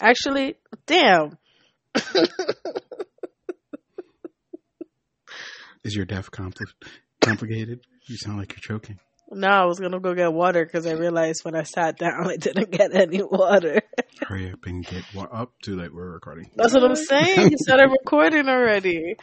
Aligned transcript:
Actually, 0.00 0.56
damn. 0.86 1.38
Is 5.84 5.94
your 5.94 6.04
death 6.04 6.30
compli- 6.30 6.72
complicated? 7.20 7.80
You 8.08 8.16
sound 8.16 8.38
like 8.38 8.52
you're 8.52 8.78
choking. 8.78 8.98
No, 9.30 9.48
I 9.48 9.64
was 9.64 9.80
gonna 9.80 9.98
go 9.98 10.14
get 10.14 10.32
water 10.32 10.64
because 10.64 10.86
I 10.86 10.92
realized 10.92 11.44
when 11.44 11.56
I 11.56 11.64
sat 11.64 11.98
down 11.98 12.28
I 12.28 12.36
didn't 12.36 12.70
get 12.70 12.94
any 12.94 13.22
water. 13.22 13.80
Hurry 14.26 14.52
up 14.52 14.60
and 14.66 14.84
get 14.84 15.02
wa- 15.14 15.28
up. 15.32 15.52
Too 15.62 15.76
late. 15.76 15.92
We're 15.92 16.12
recording. 16.12 16.50
That's 16.54 16.74
what 16.74 16.84
I'm 16.84 16.94
saying. 16.94 17.50
You 17.50 17.56
started 17.58 17.90
recording 17.90 18.48
already. 18.48 19.16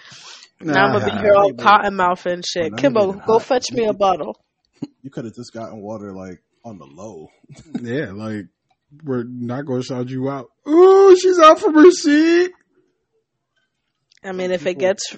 now 0.60 0.88
I'm 0.88 1.00
gonna 1.00 1.06
be 1.14 1.20
here 1.20 1.34
all 1.36 1.54
cotton 1.54 1.96
mouth 1.96 2.26
and 2.26 2.46
shit. 2.46 2.72
Not 2.72 2.82
Kimbo, 2.82 3.10
even 3.10 3.22
go 3.26 3.40
fetch 3.40 3.72
me 3.72 3.86
a 3.86 3.94
bottle. 3.94 4.38
You 5.02 5.10
could 5.10 5.26
have 5.26 5.36
just 5.36 5.54
gotten 5.54 5.82
water 5.82 6.12
like 6.14 6.44
on 6.66 6.78
the 6.78 6.86
low. 6.86 7.30
Yeah, 7.82 8.12
like 8.12 8.46
we're 9.04 9.24
not 9.24 9.66
going 9.66 9.82
to 9.82 9.86
shout 9.88 10.10
you 10.10 10.30
out. 10.30 10.50
Ooh, 10.68 11.16
she's 11.20 11.40
out 11.40 11.60
from 11.60 11.76
her 11.76 11.92
seat. 11.92 12.52
I 14.24 14.32
mean, 14.32 14.52
if 14.52 14.66
it 14.66 14.80
gets 14.80 15.16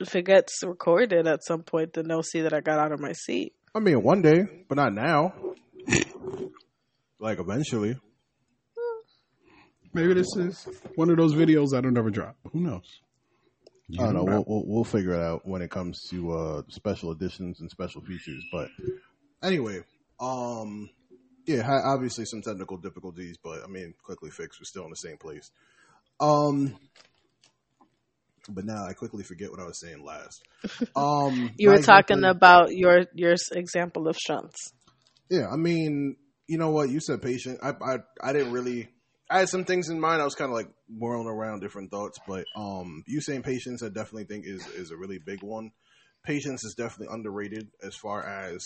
if 0.00 0.14
it 0.14 0.22
gets 0.22 0.62
recorded 0.64 1.26
at 1.26 1.44
some 1.44 1.62
point, 1.62 1.94
then 1.94 2.08
they'll 2.08 2.22
see 2.22 2.42
that 2.42 2.52
I 2.52 2.60
got 2.60 2.78
out 2.78 2.92
of 2.92 3.00
my 3.00 3.12
seat. 3.12 3.54
I 3.74 3.80
mean, 3.80 4.02
one 4.02 4.22
day, 4.22 4.44
but 4.68 4.76
not 4.76 4.92
now. 4.92 5.34
like 7.18 7.38
eventually. 7.38 7.96
Maybe 9.92 10.14
this 10.14 10.36
is 10.36 10.66
one 10.96 11.10
of 11.10 11.16
those 11.16 11.34
videos 11.34 11.70
that'll 11.70 11.92
never 11.92 12.10
drop. 12.10 12.36
Who 12.52 12.60
knows? 12.60 13.00
You 13.88 14.02
I 14.02 14.06
don't 14.06 14.14
know. 14.14 14.22
know. 14.24 14.44
We'll, 14.46 14.62
we'll 14.64 14.64
we'll 14.66 14.84
figure 14.84 15.12
it 15.14 15.22
out 15.22 15.46
when 15.46 15.62
it 15.62 15.70
comes 15.70 16.00
to 16.10 16.32
uh 16.32 16.62
special 16.68 17.12
editions 17.12 17.60
and 17.60 17.70
special 17.70 18.00
features. 18.00 18.42
But 18.50 18.68
anyway, 19.42 19.80
um, 20.18 20.88
yeah, 21.46 21.80
obviously 21.84 22.24
some 22.24 22.42
technical 22.42 22.76
difficulties, 22.76 23.36
but 23.42 23.62
I 23.64 23.66
mean, 23.68 23.94
quickly 24.02 24.30
fixed. 24.30 24.60
We're 24.60 24.64
still 24.64 24.84
in 24.84 24.90
the 24.90 24.96
same 24.96 25.16
place. 25.18 25.50
Um, 26.20 26.76
but 28.48 28.64
now 28.64 28.84
I 28.86 28.92
quickly 28.92 29.24
forget 29.24 29.50
what 29.50 29.60
I 29.60 29.64
was 29.64 29.80
saying 29.80 30.04
last. 30.04 30.42
Um, 30.96 31.50
You 31.56 31.70
were 31.70 31.78
talking 31.82 32.18
example- 32.18 32.30
about 32.30 32.74
your 32.74 33.06
your 33.14 33.34
example 33.52 34.08
of 34.08 34.16
shunts. 34.16 34.72
Yeah, 35.30 35.48
I 35.50 35.56
mean, 35.56 36.16
you 36.46 36.58
know 36.58 36.70
what? 36.70 36.90
You 36.90 37.00
said 37.00 37.22
patient. 37.22 37.58
I 37.62 37.70
I 37.70 37.96
I 38.22 38.32
didn't 38.32 38.52
really. 38.52 38.88
I 39.30 39.38
had 39.38 39.48
some 39.48 39.64
things 39.64 39.88
in 39.88 39.98
mind. 39.98 40.20
I 40.20 40.24
was 40.26 40.34
kind 40.34 40.50
of 40.50 40.54
like 40.54 40.68
whirling 40.88 41.26
around 41.26 41.60
different 41.60 41.90
thoughts, 41.90 42.18
but 42.28 42.44
um, 42.54 43.02
you 43.06 43.22
saying 43.22 43.42
patience, 43.42 43.82
I 43.82 43.88
definitely 43.88 44.24
think 44.24 44.44
is 44.46 44.66
is 44.68 44.90
a 44.90 44.96
really 44.96 45.18
big 45.18 45.42
one. 45.42 45.70
Patience 46.24 46.62
is 46.64 46.74
definitely 46.76 47.14
underrated 47.14 47.68
as 47.82 47.94
far 47.96 48.26
as 48.26 48.62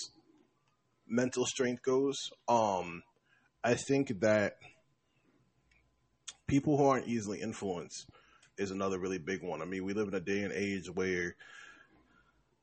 mental 1.09 1.47
strength 1.47 1.83
goes. 1.83 2.17
Um, 2.49 3.03
I 3.65 3.75
think 3.75 4.21
that 4.21 4.55
people 6.47 6.77
who 6.77 6.87
aren't 6.87 7.09
easily 7.09 7.41
influenced 7.41 8.07
is 8.57 8.71
another 8.71 8.99
really 8.99 9.19
big 9.19 9.43
one. 9.43 9.63
I 9.63 9.65
mean, 9.65 9.85
we 9.85 9.93
live 9.93 10.09
in 10.09 10.15
a 10.15 10.21
day 10.21 10.41
and 10.43 10.53
age 10.53 10.87
where 10.93 11.37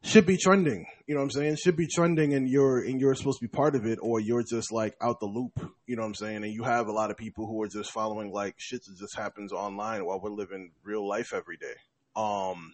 should 0.06 0.26
be 0.26 0.38
trending. 0.38 0.86
You 1.08 1.16
know 1.16 1.22
what 1.22 1.26
I'm 1.26 1.32
saying? 1.32 1.56
Should 1.56 1.78
be 1.78 1.88
trending 1.88 2.34
and 2.34 2.48
you're 2.48 2.80
and 2.80 3.02
you're 3.02 3.16
supposed 3.16 3.40
to 3.40 3.48
be 3.48 3.50
part 3.50 3.76
of 3.76 3.86
it 3.86 3.98
or 4.02 4.20
you're 4.20 4.44
just 4.44 4.72
like 4.72 4.96
out 5.02 5.20
the 5.20 5.26
loop. 5.26 5.60
You 5.88 5.96
know 5.96 6.04
what 6.04 6.10
I'm 6.10 6.16
saying? 6.16 6.44
And 6.44 6.54
you 6.54 6.64
have 6.64 6.88
a 6.88 6.92
lot 6.92 7.12
of 7.12 7.18
people 7.18 7.48
who 7.48 7.62
are 7.64 7.68
just 7.68 7.92
following 7.92 8.32
like 8.32 8.56
shit 8.58 8.84
that 8.86 8.98
just 9.00 9.18
happens 9.18 9.52
online 9.52 10.06
while 10.06 10.20
we're 10.20 10.30
living 10.30 10.72
real 10.84 11.08
life 11.08 11.34
every 11.34 11.58
day. 11.58 11.74
Um 12.16 12.74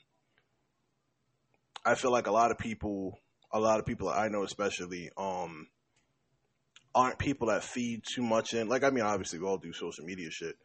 I 1.86 1.96
feel 1.96 2.12
like 2.12 2.28
a 2.28 2.32
lot 2.32 2.52
of 2.52 2.58
people 2.58 3.18
a 3.54 3.60
lot 3.60 3.80
of 3.80 3.86
people 3.86 4.10
I 4.10 4.30
know 4.30 4.44
especially 4.44 5.10
um 5.18 5.68
aren't 6.94 7.20
people 7.20 7.48
that 7.48 7.64
feed 7.64 8.02
too 8.04 8.22
much 8.22 8.54
in 8.54 8.68
like 8.68 8.84
I 8.84 8.90
mean 8.90 9.04
obviously 9.04 9.40
we 9.40 9.46
all 9.46 9.58
do 9.58 9.74
social 9.74 10.06
media 10.06 10.30
shit, 10.30 10.56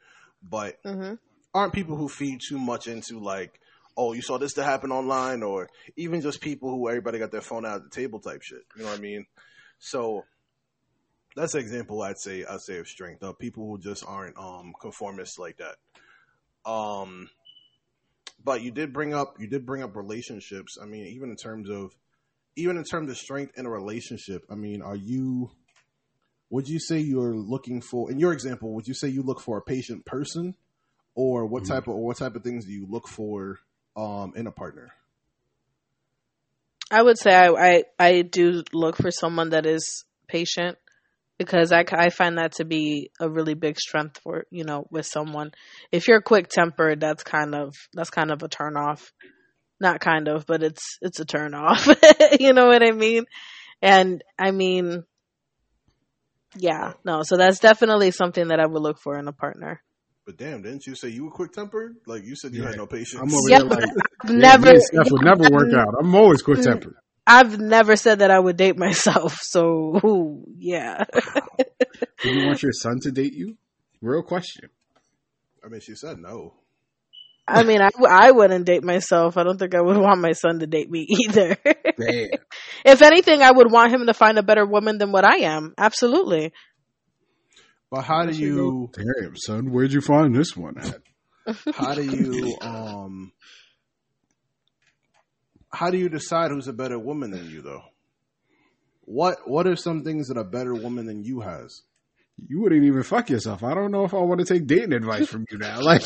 but 0.43 0.77
Mm-hmm. 0.85 1.15
aren't 1.55 1.73
people 1.73 1.97
who 1.97 2.09
feed 2.09 2.41
too 2.47 2.59
much 2.59 2.87
into 2.87 3.19
like, 3.19 3.61
oh, 3.97 4.13
you 4.13 4.23
saw 4.23 4.39
this 4.39 4.55
to 4.55 4.65
happen 4.65 4.93
online, 4.93 5.43
or 5.43 5.69
even 5.97 6.21
just 6.21 6.41
people 6.41 6.71
who 6.71 6.89
everybody 6.89 7.19
got 7.19 7.31
their 7.33 7.41
phone 7.41 7.65
out 7.65 7.77
at 7.77 7.85
the 7.85 7.91
table 7.91 8.21
type 8.21 8.43
shit. 8.43 8.63
You 8.77 8.83
know 8.83 8.91
what 8.91 8.99
I 8.99 9.03
mean? 9.03 9.27
So 9.79 10.25
that's 11.35 11.55
an 11.55 11.61
example 11.61 12.03
I'd 12.03 12.19
say 12.19 12.45
I'd 12.45 12.61
say 12.61 12.79
of 12.79 12.89
strength 12.89 13.23
of 13.23 13.39
people 13.39 13.67
who 13.67 13.79
just 13.79 14.05
aren't 14.07 14.37
um 14.39 14.75
conformists 14.81 15.39
like 15.39 15.59
that. 15.59 15.77
Um 16.71 17.29
but 18.45 18.63
you 18.63 18.71
did 18.71 18.93
bring 18.93 19.15
up 19.15 19.37
you 19.39 19.47
did 19.47 19.65
bring 19.67 19.83
up 19.83 19.97
relationships. 19.97 20.79
I 20.81 20.87
mean, 20.87 21.07
even 21.07 21.31
in 21.31 21.37
terms 21.37 21.71
of 21.71 21.93
even 22.57 22.77
in 22.77 22.85
terms 22.85 23.11
of 23.11 23.17
strength 23.17 23.59
in 23.59 23.67
a 23.67 23.71
relationship, 23.71 24.43
I 24.51 24.55
mean, 24.55 24.83
are 24.83 24.97
you 24.97 25.51
would 26.51 26.69
you 26.69 26.79
say 26.79 26.99
you're 26.99 27.35
looking 27.37 27.81
for 27.81 28.11
in 28.11 28.19
your 28.19 28.33
example, 28.33 28.73
would 28.75 28.87
you 28.87 28.95
say 28.95 29.09
you 29.09 29.23
look 29.23 29.41
for 29.41 29.59
a 29.59 29.63
patient 29.63 30.05
person? 30.05 30.55
or 31.19 31.47
what 31.47 31.63
Mhm. 31.63 31.69
type 31.69 31.83
of 31.85 31.95
or 31.95 32.05
what 32.05 32.19
type 32.19 32.37
of 32.37 32.45
things 32.45 32.67
do 32.67 32.73
you 32.73 32.87
look 32.89 33.09
for 33.09 33.59
um 33.97 34.35
in 34.37 34.47
a 34.47 34.53
partner? 34.53 34.91
I 36.91 37.03
would 37.03 37.19
say 37.19 37.35
I, 37.35 37.49
I 37.49 37.83
I 37.99 38.23
do 38.23 38.63
look 38.73 38.97
for 38.97 39.11
someone 39.11 39.51
that 39.51 39.67
is 39.67 40.05
patient 40.29 40.79
because 41.39 41.73
I, 41.73 41.85
I 41.93 42.11
find 42.11 42.39
that 42.39 42.53
to 42.57 42.65
be 42.65 43.11
a 43.19 43.29
really 43.29 43.55
big 43.55 43.79
strength 43.79 44.21
for 44.23 44.45
you 44.51 44.65
know 44.65 44.87
with 44.91 45.07
someone. 45.07 45.53
If 45.91 46.07
you're 46.07 46.21
quick 46.21 46.49
tempered, 46.49 47.01
that's 47.01 47.25
kind 47.25 47.55
of 47.55 47.75
that's 47.95 48.11
kind 48.11 48.31
of 48.31 48.43
a 48.43 48.49
turn 48.49 48.77
off. 48.77 49.11
Not 49.81 50.01
kind 50.01 50.29
of, 50.29 50.47
but 50.47 50.63
it's 50.63 50.99
it's 51.03 51.21
a 51.21 51.25
turn 51.25 51.55
off. 51.55 51.87
you 52.41 52.53
know 52.53 52.67
what 52.67 52.83
I 52.83 52.93
mean? 52.93 53.25
And 53.83 54.23
I 54.39 54.51
mean, 54.51 55.05
yeah, 56.57 56.95
no. 57.05 57.23
So 57.23 57.37
that's 57.37 57.59
definitely 57.59 58.11
something 58.11 58.49
that 58.49 58.61
I 58.61 58.67
would 58.67 58.83
look 58.83 58.99
for 59.03 59.19
in 59.19 59.29
a 59.29 59.33
partner. 59.33 59.83
But 60.25 60.39
damn, 60.39 60.63
didn't 60.63 60.87
you 60.87 60.95
say 60.95 61.09
you 61.09 61.25
were 61.25 61.31
quick 61.31 61.53
tempered? 61.53 61.97
Like 62.07 62.25
you 62.25 62.35
said 62.37 62.53
you 62.55 62.63
Yeah. 62.63 62.69
had 62.69 62.77
no 62.79 62.87
patience. 62.87 63.21
I'm 63.23 63.35
over 63.35 63.49
Yeah, 63.51 63.59
here 63.59 63.65
like 63.65 63.85
I've 64.25 64.31
yeah, 64.35 64.57
never 64.57 64.67
me 64.67 64.73
and 64.73 64.83
Steph 64.83 65.11
would 65.11 65.23
never 65.23 65.45
work 65.51 65.73
out. 65.75 65.95
I'm 66.01 66.15
always 66.15 66.43
quick 66.43 66.61
tempered. 66.63 66.95
Mm, 66.95 67.01
I've 67.27 67.59
never 67.61 67.97
said 67.97 68.21
that 68.21 68.31
I 68.31 68.39
would 68.39 68.57
date 68.57 68.77
myself. 68.79 69.37
So 69.43 70.01
ooh, 70.05 70.45
yeah. 70.59 71.05
Do 72.23 72.31
you 72.31 72.43
want 72.43 72.63
your 72.63 72.73
son 72.73 73.01
to 73.01 73.13
date 73.13 73.35
you? 73.35 73.57
Real 74.01 74.23
question. 74.23 74.71
I 75.65 75.69
mean, 75.69 75.81
she 75.81 75.95
said 75.95 76.19
no. 76.19 76.55
I 77.49 77.63
mean, 77.63 77.81
I 77.81 78.31
wouldn't 78.33 78.65
date 78.65 78.83
myself. 78.83 79.37
I 79.37 79.45
don't 79.45 79.59
think 79.59 79.75
I 79.75 79.81
would 79.81 79.97
want 80.01 80.21
my 80.21 80.33
son 80.33 80.59
to 80.61 80.67
date 80.67 80.91
me 80.91 81.07
either. 81.29 81.57
Damn. 81.65 82.29
if 82.85 83.03
anything, 83.03 83.43
I 83.43 83.51
would 83.51 83.71
want 83.71 83.93
him 83.93 84.07
to 84.07 84.15
find 84.15 84.39
a 84.39 84.43
better 84.43 84.67
woman 84.67 84.99
than 84.99 85.13
what 85.13 85.25
I 85.25 85.39
am. 85.39 85.75
Absolutely. 85.79 86.53
But 87.91 88.03
how 88.03 88.27
do 88.27 88.37
you 88.37 88.91
Damn, 88.93 89.37
son, 89.37 89.71
where'd 89.71 89.93
you 89.93 90.01
find 90.01 90.35
this 90.35 90.57
one 90.57 90.77
at? 90.79 91.01
how 91.75 91.95
do 91.95 92.03
you 92.03 92.57
um 92.61 93.33
how 95.71 95.91
do 95.91 95.97
you 95.97 96.09
decide 96.09 96.51
who's 96.51 96.67
a 96.67 96.73
better 96.73 96.99
woman 96.99 97.31
than 97.31 97.49
you 97.49 97.63
though? 97.63 97.83
What 99.03 99.49
what 99.49 99.69
are 99.69 99.77
some 99.77 100.03
things 100.03 100.27
that 100.29 100.37
a 100.37 100.43
better 100.43 100.75
woman 100.75 101.07
than 101.07 101.23
you 101.23 101.41
has? 101.41 101.83
You 102.49 102.61
wouldn't 102.61 102.85
even 102.85 103.03
fuck 103.05 103.31
yourself. 103.31 103.63
I 103.63 103.73
don't 103.75 103.93
know 103.93 104.05
if 104.05 104.13
I 104.13 104.19
want 104.19 104.41
to 104.41 104.47
take 104.47 104.67
dating 104.67 104.93
advice 104.93 105.29
from 105.29 105.47
you 105.51 105.59
now. 105.59 105.81
Like, 105.81 106.03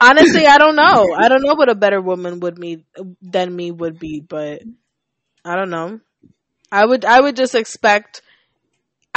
Honestly, 0.00 0.46
I 0.46 0.58
don't 0.58 0.76
know. 0.76 1.14
I 1.16 1.28
don't 1.28 1.42
know 1.42 1.54
what 1.54 1.70
a 1.70 1.74
better 1.74 2.00
woman 2.00 2.40
would 2.40 2.58
me 2.58 2.84
than 3.22 3.54
me 3.54 3.70
would 3.70 3.98
be, 3.98 4.20
but 4.20 4.62
I 5.44 5.56
don't 5.56 5.70
know. 5.70 6.00
I 6.70 6.84
would 6.84 7.04
I 7.04 7.20
would 7.20 7.36
just 7.36 7.54
expect 7.54 8.22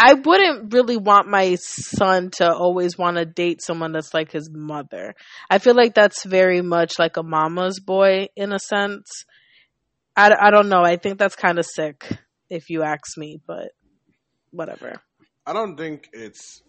I 0.01 0.13
wouldn't 0.13 0.73
really 0.73 0.95
want 0.95 1.27
my 1.27 1.55
son 1.55 2.31
to 2.37 2.49
always 2.53 2.97
want 2.97 3.17
to 3.17 3.25
date 3.25 3.61
someone 3.61 3.91
that's 3.91 4.13
like 4.13 4.31
his 4.31 4.49
mother. 4.49 5.13
I 5.49 5.57
feel 5.57 5.75
like 5.75 5.93
that's 5.93 6.23
very 6.23 6.61
much 6.61 6.97
like 6.97 7.17
a 7.17 7.23
mama's 7.23 7.81
boy 7.81 8.29
in 8.37 8.53
a 8.53 8.59
sense. 8.59 9.25
I, 10.15 10.33
I 10.39 10.51
don't 10.51 10.69
know. 10.69 10.83
I 10.83 10.95
think 10.95 11.19
that's 11.19 11.35
kind 11.35 11.59
of 11.59 11.65
sick 11.65 12.05
if 12.49 12.69
you 12.69 12.83
ask 12.83 13.17
me, 13.17 13.41
but 13.45 13.71
whatever. 14.51 15.01
I 15.45 15.51
don't 15.51 15.75
think 15.75 16.07
it's 16.13 16.61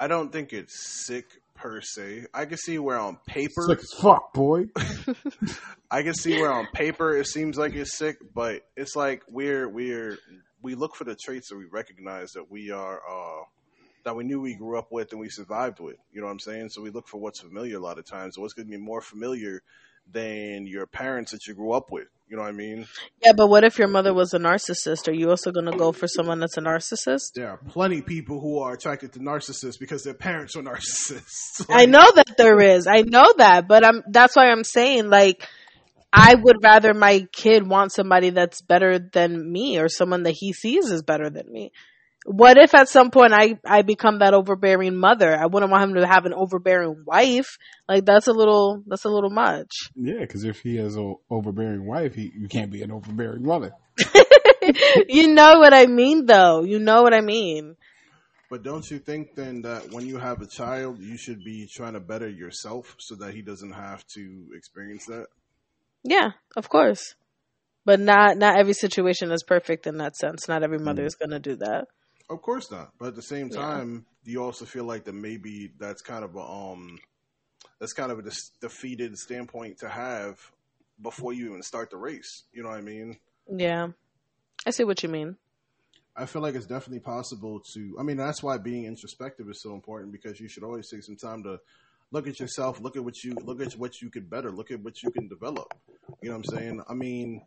I 0.00 0.08
don't 0.08 0.32
think 0.32 0.52
it's 0.52 1.04
sick 1.06 1.26
per 1.56 1.80
se. 1.80 2.26
I 2.32 2.44
can 2.44 2.58
see 2.58 2.78
where 2.78 2.98
on 2.98 3.18
paper 3.26 3.66
sick 3.68 3.80
fuck, 4.00 4.32
boy. 4.32 4.66
I 5.90 6.02
can 6.02 6.14
see 6.14 6.40
where 6.40 6.52
on 6.52 6.66
paper 6.72 7.16
it 7.16 7.26
seems 7.26 7.56
like 7.58 7.74
it's 7.74 7.96
sick, 7.96 8.18
but 8.34 8.62
it's 8.76 8.94
like 8.94 9.22
we're 9.28 9.68
we're 9.68 10.18
we 10.62 10.74
look 10.74 10.94
for 10.94 11.04
the 11.04 11.16
traits 11.16 11.48
that 11.48 11.56
we 11.56 11.64
recognize 11.64 12.32
that 12.32 12.50
we 12.50 12.70
are 12.70 13.00
uh 13.08 13.44
that 14.04 14.14
we 14.14 14.24
knew 14.24 14.40
we 14.40 14.54
grew 14.54 14.78
up 14.78 14.92
with 14.92 15.10
and 15.12 15.20
we 15.20 15.28
survived 15.28 15.80
with. 15.80 15.96
You 16.12 16.20
know 16.20 16.26
what 16.26 16.32
I'm 16.32 16.40
saying? 16.40 16.68
So 16.70 16.82
we 16.82 16.90
look 16.90 17.08
for 17.08 17.18
what's 17.18 17.40
familiar 17.40 17.76
a 17.76 17.80
lot 17.80 17.98
of 17.98 18.06
times. 18.06 18.36
So 18.36 18.42
what's 18.42 18.54
gonna 18.54 18.68
be 18.68 18.76
more 18.76 19.00
familiar 19.00 19.62
than 20.10 20.66
your 20.66 20.86
parents 20.86 21.32
that 21.32 21.46
you 21.46 21.54
grew 21.54 21.72
up 21.72 21.90
with. 21.90 22.08
You 22.28 22.36
know 22.36 22.42
what 22.42 22.48
I 22.48 22.52
mean? 22.52 22.86
Yeah, 23.24 23.34
but 23.36 23.48
what 23.48 23.62
if 23.62 23.78
your 23.78 23.86
mother 23.86 24.12
was 24.12 24.34
a 24.34 24.38
narcissist? 24.38 25.06
Are 25.06 25.14
you 25.14 25.30
also 25.30 25.52
going 25.52 25.70
to 25.70 25.76
go 25.76 25.92
for 25.92 26.08
someone 26.08 26.40
that's 26.40 26.56
a 26.56 26.60
narcissist? 26.60 27.34
There 27.34 27.48
are 27.48 27.56
plenty 27.56 28.00
of 28.00 28.06
people 28.06 28.40
who 28.40 28.58
are 28.58 28.72
attracted 28.72 29.12
to 29.12 29.20
narcissists 29.20 29.78
because 29.78 30.02
their 30.02 30.14
parents 30.14 30.56
are 30.56 30.62
narcissists. 30.62 31.66
I 31.68 31.86
know 31.86 32.04
that 32.16 32.36
there 32.36 32.60
is. 32.60 32.88
I 32.88 33.02
know 33.02 33.32
that, 33.38 33.68
but 33.68 33.84
I'm 33.86 34.02
that's 34.08 34.34
why 34.34 34.50
I'm 34.50 34.64
saying 34.64 35.08
like 35.08 35.48
I 36.12 36.34
would 36.34 36.56
rather 36.62 36.94
my 36.94 37.26
kid 37.32 37.68
want 37.68 37.92
somebody 37.92 38.30
that's 38.30 38.60
better 38.60 38.98
than 38.98 39.52
me 39.52 39.78
or 39.78 39.88
someone 39.88 40.24
that 40.24 40.34
he 40.36 40.52
sees 40.52 40.90
is 40.90 41.02
better 41.02 41.30
than 41.30 41.52
me. 41.52 41.72
What 42.28 42.58
if 42.58 42.74
at 42.74 42.88
some 42.88 43.10
point 43.12 43.32
I 43.32 43.58
I 43.64 43.82
become 43.82 44.18
that 44.18 44.34
overbearing 44.34 44.96
mother? 44.96 45.32
I 45.36 45.46
wouldn't 45.46 45.70
want 45.70 45.90
him 45.90 45.94
to 45.94 46.06
have 46.06 46.26
an 46.26 46.34
overbearing 46.34 47.04
wife. 47.06 47.56
Like 47.88 48.04
that's 48.04 48.26
a 48.26 48.32
little 48.32 48.82
that's 48.86 49.04
a 49.04 49.08
little 49.08 49.30
much. 49.30 49.70
Yeah, 49.94 50.20
because 50.20 50.42
if 50.44 50.60
he 50.60 50.76
has 50.76 50.96
a 50.96 51.14
overbearing 51.30 51.86
wife, 51.86 52.14
he 52.14 52.32
you 52.36 52.48
can't 52.48 52.72
be 52.72 52.82
an 52.82 52.90
overbearing 52.90 53.44
mother. 53.44 53.72
you 55.08 55.28
know 55.28 55.58
what 55.60 55.72
I 55.72 55.86
mean, 55.86 56.26
though. 56.26 56.64
You 56.64 56.78
know 56.78 57.02
what 57.02 57.14
I 57.14 57.20
mean. 57.20 57.76
But 58.50 58.62
don't 58.62 58.88
you 58.90 58.98
think 58.98 59.34
then 59.34 59.62
that 59.62 59.90
when 59.92 60.06
you 60.06 60.18
have 60.18 60.40
a 60.40 60.46
child, 60.46 60.98
you 61.00 61.16
should 61.16 61.44
be 61.44 61.68
trying 61.72 61.94
to 61.94 62.00
better 62.00 62.28
yourself 62.28 62.94
so 62.98 63.16
that 63.16 63.34
he 63.34 63.42
doesn't 63.42 63.72
have 63.72 64.06
to 64.14 64.46
experience 64.54 65.06
that? 65.06 65.26
Yeah, 66.04 66.30
of 66.56 66.68
course. 66.68 67.14
But 67.84 68.00
not 68.00 68.36
not 68.36 68.58
every 68.58 68.72
situation 68.72 69.30
is 69.30 69.44
perfect 69.44 69.86
in 69.86 69.98
that 69.98 70.16
sense. 70.16 70.48
Not 70.48 70.62
every 70.62 70.78
mother 70.78 71.02
Mm. 71.02 71.06
is 71.06 71.14
going 71.14 71.30
to 71.30 71.38
do 71.38 71.56
that. 71.56 71.86
Of 72.28 72.42
course 72.42 72.70
not. 72.70 72.92
But 72.98 73.08
at 73.08 73.14
the 73.14 73.22
same 73.22 73.48
Yeah. 73.50 73.56
time, 73.56 74.06
do 74.24 74.30
you 74.30 74.42
also 74.42 74.64
feel 74.64 74.84
like 74.84 75.04
that 75.04 75.14
maybe 75.14 75.72
that's 75.78 76.02
kind 76.02 76.24
of 76.24 76.34
a 76.34 76.40
um 76.40 76.98
that's 77.78 77.92
kind 77.92 78.10
of 78.10 78.18
a 78.18 78.22
dis- 78.22 78.50
defeated 78.60 79.16
standpoint 79.18 79.78
to 79.78 79.88
have 79.88 80.38
before 81.02 81.32
you 81.32 81.46
even 81.50 81.62
start 81.62 81.90
the 81.90 81.96
race. 81.96 82.44
You 82.52 82.62
know 82.62 82.70
what 82.70 82.78
I 82.78 82.82
mean? 82.82 83.18
Yeah. 83.54 83.88
I 84.64 84.70
see 84.70 84.84
what 84.84 85.02
you 85.02 85.08
mean. 85.08 85.36
I 86.16 86.24
feel 86.24 86.40
like 86.40 86.54
it's 86.54 86.66
definitely 86.66 87.00
possible 87.00 87.60
to. 87.74 87.96
I 88.00 88.02
mean, 88.02 88.16
that's 88.16 88.42
why 88.42 88.56
being 88.56 88.86
introspective 88.86 89.48
is 89.50 89.60
so 89.60 89.74
important 89.74 90.12
because 90.12 90.40
you 90.40 90.48
should 90.48 90.64
always 90.64 90.88
take 90.88 91.02
some 91.02 91.16
time 91.16 91.42
to 91.42 91.60
look 92.10 92.26
at 92.26 92.40
yourself, 92.40 92.80
look 92.80 92.96
at 92.96 93.04
what 93.04 93.22
you 93.22 93.34
look 93.34 93.60
at 93.60 93.74
what 93.74 94.00
you 94.00 94.08
could 94.10 94.30
better, 94.30 94.50
look 94.50 94.70
at 94.70 94.80
what 94.82 95.02
you 95.02 95.10
can 95.10 95.28
develop. 95.28 95.74
You 96.22 96.30
know 96.30 96.38
what 96.38 96.50
I'm 96.50 96.56
saying? 96.58 96.82
I 96.88 96.94
mean, 96.94 97.42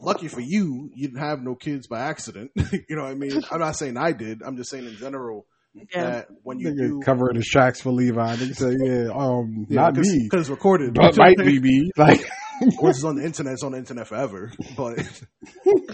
lucky 0.00 0.28
for 0.28 0.40
you, 0.40 0.90
you 0.94 1.08
didn't 1.08 1.20
have 1.20 1.42
no 1.42 1.54
kids 1.54 1.86
by 1.86 2.00
accident. 2.00 2.50
you 2.56 2.96
know 2.96 3.02
what 3.02 3.12
I 3.12 3.14
mean? 3.14 3.40
I'm 3.50 3.60
not 3.60 3.76
saying 3.76 3.96
I 3.96 4.12
did. 4.12 4.42
I'm 4.44 4.56
just 4.56 4.70
saying 4.70 4.86
in 4.86 4.96
general 4.96 5.46
Yeah. 5.74 6.02
that 6.10 6.28
when 6.42 6.58
you 6.58 6.68
Nigga 6.70 6.76
do, 6.88 7.00
covering 7.04 7.36
his 7.36 7.46
tracks 7.46 7.80
for 7.80 7.90
Levi. 7.92 8.36
Nigga 8.36 8.56
say, 8.56 8.76
yeah, 8.82 9.10
um, 9.14 9.66
not 9.68 9.94
cause, 9.94 10.08
me, 10.08 10.24
because 10.24 10.42
it's 10.42 10.50
recorded, 10.50 10.94
but 10.94 11.16
might 11.18 11.36
be 11.38 11.60
me. 11.60 11.90
Like, 11.96 12.20
Once 12.80 12.96
it's 12.96 13.04
on 13.04 13.16
the 13.16 13.22
internet, 13.26 13.52
it's 13.52 13.62
on 13.62 13.72
the 13.72 13.78
internet 13.78 14.06
forever. 14.06 14.50
But 14.78 14.98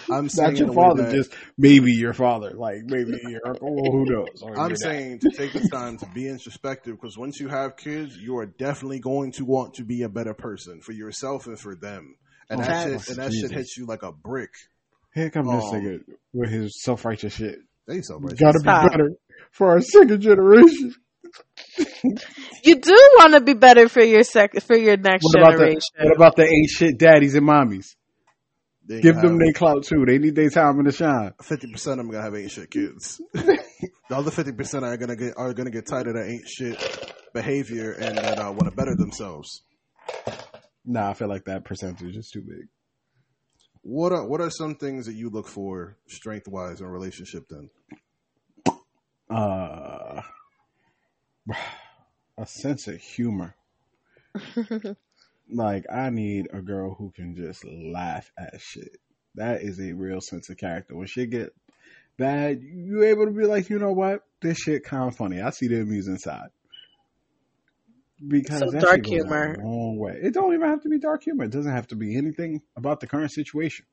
I'm 0.09 0.29
saying 0.29 0.51
not 0.53 0.59
your 0.59 0.69
in 0.69 0.69
a 0.69 0.73
way 0.73 0.75
father, 0.75 1.03
that- 1.03 1.13
just 1.15 1.33
maybe 1.59 1.91
your 1.93 2.13
father. 2.13 2.53
Like, 2.55 2.83
maybe 2.85 3.19
your 3.29 3.41
uncle. 3.45 3.75
Well, 3.75 3.91
who 3.91 4.05
knows? 4.05 4.43
Or 4.43 4.51
I'm 4.53 4.69
your 4.69 4.77
dad. 4.77 4.79
saying 4.79 5.19
to 5.21 5.31
take 5.31 5.53
the 5.55 5.69
time 5.69 5.99
to 5.99 6.07
be 6.15 6.29
introspective 6.29 6.95
because 7.01 7.19
once 7.19 7.41
you 7.41 7.49
have 7.49 7.77
kids, 7.77 8.17
you 8.17 8.37
are 8.39 8.47
definitely 8.47 9.01
going 9.01 9.33
to 9.33 9.45
want 9.45 9.75
to 9.75 9.85
be 9.85 10.03
a 10.03 10.09
better 10.09 10.35
person 10.35 10.81
for 10.81 10.93
yourself 10.93 11.47
and 11.49 11.59
for 11.59 11.75
them. 11.75 12.15
And 12.53 12.61
Oh, 12.61 12.65
that 12.65 12.83
shit, 12.83 13.09
and 13.09 13.19
that 13.19 13.31
Jesus. 13.33 13.51
shit 13.51 13.59
hits 13.59 13.77
you 13.79 13.87
like 13.87 14.03
a 14.03 14.13
brick. 14.13 14.51
Here 15.15 15.31
come 15.31 15.47
this 15.47 15.65
Um, 15.65 15.83
nigga 15.83 16.01
with 16.33 16.51
his 16.51 16.83
self 16.83 17.05
righteous 17.05 17.35
shit. 17.35 17.59
They 17.87 18.01
so 18.03 18.19
much. 18.19 18.39
Gotta 18.39 18.59
Stop. 18.61 18.83
be 18.83 18.89
better 18.91 19.11
for 19.51 19.71
our 19.71 19.81
second 19.81 20.21
generation. 20.21 20.95
You 22.65 22.77
do 22.77 22.93
want 23.19 23.35
to 23.35 23.41
be 23.41 23.55
better 23.55 23.89
for 23.89 24.03
your 24.03 24.23
sec 24.23 24.53
for 24.63 24.77
your 24.77 24.97
next 24.97 25.25
What 25.33 25.41
about 25.41 25.57
generation. 25.57 25.81
the 25.99 26.05
what 26.05 26.17
about 26.17 26.37
the 26.37 26.45
ain't 26.45 26.71
shit 26.71 26.97
daddies 26.99 27.35
and 27.35 27.47
mommies? 27.47 27.97
They 28.87 29.01
Give 29.01 29.17
them 29.17 29.39
their 29.39 29.53
clout 29.53 29.83
too. 29.85 30.05
They 30.07 30.19
need 30.19 30.37
their 30.37 30.49
time 30.51 30.79
in 30.79 30.85
the 30.85 30.93
shine. 30.93 31.33
fifty 31.43 31.71
percent 31.73 31.99
of 31.99 32.07
them 32.07 32.13
gonna 32.13 32.23
have 32.25 32.37
ain't 32.37 32.51
shit 32.53 32.71
kids. 32.71 33.21
the 33.35 33.59
other 34.11 34.31
fifty 34.31 34.53
percent 34.53 34.85
are 34.85 34.97
gonna 34.97 35.17
get 35.17 35.35
are 35.37 35.53
gonna 35.55 35.71
get 35.71 35.87
tired 35.89 36.07
of 36.09 36.15
that 36.15 36.29
ain't 36.29 36.47
shit 36.49 36.79
behavior 37.35 37.93
and 37.93 38.17
that 38.17 38.39
uh, 38.39 38.53
want 38.53 38.71
to 38.71 38.77
better 38.77 38.95
themselves. 38.95 39.63
Nah, 40.85 41.11
I 41.11 41.15
feel 41.15 41.29
like 41.29 41.45
that 41.45 41.65
percentage 41.65 42.17
is 42.17 42.31
too 42.31 42.43
big. 42.43 42.69
What 43.83 44.13
are 44.13 44.27
what 44.27 44.41
are 44.41 44.51
some 44.51 44.77
things 44.77 45.07
that 45.07 45.15
you 45.15 45.29
look 45.31 45.49
for 45.49 45.97
strength 46.07 46.49
wise 46.49 46.81
in 46.81 46.87
a 46.87 46.91
relationship? 46.91 47.45
Then 47.49 47.71
Uh, 49.31 50.23
a 52.39 52.47
sense 52.47 52.89
of 52.89 53.01
humor. 53.01 53.55
Like 55.51 55.85
I 55.93 56.11
need 56.11 56.49
a 56.53 56.63
girl 56.63 56.95
who 56.95 57.11
can 57.11 57.37
just 57.37 57.65
laugh 57.65 58.31
at 58.39 58.61
shit. 58.61 58.97
That 59.35 59.63
is 59.63 59.79
a 59.81 59.93
real 59.93 60.21
sense 60.21 60.49
of 60.49 60.57
character. 60.57 60.97
When 60.97 61.07
shit 61.07 61.31
get 61.31 61.55
bad, 62.17 62.63
you 62.63 63.03
able 63.05 63.27
to 63.27 63.33
be 63.33 63.45
like, 63.45 63.69
you 63.69 63.79
know 63.79 63.93
what, 63.93 64.21
this 64.41 64.59
shit 64.59 64.85
kind 64.85 65.09
of 65.09 65.17
funny. 65.17 65.41
I 65.41 65.51
see 65.51 65.69
the 65.69 65.81
amusing 65.81 66.19
side. 66.19 66.49
Because 68.27 68.61
So 68.61 68.71
that 68.71 68.81
dark 68.81 69.07
humor. 69.07 69.57
a 69.59 69.63
long 69.67 69.97
way. 69.99 70.19
It 70.23 70.35
don't 70.35 70.55
even 70.55 70.69
have 70.69 70.83
to 70.83 70.89
be 70.89 70.99
dark 70.99 71.25
humor. 71.25 71.45
It 71.45 71.51
doesn't 71.51 71.73
have 71.73 71.89
to 71.89 71.97
be 71.97 72.17
anything 72.17 72.63
about 72.77 73.01
the 73.01 73.07
current 73.07 73.33
situation. 73.33 73.87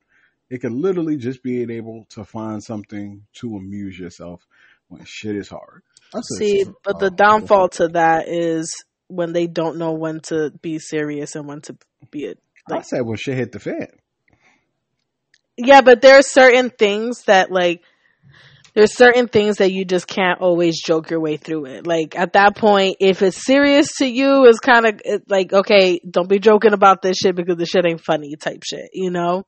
It 0.49 0.59
could 0.59 0.71
literally 0.71 1.17
just 1.17 1.43
being 1.43 1.69
able 1.69 2.05
to 2.09 2.23
find 2.23 2.63
something 2.63 3.25
to 3.35 3.55
amuse 3.55 3.97
yourself 3.97 4.45
when 4.87 5.03
shit 5.05 5.35
is 5.35 5.49
hard. 5.49 5.83
That's 6.13 6.31
a- 6.31 6.35
See, 6.35 6.65
but 6.83 6.99
the 6.99 7.07
oh, 7.11 7.15
downfall 7.15 7.69
to 7.69 7.87
that 7.89 8.27
is 8.27 8.73
when 9.07 9.33
they 9.33 9.47
don't 9.47 9.77
know 9.77 9.93
when 9.93 10.19
to 10.21 10.51
be 10.61 10.79
serious 10.79 11.35
and 11.35 11.47
when 11.47 11.61
to 11.61 11.77
be 12.11 12.25
it. 12.25 12.39
Like- 12.67 12.79
I 12.79 12.81
said 12.83 13.01
when 13.05 13.17
shit 13.17 13.37
hit 13.37 13.51
the 13.51 13.59
fan. 13.59 13.87
Yeah, 15.57 15.81
but 15.81 16.01
there 16.01 16.17
are 16.17 16.23
certain 16.23 16.69
things 16.69 17.23
that 17.23 17.51
like 17.51 17.83
there's 18.79 18.95
certain 18.95 19.27
things 19.27 19.57
that 19.57 19.73
you 19.73 19.83
just 19.83 20.07
can't 20.07 20.39
always 20.39 20.81
joke 20.81 21.09
your 21.09 21.19
way 21.19 21.35
through 21.35 21.65
it. 21.65 21.85
Like 21.85 22.17
at 22.17 22.31
that 22.33 22.55
point, 22.55 22.95
if 23.01 23.21
it's 23.21 23.45
serious 23.45 23.89
to 23.97 24.05
you, 24.05 24.45
it's 24.45 24.61
kind 24.61 24.85
of 24.85 25.01
like 25.27 25.51
okay, 25.51 25.99
don't 26.09 26.29
be 26.29 26.39
joking 26.39 26.71
about 26.71 27.01
this 27.01 27.17
shit 27.17 27.35
because 27.35 27.57
the 27.57 27.65
shit 27.65 27.85
ain't 27.85 27.99
funny 27.99 28.37
type 28.37 28.63
shit. 28.63 28.89
You 28.93 29.11
know, 29.11 29.43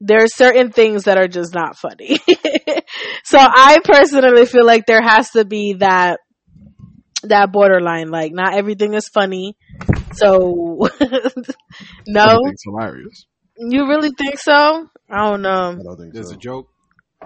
there 0.00 0.24
are 0.24 0.28
certain 0.28 0.72
things 0.72 1.04
that 1.04 1.18
are 1.18 1.28
just 1.28 1.52
not 1.54 1.76
funny. 1.76 2.18
so 3.24 3.36
I 3.38 3.80
personally 3.84 4.46
feel 4.46 4.64
like 4.64 4.86
there 4.86 5.02
has 5.02 5.28
to 5.32 5.44
be 5.44 5.74
that 5.74 6.18
that 7.24 7.52
borderline. 7.52 8.08
Like 8.08 8.32
not 8.32 8.54
everything 8.56 8.94
is 8.94 9.10
funny. 9.12 9.58
So 10.14 10.88
no, 12.08 12.24
Everything's 12.24 12.62
hilarious. 12.64 13.26
you 13.58 13.86
really 13.88 14.10
think 14.16 14.38
so? 14.38 14.86
I 15.10 15.28
don't 15.28 15.42
know. 15.42 15.76
I 15.78 15.82
don't 15.82 15.98
think 15.98 16.14
There's 16.14 16.30
so. 16.30 16.34
a 16.34 16.38
joke. 16.38 16.68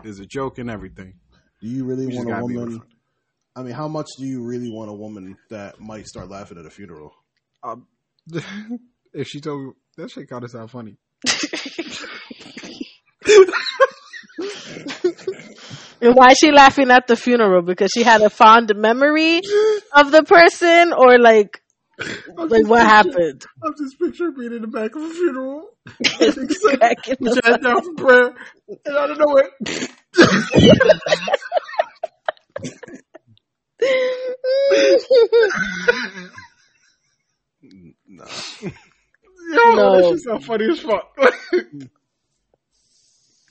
There's 0.03 0.21
a 0.21 0.27
joke 0.27 0.59
and 0.59 0.71
everything. 0.71 1.15
Do 1.61 1.69
you 1.69 1.85
really 1.85 2.07
You 2.07 2.17
want 2.17 2.29
a 2.29 2.33
gotta 2.33 2.47
be 2.47 2.55
able 2.55 2.67
to 2.67 2.73
woman? 2.73 2.89
I 3.55 3.63
mean, 3.63 3.73
how 3.73 3.89
much 3.89 4.09
do 4.19 4.27
you 4.27 4.43
really 4.45 4.71
want 4.71 4.91
a 4.91 4.95
woman 4.95 5.37
that 5.51 5.81
might 5.81 6.07
start 6.07 6.29
laughing 6.29 6.59
at 6.59 6.67
a 6.67 6.71
funeral? 6.71 7.13
Um, 7.63 7.87
if 9.15 9.29
she 9.29 9.41
told 9.41 9.67
me 9.67 9.73
that 9.97 10.11
shit 10.11 10.29
kind 10.29 10.45
of 10.45 10.51
sound 10.51 10.71
funny. 10.71 10.99
And 16.01 16.15
why 16.15 16.29
is 16.33 16.39
she 16.39 16.53
laughing 16.53 16.91
at 16.91 17.07
the 17.07 17.17
funeral? 17.17 17.63
Because 17.63 17.91
she 17.93 18.03
had 18.03 18.21
a 18.21 18.31
fond 18.31 18.73
memory 18.77 19.41
of 19.93 20.13
the 20.13 20.23
person, 20.25 20.93
or 20.93 21.19
like, 21.19 21.63
like 22.37 22.67
what 22.67 22.83
happened? 22.83 23.45
I'm 23.65 23.73
just 23.79 23.99
picturing 23.99 24.35
being 24.39 24.53
in 24.53 24.63
the 24.63 24.69
back 24.69 24.95
of 24.95 25.03
a 25.03 25.09
funeral, 25.11 25.71
Cracking 26.05 27.17
with 27.21 27.39
up. 27.39 27.45
your 27.45 27.53
head 27.53 27.63
down 27.63 27.83
for 27.83 27.95
prayer, 27.95 28.35
and 28.85 28.97
I 28.97 29.07
don't 29.07 29.19
know 29.19 29.27
what. 29.27 29.51
No. 38.09 38.25
Yo, 38.63 39.75
No. 39.75 39.97
that 40.01 40.05
shit 40.11 40.21
sound 40.21 40.45
funny 40.45 40.71
as 40.71 40.81
fuck. 40.81 41.17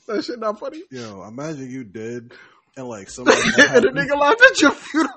that 0.06 0.24
shit 0.24 0.38
not 0.38 0.58
funny. 0.58 0.82
Yo, 0.90 1.22
imagine 1.26 1.70
you 1.70 1.84
dead 1.84 2.32
and 2.76 2.88
like 2.88 3.08
somebody 3.16 3.38
and 3.58 3.84
the 3.84 3.88
nigga 3.88 4.18
laughed 4.18 4.42
at 4.42 4.60
your 4.60 4.72
funeral. 4.72 5.12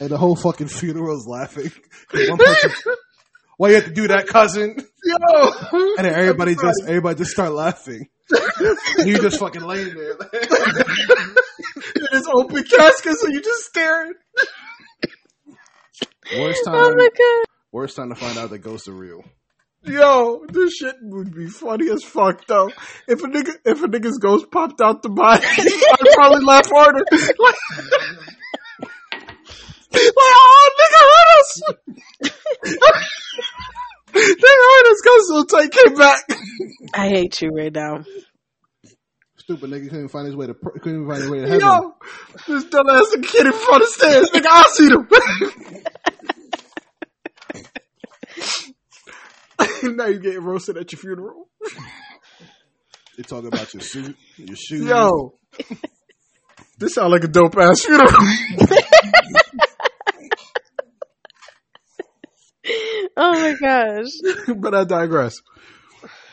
And 0.00 0.08
the 0.10 0.16
whole 0.18 0.36
fucking 0.36 0.68
funeral 0.68 1.16
is 1.16 1.26
laughing. 1.26 1.70
One 2.12 2.38
person, 2.38 2.70
Why 3.56 3.68
you 3.70 3.74
have 3.76 3.84
to 3.84 3.90
do 3.92 4.08
that, 4.08 4.26
cousin? 4.26 4.76
Yo, 5.04 5.16
And 5.98 6.06
then 6.06 6.14
everybody 6.14 6.54
just 6.54 6.82
everybody 6.86 7.18
just 7.18 7.30
start 7.32 7.52
laughing. 7.52 8.08
and 8.98 9.08
you 9.08 9.18
just 9.18 9.38
fucking 9.38 9.62
laying 9.62 9.94
there. 9.94 10.12
in 10.12 10.18
this 12.12 12.26
open 12.32 12.62
casket, 12.64 13.16
so 13.16 13.28
you 13.28 13.40
just 13.40 13.64
staring. 13.64 14.12
worst 16.38 16.64
time, 16.64 16.74
Oh 16.76 16.94
my 16.96 17.08
god! 17.16 17.44
worst 17.72 17.96
time 17.96 18.08
to 18.10 18.14
find 18.14 18.38
out 18.38 18.50
that 18.50 18.58
ghosts 18.58 18.88
are 18.88 18.92
real. 18.92 19.24
Yo, 19.82 20.44
this 20.52 20.74
shit 20.74 20.96
would 21.00 21.34
be 21.34 21.46
funny 21.48 21.88
as 21.90 22.02
fuck 22.04 22.46
though. 22.46 22.70
If 23.08 23.22
a 23.24 23.26
nigga, 23.26 23.52
if 23.64 23.82
a 23.82 23.86
nigga's 23.88 24.18
ghost 24.18 24.50
popped 24.50 24.80
out 24.82 25.02
the 25.02 25.08
body, 25.08 25.42
I'd 25.46 26.14
probably 26.14 26.44
laugh 26.44 26.68
harder. 26.70 27.02
Like, 27.38 27.54
like 29.92 30.12
oh, 30.16 30.70
nigga 30.78 31.00
hurt 31.10 31.30
us. 31.40 31.62
nigga 34.14 34.64
hurt 34.70 34.86
us. 34.86 35.00
Ghost 35.04 35.28
will 35.30 35.44
take 35.46 35.74
him 35.74 35.94
back. 35.94 36.24
I 36.94 37.08
hate 37.08 37.40
you 37.42 37.50
right 37.50 37.72
now. 37.72 38.04
Stupid 39.36 39.70
nigga 39.70 39.88
couldn't 39.90 40.08
find 40.08 40.26
his 40.26 40.36
way 40.36 40.46
to 40.46 40.54
pr- 40.54 40.78
couldn't 40.78 41.02
even 41.02 41.08
find 41.08 41.22
his 41.22 41.30
way 41.30 41.40
to 41.40 41.48
heaven. 41.48 41.60
Yo, 41.60 41.94
this 42.46 42.64
dumbass 42.66 43.10
kid 43.26 43.46
in 43.46 43.52
front 43.52 43.82
of 43.82 43.88
the 43.88 43.94
stairs. 43.96 44.30
Nigga, 44.30 44.46
I 44.48 44.64
see 44.70 44.88
them. 44.88 45.08
now 49.96 50.06
you 50.06 50.20
getting 50.20 50.44
roasted 50.44 50.76
at 50.76 50.92
your 50.92 51.00
funeral. 51.00 51.48
They 53.16 53.22
talking 53.24 53.48
about 53.48 53.74
your 53.74 53.82
suit, 53.82 54.16
your 54.36 54.56
shoes. 54.56 54.86
Yo. 54.86 55.34
This 56.78 56.94
sounds 56.94 57.12
like 57.12 57.24
a 57.24 57.28
dope 57.28 57.56
ass 57.58 57.84
funeral. 57.84 58.08
Oh 63.16 63.32
my 63.32 63.54
gosh. 63.60 64.08
but 64.56 64.74
I 64.74 64.84
digress. 64.84 65.36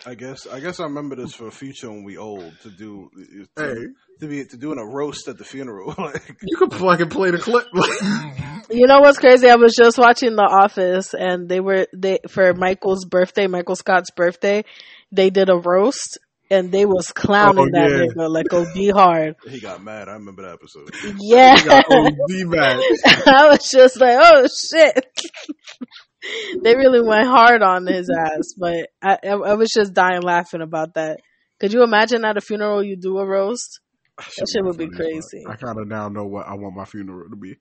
I 0.05 0.15
guess 0.15 0.47
I 0.47 0.61
guess 0.61 0.79
I 0.79 0.83
remember 0.83 1.17
this 1.17 1.33
for 1.33 1.47
a 1.47 1.51
future 1.51 1.89
when 1.89 2.03
we 2.05 2.17
old 2.17 2.53
to 2.63 2.69
do 2.69 3.09
to, 3.57 3.61
Hey. 3.61 3.75
to 4.21 4.27
be 4.27 4.45
to 4.45 4.55
doing 4.57 4.79
a 4.79 4.85
roast 4.85 5.27
at 5.27 5.37
the 5.37 5.43
funeral. 5.43 5.93
like 5.97 6.37
You 6.41 6.57
could 6.57 6.73
fucking 6.73 7.09
play 7.09 7.31
the 7.31 7.37
clip. 7.39 7.65
You 8.69 8.85
know 8.85 8.99
what's 8.99 9.17
crazy? 9.17 9.49
I 9.49 9.55
was 9.55 9.73
just 9.77 9.97
watching 9.97 10.35
The 10.35 10.41
Office, 10.43 11.13
and 11.13 11.47
they 11.47 11.61
were 11.61 11.87
they 11.95 12.19
for 12.27 12.53
Michael's 12.53 13.05
birthday, 13.05 13.47
Michael 13.47 13.77
Scott's 13.77 14.11
birthday. 14.11 14.65
They 15.09 15.29
did 15.29 15.49
a 15.49 15.55
roast, 15.55 16.17
and 16.51 16.69
they 16.69 16.85
was 16.85 17.13
clowning 17.13 17.59
Oh, 17.73 17.79
that 17.79 17.89
yeah. 17.89 18.23
nigga 18.23 18.29
like 18.29 18.53
OD 18.53 18.89
hard. 18.93 19.35
he 19.47 19.61
got 19.61 19.81
mad. 19.81 20.09
I 20.09 20.13
remember 20.15 20.41
that 20.41 20.55
episode. 20.55 20.89
Yeah, 21.17 21.55
You 21.57 21.65
got 21.65 21.85
OD 21.89 22.47
mad. 22.49 22.79
I 23.25 23.47
was 23.51 23.71
just 23.71 24.01
like, 24.01 24.17
oh 24.21 24.47
shit. 24.47 25.05
they 26.63 26.75
really 26.75 27.01
went 27.01 27.27
hard 27.27 27.61
on 27.61 27.85
his 27.85 28.09
ass, 28.09 28.53
but 28.57 28.89
I, 29.01 29.17
I, 29.23 29.53
was 29.53 29.69
just 29.69 29.93
dying 29.93 30.21
laughing 30.21 30.61
about 30.61 30.95
that. 30.95 31.19
Could 31.59 31.73
you 31.73 31.83
imagine 31.83 32.25
at 32.25 32.37
a 32.37 32.41
funeral 32.41 32.83
you 32.83 32.95
do 32.95 33.17
a 33.17 33.25
roast? 33.25 33.79
That 34.17 34.47
shit 34.51 34.63
would 34.63 34.77
be 34.77 34.89
crazy. 34.89 35.43
I 35.47 35.55
kind 35.55 35.79
of 35.79 35.87
now 35.87 36.09
know 36.09 36.25
what 36.25 36.47
I 36.47 36.55
want 36.55 36.75
my 36.75 36.85
funeral 36.85 37.29
to 37.29 37.35
be. 37.35 37.57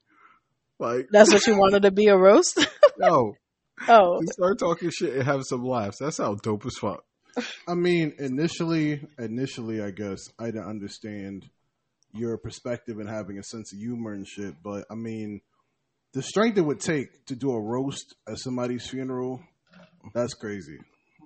Like, 0.79 1.09
That's 1.11 1.33
what 1.33 1.47
you 1.47 1.59
wanted 1.59 1.83
to 1.83 1.91
be 1.91 2.07
a 2.07 2.17
roast? 2.17 2.67
no, 2.99 3.35
oh, 3.89 4.21
you 4.21 4.27
start 4.29 4.59
talking 4.59 4.91
shit 4.91 5.15
and 5.15 5.23
have 5.23 5.43
some 5.45 5.65
laughs. 5.65 5.99
That 5.99 6.13
sounds 6.13 6.41
dope 6.41 6.65
as 6.67 6.77
fuck. 6.77 7.05
I 7.69 7.75
mean, 7.75 8.15
initially, 8.19 9.07
initially, 9.19 9.83
I 9.83 9.91
guess 9.91 10.21
I 10.39 10.47
didn't 10.47 10.69
understand 10.69 11.51
your 12.15 12.39
perspective 12.39 12.99
and 12.99 13.09
having 13.09 13.39
a 13.39 13.43
sense 13.43 13.75
of 13.75 13.79
humor 13.79 14.13
and 14.13 14.27
shit. 14.27 14.55
But 14.63 14.87
I 14.91 14.95
mean, 14.95 15.43
the 16.17 16.23
strength 16.23 16.57
it 16.57 16.63
would 16.63 16.81
take 16.81 17.27
to 17.27 17.37
do 17.37 17.51
a 17.51 17.61
roast 17.61 18.15
at 18.27 18.39
somebody's 18.39 18.89
funeral, 18.89 19.39
that's 20.15 20.33
crazy. 20.33 20.79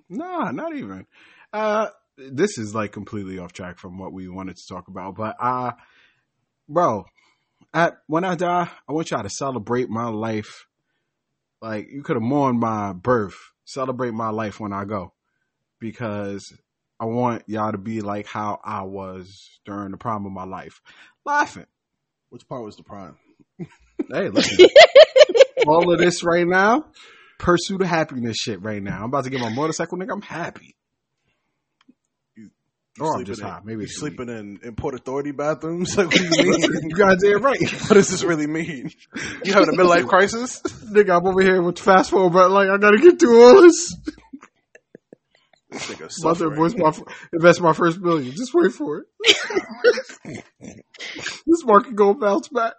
Nah, 0.08 0.50
not 0.50 0.74
even. 0.74 1.06
Uh, 1.52 1.90
this 2.18 2.58
is 2.58 2.74
like 2.74 2.90
completely 2.90 3.38
off 3.38 3.52
track 3.52 3.78
from 3.78 3.98
what 3.98 4.12
we 4.12 4.28
wanted 4.28 4.56
to 4.56 4.66
talk 4.68 4.88
about, 4.88 5.14
but 5.14 5.36
uh, 5.38 5.70
bro, 6.68 7.04
at 7.72 7.98
when 8.08 8.24
I 8.24 8.34
die, 8.34 8.68
I 8.88 8.92
want 8.92 9.12
y'all 9.12 9.22
to 9.22 9.30
celebrate 9.30 9.88
my 9.88 10.08
life. 10.08 10.66
Like 11.62 11.86
you 11.92 12.02
could 12.02 12.16
have 12.16 12.22
mourned 12.22 12.58
my 12.58 12.92
birth, 12.92 13.36
celebrate 13.64 14.12
my 14.12 14.30
life 14.30 14.58
when 14.58 14.72
I 14.72 14.86
go, 14.86 15.12
because 15.78 16.52
I 16.98 17.04
want 17.04 17.44
y'all 17.46 17.70
to 17.70 17.78
be 17.78 18.00
like 18.00 18.26
how 18.26 18.58
I 18.64 18.82
was 18.82 19.60
during 19.64 19.92
the 19.92 19.98
prime 19.98 20.26
of 20.26 20.32
my 20.32 20.44
life, 20.44 20.82
laughing. 21.24 21.66
Which 22.30 22.48
part 22.48 22.64
was 22.64 22.74
the 22.74 22.82
prime? 22.82 23.18
Hey, 24.12 24.28
listen, 24.30 24.66
all 25.66 25.92
of 25.92 25.98
this 25.98 26.24
right 26.24 26.46
now, 26.46 26.84
pursuit 27.38 27.80
of 27.82 27.88
happiness 27.88 28.36
shit 28.36 28.62
right 28.62 28.82
now. 28.82 28.98
I'm 28.98 29.04
about 29.04 29.24
to 29.24 29.30
get 29.30 29.40
my 29.40 29.50
motorcycle, 29.52 29.98
nigga. 29.98 30.12
I'm 30.12 30.22
happy. 30.22 30.74
You 32.36 32.50
Or 33.00 33.06
oh, 33.06 33.08
I'm 33.08 33.12
sleeping 33.18 33.26
just 33.26 33.40
in- 33.42 33.46
high. 33.46 33.60
Maybe 33.64 33.84
it's 33.84 33.98
sleeping 33.98 34.28
in, 34.28 34.58
in 34.64 34.74
Port 34.74 34.94
Authority 34.94 35.30
bathrooms. 35.32 35.96
Like, 35.96 36.06
what 36.08 36.16
do 36.16 36.24
you 36.24 36.50
mean? 36.58 36.70
you 36.90 36.96
goddamn 36.96 37.42
right. 37.42 37.60
what 37.60 37.94
does 37.94 38.08
this 38.08 38.22
really 38.24 38.46
mean? 38.46 38.90
You 39.44 39.52
having 39.52 39.68
a 39.68 39.72
midlife 39.72 40.08
crisis? 40.08 40.60
Nigga, 40.62 41.18
I'm 41.18 41.26
over 41.26 41.40
here 41.42 41.62
with 41.62 41.78
fast 41.78 42.10
forward, 42.10 42.32
but 42.32 42.50
like 42.50 42.68
I 42.68 42.78
gotta 42.78 42.98
get 42.98 43.18
through 43.20 43.42
all 43.42 43.62
this. 43.62 43.94
This 45.70 45.86
nigga 45.86 45.94
About 45.98 46.08
to 46.08 46.10
suffering. 46.10 46.56
invest 46.56 46.78
my, 46.78 46.92
invest 47.32 47.60
my 47.60 47.72
first 47.72 48.00
million. 48.00 48.32
Just 48.32 48.52
wait 48.54 48.72
for 48.72 48.98
it. 50.24 50.44
this 51.46 51.64
market 51.64 51.94
gonna 51.94 52.18
bounce 52.18 52.48
back. 52.48 52.72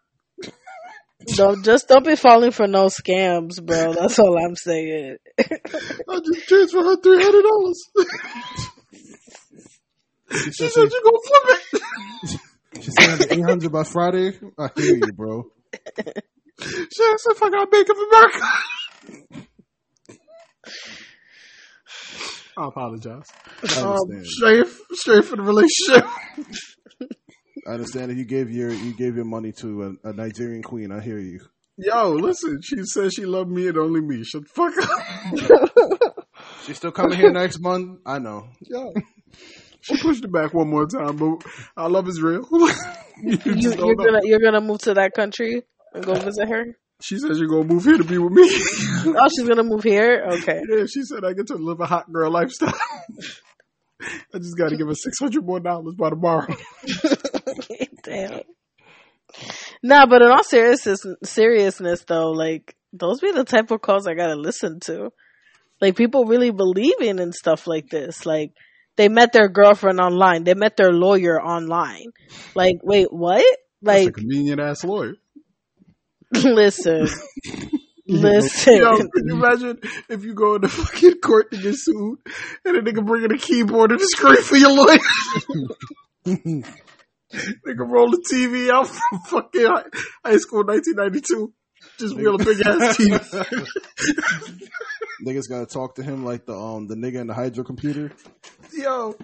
Don't 1.35 1.63
just 1.63 1.87
don't 1.87 2.05
be 2.05 2.15
falling 2.15 2.51
for 2.51 2.67
no 2.67 2.87
scams, 2.87 3.63
bro. 3.63 3.93
That's 3.93 4.19
all 4.19 4.37
I'm 4.37 4.55
saying. 4.55 5.17
I 5.39 6.19
just 6.25 6.47
transfer 6.47 6.83
her 6.83 6.97
three 6.97 7.21
hundred 7.21 7.43
dollars. 7.43 7.89
She 10.31 10.51
she 10.51 10.51
said 10.51 10.71
said 10.71 10.91
you 10.91 11.01
gonna 11.03 11.17
flip 11.27 11.57
it. 11.73 11.81
she 12.83 12.91
said 12.91 13.19
eight 13.31 13.43
hundred 13.43 13.71
by 13.71 13.83
Friday. 13.83 14.39
I 14.57 14.69
hear 14.75 14.95
you, 14.95 15.11
bro. 15.13 15.43
She 16.59 17.03
asked 17.11 17.27
if 17.29 17.41
I 17.43 17.49
got 17.49 17.71
Bank 17.71 17.87
of 17.89 17.97
America. 17.97 18.39
I 22.57 22.67
apologize. 22.67 23.27
I 23.63 23.79
Um, 23.79 24.23
straight, 24.23 24.67
straight 24.91 25.25
for 25.25 25.37
the 25.37 25.41
relationship. 25.43 26.05
I 27.67 27.71
understand 27.71 28.11
that 28.11 28.17
you 28.17 28.25
gave 28.25 28.49
your 28.51 28.71
you 28.71 28.93
gave 28.93 29.15
your 29.15 29.25
money 29.25 29.51
to 29.53 29.97
a, 30.03 30.09
a 30.09 30.13
Nigerian 30.13 30.63
queen. 30.63 30.91
I 30.91 30.99
hear 30.99 31.19
you. 31.19 31.41
Yo, 31.77 32.11
listen, 32.11 32.59
she 32.61 32.83
said 32.83 33.13
she 33.13 33.25
loved 33.25 33.49
me 33.49 33.67
and 33.67 33.77
only 33.77 34.01
me. 34.01 34.23
Shut 34.23 34.43
the 34.43 34.49
fuck 34.49 34.73
up. 34.77 36.27
She's 36.65 36.77
still 36.77 36.91
coming 36.91 37.17
here 37.17 37.31
next 37.31 37.59
month. 37.59 37.99
I 38.05 38.19
know. 38.19 38.49
Yo. 38.61 38.93
She 39.81 39.97
pushed 39.97 40.23
it 40.23 40.31
back 40.31 40.53
one 40.53 40.69
more 40.69 40.85
time, 40.85 41.17
but 41.17 41.43
our 41.75 41.89
love 41.89 42.07
is 42.07 42.21
real. 42.21 42.47
you 42.51 43.39
you, 43.45 43.73
you're, 43.73 43.95
gonna 43.95 44.19
you're 44.23 44.39
gonna 44.39 44.61
move 44.61 44.79
to 44.81 44.93
that 44.93 45.13
country 45.13 45.63
and 45.93 46.05
go 46.05 46.13
visit 46.15 46.47
her. 46.47 46.77
She 47.01 47.17
says 47.17 47.39
you're 47.39 47.47
gonna 47.47 47.63
move 47.63 47.83
here 47.83 47.97
to 47.97 48.03
be 48.03 48.17
with 48.17 48.33
me. 48.33 48.49
Oh, 49.03 49.27
she's 49.29 49.47
gonna 49.47 49.63
move 49.63 49.83
here. 49.83 50.23
Okay. 50.29 50.61
yeah, 50.69 50.85
she 50.85 51.01
said 51.01 51.25
I 51.25 51.33
get 51.33 51.47
to 51.47 51.55
live 51.55 51.79
a 51.79 51.87
hot 51.87 52.11
girl 52.13 52.29
lifestyle. 52.31 52.71
I 54.33 54.37
just 54.37 54.55
got 54.55 54.69
to 54.69 54.77
give 54.77 54.87
her 54.87 54.93
six 54.95 55.17
hundred 55.17 55.43
more 55.43 55.59
dollars 55.59 55.95
by 55.95 56.11
tomorrow. 56.11 56.45
Damn. 58.11 58.41
Nah, 59.81 60.05
but 60.05 60.21
in 60.21 60.29
all 60.29 60.43
seriousness, 60.43 61.05
seriousness 61.23 62.03
though, 62.07 62.31
like 62.31 62.75
those 62.93 63.21
be 63.21 63.31
the 63.31 63.43
type 63.45 63.71
of 63.71 63.81
calls 63.81 64.07
I 64.07 64.13
gotta 64.13 64.35
listen 64.35 64.79
to. 64.81 65.11
Like 65.79 65.95
people 65.95 66.25
really 66.25 66.51
believing 66.51 67.17
in 67.19 67.31
stuff 67.31 67.65
like 67.65 67.89
this. 67.89 68.25
Like 68.25 68.51
they 68.97 69.09
met 69.09 69.31
their 69.31 69.47
girlfriend 69.47 69.99
online. 69.99 70.43
They 70.43 70.53
met 70.53 70.77
their 70.77 70.91
lawyer 70.91 71.41
online. 71.41 72.11
Like, 72.55 72.77
wait, 72.83 73.07
what? 73.11 73.45
That's 73.81 74.01
a 74.01 74.05
Like, 74.05 74.13
convenient 74.13 74.59
ass 74.59 74.83
lawyer. 74.83 75.15
listen, 76.33 77.07
listen. 78.07 78.77
Yo, 78.77 78.97
can 78.97 79.09
you 79.25 79.35
imagine 79.35 79.79
if 80.09 80.23
you 80.23 80.33
go 80.33 80.55
into 80.55 80.69
fucking 80.69 81.19
court 81.19 81.51
to 81.51 81.57
get 81.57 81.75
sued 81.75 82.19
and 82.63 82.77
a 82.77 82.81
nigga 82.81 83.05
bringing 83.05 83.31
a 83.33 83.37
keyboard 83.37 83.91
and 83.91 83.99
a 83.99 84.05
screen 84.05 84.41
for 84.43 84.55
your 84.55 84.71
lawyer? 84.71 84.99
nigga 87.33 87.87
roll 87.87 88.11
the 88.11 88.23
TV 88.31 88.69
out 88.69 88.87
from 88.87 89.19
fucking 89.27 89.65
high, 89.65 89.83
high 90.23 90.37
school 90.37 90.63
1992. 90.65 91.53
Just 91.97 92.15
wheel 92.15 92.35
a 92.35 92.37
big 92.37 92.61
ass 92.65 92.97
TV. 92.97 93.67
Niggas 95.25 95.49
gotta 95.49 95.65
talk 95.65 95.95
to 95.95 96.03
him 96.03 96.25
like 96.25 96.45
the 96.45 96.55
um 96.55 96.87
the 96.87 96.95
nigga 96.95 97.21
in 97.21 97.27
the 97.27 97.33
hydro 97.33 97.63
computer. 97.63 98.11
Yo, 98.73 99.15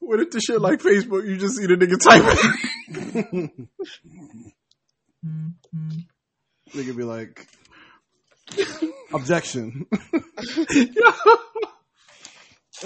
what 0.00 0.20
if 0.20 0.30
the 0.30 0.40
shit 0.40 0.60
like 0.60 0.80
Facebook, 0.80 1.26
you 1.26 1.36
just 1.36 1.56
see 1.56 1.66
the 1.66 1.74
nigga 1.74 1.98
typing? 2.00 3.68
Nigga 6.74 6.96
be 6.96 7.02
like, 7.02 7.46
objection. 9.12 9.86
Yo. 10.12 11.12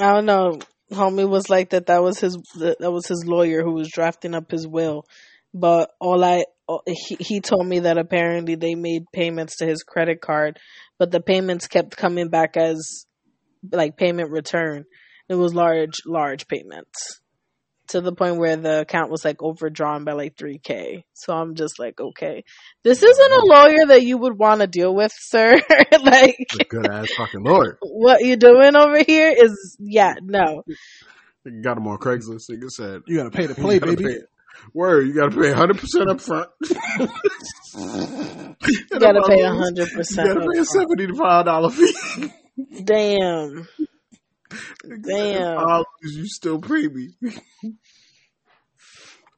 I 0.01 0.13
don't 0.15 0.27
know. 0.27 0.59
Homie 0.93 1.29
was 1.29 1.49
like 1.49 1.71
that. 1.71 1.87
That 1.87 2.03
was 2.03 2.19
his. 2.21 2.37
That 2.57 2.93
was 2.93 3.07
his 3.07 3.25
lawyer 3.27 3.63
who 3.63 3.73
was 3.73 3.91
drafting 3.91 4.35
up 4.35 4.51
his 4.51 4.67
will. 4.67 5.07
But 5.53 5.91
all 6.01 6.23
I 6.25 6.45
he 6.87 7.17
he 7.21 7.41
told 7.41 7.67
me 7.67 7.81
that 7.81 7.99
apparently 7.99 8.55
they 8.55 8.75
made 8.75 9.05
payments 9.13 9.57
to 9.57 9.67
his 9.67 9.83
credit 9.83 10.21
card, 10.21 10.59
but 10.99 11.11
the 11.11 11.21
payments 11.21 11.69
kept 11.69 11.97
coming 11.97 12.29
back 12.29 12.57
as 12.57 13.07
like 13.71 13.97
payment 13.97 14.31
return. 14.31 14.85
It 15.29 15.37
was 15.37 15.55
large, 15.55 15.95
large 16.07 16.47
payments 16.49 17.21
to 17.89 18.01
the 18.01 18.13
point 18.15 18.39
where 18.39 18.57
the 18.57 18.81
account 18.81 19.11
was 19.11 19.25
like 19.25 19.43
overdrawn 19.43 20.05
by 20.05 20.13
like 20.13 20.37
three 20.37 20.59
k. 20.59 21.05
So 21.13 21.35
I'm 21.35 21.55
just 21.55 21.79
like, 21.79 22.01
okay, 22.01 22.45
this 22.83 23.03
isn't 23.03 23.33
a 23.33 23.45
lawyer 23.47 23.87
that 23.89 24.03
you 24.03 24.19
would 24.19 24.39
want 24.39 24.61
to 24.63 24.67
deal 24.67 24.95
with, 24.95 25.13
sir. 25.19 25.55
like 26.03 26.37
good 26.69 26.91
ass 26.91 27.09
fucking 27.17 27.43
lawyer. 27.45 27.79
what 27.83 28.23
you 28.25 28.37
doing 28.37 28.75
over 28.77 29.03
here 29.07 29.31
is 29.37 29.77
yeah 29.79 30.15
no 30.23 30.63
Nigga 31.47 31.63
got 31.63 31.77
him 31.77 31.87
on 31.89 31.99
Craigslist. 31.99 32.49
Nigga 32.51 32.71
said, 32.71 33.03
You 33.07 33.19
gotta 33.19 33.31
pay 33.31 33.47
to 33.47 33.55
play, 33.61 33.75
You 33.75 33.81
baby. 33.81 34.05
pay- 34.05 34.19
Word, 34.73 35.07
you 35.07 35.13
gotta 35.13 35.31
pay 35.33 35.53
100% 35.53 36.09
up 36.09 36.21
front. 36.21 36.49
you 37.75 38.99
gotta 38.99 39.23
pay 39.27 39.41
a 39.43 39.51
hundred 39.51 39.89
You 39.91 39.97
percent 39.97 40.29
gotta 40.29 40.49
pay 40.51 40.59
a 40.59 40.63
$75 40.65 41.73
fee. 41.73 42.33
damn 42.85 43.69
Damn. 45.03 45.57
Dollars, 45.59 45.85
you 46.03 46.27
still 46.27 46.61
pay 46.61 46.89
me. 46.89 47.11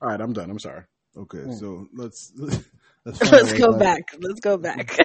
All 0.03 0.09
right, 0.11 0.21
I'm 0.21 0.33
done. 0.33 0.51
I'm 0.51 0.59
sorry. 0.59 0.85
Okay, 1.17 1.39
Hmm. 1.39 1.53
so 1.53 1.87
let's 1.95 2.33
let's, 2.37 3.19
find 3.19 3.33
let's 3.33 3.53
go 3.55 3.67
about- 3.69 3.79
back 3.81 4.03
let's 4.21 4.41
go 4.41 4.59
back 4.59 4.99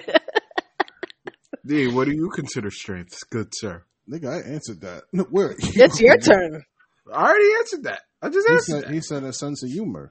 D, 1.64 1.86
what 1.88 2.06
do 2.06 2.12
you 2.12 2.28
consider 2.34 2.70
strength, 2.70 3.18
good 3.30 3.48
sir? 3.54 3.84
Nigga, 4.10 4.28
I 4.28 4.48
answered 4.52 4.80
that. 4.80 5.04
Where? 5.30 5.54
it's 5.58 6.00
your 6.00 6.18
turn 6.18 6.62
I 7.12 7.22
already 7.22 7.48
answered 7.60 7.84
that. 7.84 8.00
I 8.20 8.28
just 8.28 8.46
He 8.48 8.52
answered 8.54 8.72
said, 8.72 8.82
that. 8.84 8.90
he 8.94 9.00
said 9.00 9.22
a 9.24 9.32
sense 9.32 9.62
of 9.62 9.70
humor. 9.70 10.10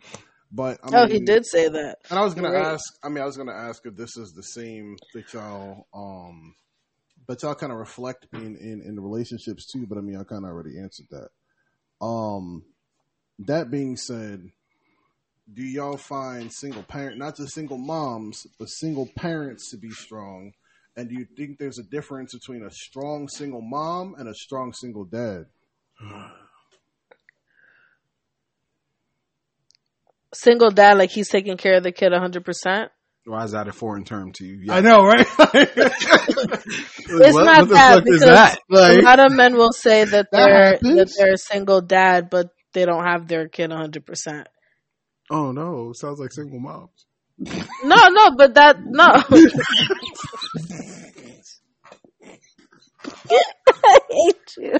But 0.51 0.79
I 0.83 0.87
oh, 0.93 1.03
mean, 1.05 1.11
he 1.11 1.19
did 1.21 1.45
say 1.45 1.67
that. 1.69 1.97
And 2.09 2.17
I 2.19 2.23
was 2.23 2.33
gonna 2.33 2.51
Right. 2.51 2.65
ask. 2.65 2.83
I 3.03 3.09
mean, 3.09 3.21
I 3.21 3.25
was 3.25 3.37
gonna 3.37 3.53
ask 3.53 3.85
if 3.85 3.95
this 3.95 4.17
is 4.17 4.33
the 4.33 4.43
same 4.43 4.95
that 5.13 5.31
y'all, 5.33 5.85
um, 5.93 6.53
that 7.27 7.41
y'all 7.43 7.55
kind 7.55 7.71
of 7.71 7.77
reflect 7.77 8.27
in, 8.33 8.57
in 8.57 8.81
in 8.85 8.95
the 8.95 9.01
relationships 9.01 9.65
too. 9.71 9.85
But 9.87 9.97
I 9.97 10.01
mean, 10.01 10.17
I 10.17 10.23
kind 10.23 10.45
of 10.45 10.51
already 10.51 10.79
answered 10.79 11.07
that. 11.11 11.29
Um, 12.05 12.63
that 13.39 13.69
being 13.71 13.95
said, 13.95 14.51
do 15.53 15.63
y'all 15.63 15.97
find 15.97 16.51
single 16.51 16.83
parent, 16.83 17.17
not 17.17 17.37
just 17.37 17.53
single 17.53 17.77
moms, 17.77 18.45
but 18.57 18.69
single 18.69 19.09
parents 19.15 19.69
to 19.71 19.77
be 19.77 19.91
strong? 19.91 20.53
And 20.95 21.09
do 21.09 21.15
you 21.15 21.25
think 21.37 21.57
there's 21.57 21.79
a 21.79 21.83
difference 21.83 22.33
between 22.33 22.63
a 22.63 22.71
strong 22.71 23.27
single 23.27 23.61
mom 23.61 24.15
and 24.17 24.27
a 24.27 24.35
strong 24.35 24.73
single 24.73 25.05
dad? 25.05 25.45
Single 30.33 30.71
dad, 30.71 30.97
like 30.97 31.11
he's 31.11 31.29
taking 31.29 31.57
care 31.57 31.75
of 31.75 31.83
the 31.83 31.91
kid 31.91 32.11
100%. 32.11 32.89
Why 33.25 33.43
is 33.43 33.51
that 33.51 33.67
a 33.67 33.71
foreign 33.73 34.03
term 34.03 34.31
to 34.33 34.45
you? 34.45 34.71
I 34.71 34.81
know, 34.81 35.03
right? 35.05 35.27
It's 37.19 37.33
what, 37.33 37.45
not 37.45 37.59
what 37.59 37.69
the 37.69 37.75
that 37.75 37.95
fuck 37.95 38.03
is 38.07 38.19
because 38.19 38.25
that? 38.25 38.59
a 38.71 39.01
lot 39.03 39.19
of 39.19 39.31
men 39.31 39.55
will 39.55 39.71
say 39.73 40.05
that 40.05 40.27
That 40.31 40.49
they're 40.49 40.79
that 40.95 41.09
happens. 41.09 41.15
they're 41.17 41.33
a 41.33 41.37
single 41.37 41.81
dad, 41.81 42.29
but 42.31 42.47
they 42.73 42.85
don't 42.85 43.03
have 43.03 43.27
their 43.27 43.47
kid 43.49 43.69
100%. 43.71 44.45
oh 45.29 45.51
no, 45.51 45.93
sounds 45.93 46.19
like 46.19 46.31
single 46.31 46.59
moms. 46.59 47.05
No, 47.83 48.07
no, 48.09 48.35
but 48.37 48.53
that 48.55 48.77
no. 48.85 49.05
I 53.83 53.99
hate 54.09 54.55
you. 54.57 54.73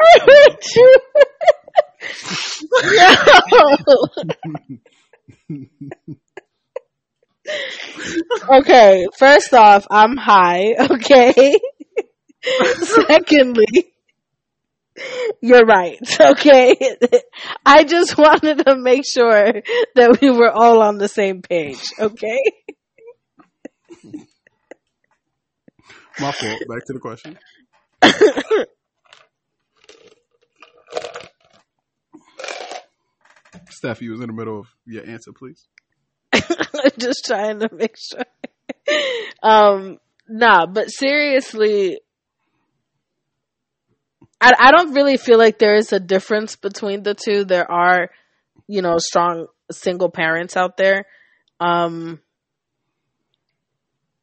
I 0.00 0.18
hate 0.26 0.66
you. 0.76 0.96
no. 3.52 3.76
okay, 8.50 9.06
first 9.18 9.52
off, 9.54 9.86
I'm 9.90 10.16
high. 10.16 10.74
Okay. 10.90 11.58
Secondly, 13.06 13.92
you're 15.40 15.64
right. 15.64 15.96
Okay. 16.20 16.74
I 17.64 17.84
just 17.84 18.18
wanted 18.18 18.66
to 18.66 18.74
make 18.76 19.06
sure 19.06 19.62
that 19.94 20.18
we 20.20 20.28
were 20.30 20.50
all 20.50 20.82
on 20.82 20.98
the 20.98 21.06
same 21.06 21.40
page. 21.40 21.80
Okay. 22.00 22.40
My 26.18 26.32
fault. 26.32 26.62
Back 26.68 26.84
to 26.86 26.92
the 26.92 26.98
question. 27.00 27.38
Steph, 33.70 34.02
you 34.02 34.10
was 34.10 34.20
in 34.20 34.26
the 34.26 34.32
middle 34.32 34.58
of 34.60 34.66
your 34.84 35.06
answer, 35.06 35.32
please. 35.32 35.68
Just 36.98 37.24
trying 37.24 37.60
to 37.60 37.68
make 37.72 37.96
sure. 37.96 38.24
um, 39.42 39.98
nah, 40.28 40.66
but 40.66 40.88
seriously, 40.90 42.00
I, 44.40 44.52
I 44.58 44.72
don't 44.72 44.94
really 44.94 45.16
feel 45.16 45.38
like 45.38 45.58
there 45.58 45.74
is 45.74 45.92
a 45.92 46.00
difference 46.00 46.56
between 46.56 47.02
the 47.02 47.14
two. 47.14 47.44
There 47.44 47.70
are, 47.70 48.10
you 48.66 48.82
know, 48.82 48.98
strong 48.98 49.46
single 49.70 50.10
parents 50.10 50.56
out 50.56 50.76
there. 50.76 51.06
Um, 51.60 52.20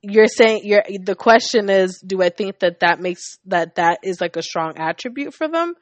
you're 0.01 0.27
saying 0.27 0.61
you're 0.63 0.83
the 1.03 1.15
question 1.15 1.69
is, 1.69 2.01
do 2.05 2.21
I 2.21 2.29
think 2.29 2.59
that 2.59 2.81
that 2.81 2.99
makes 2.99 3.37
that 3.45 3.75
that 3.75 3.99
is 4.03 4.21
like 4.21 4.35
a 4.35 4.41
strong 4.41 4.77
attribute 4.77 5.33
for 5.33 5.47
them? 5.47 5.73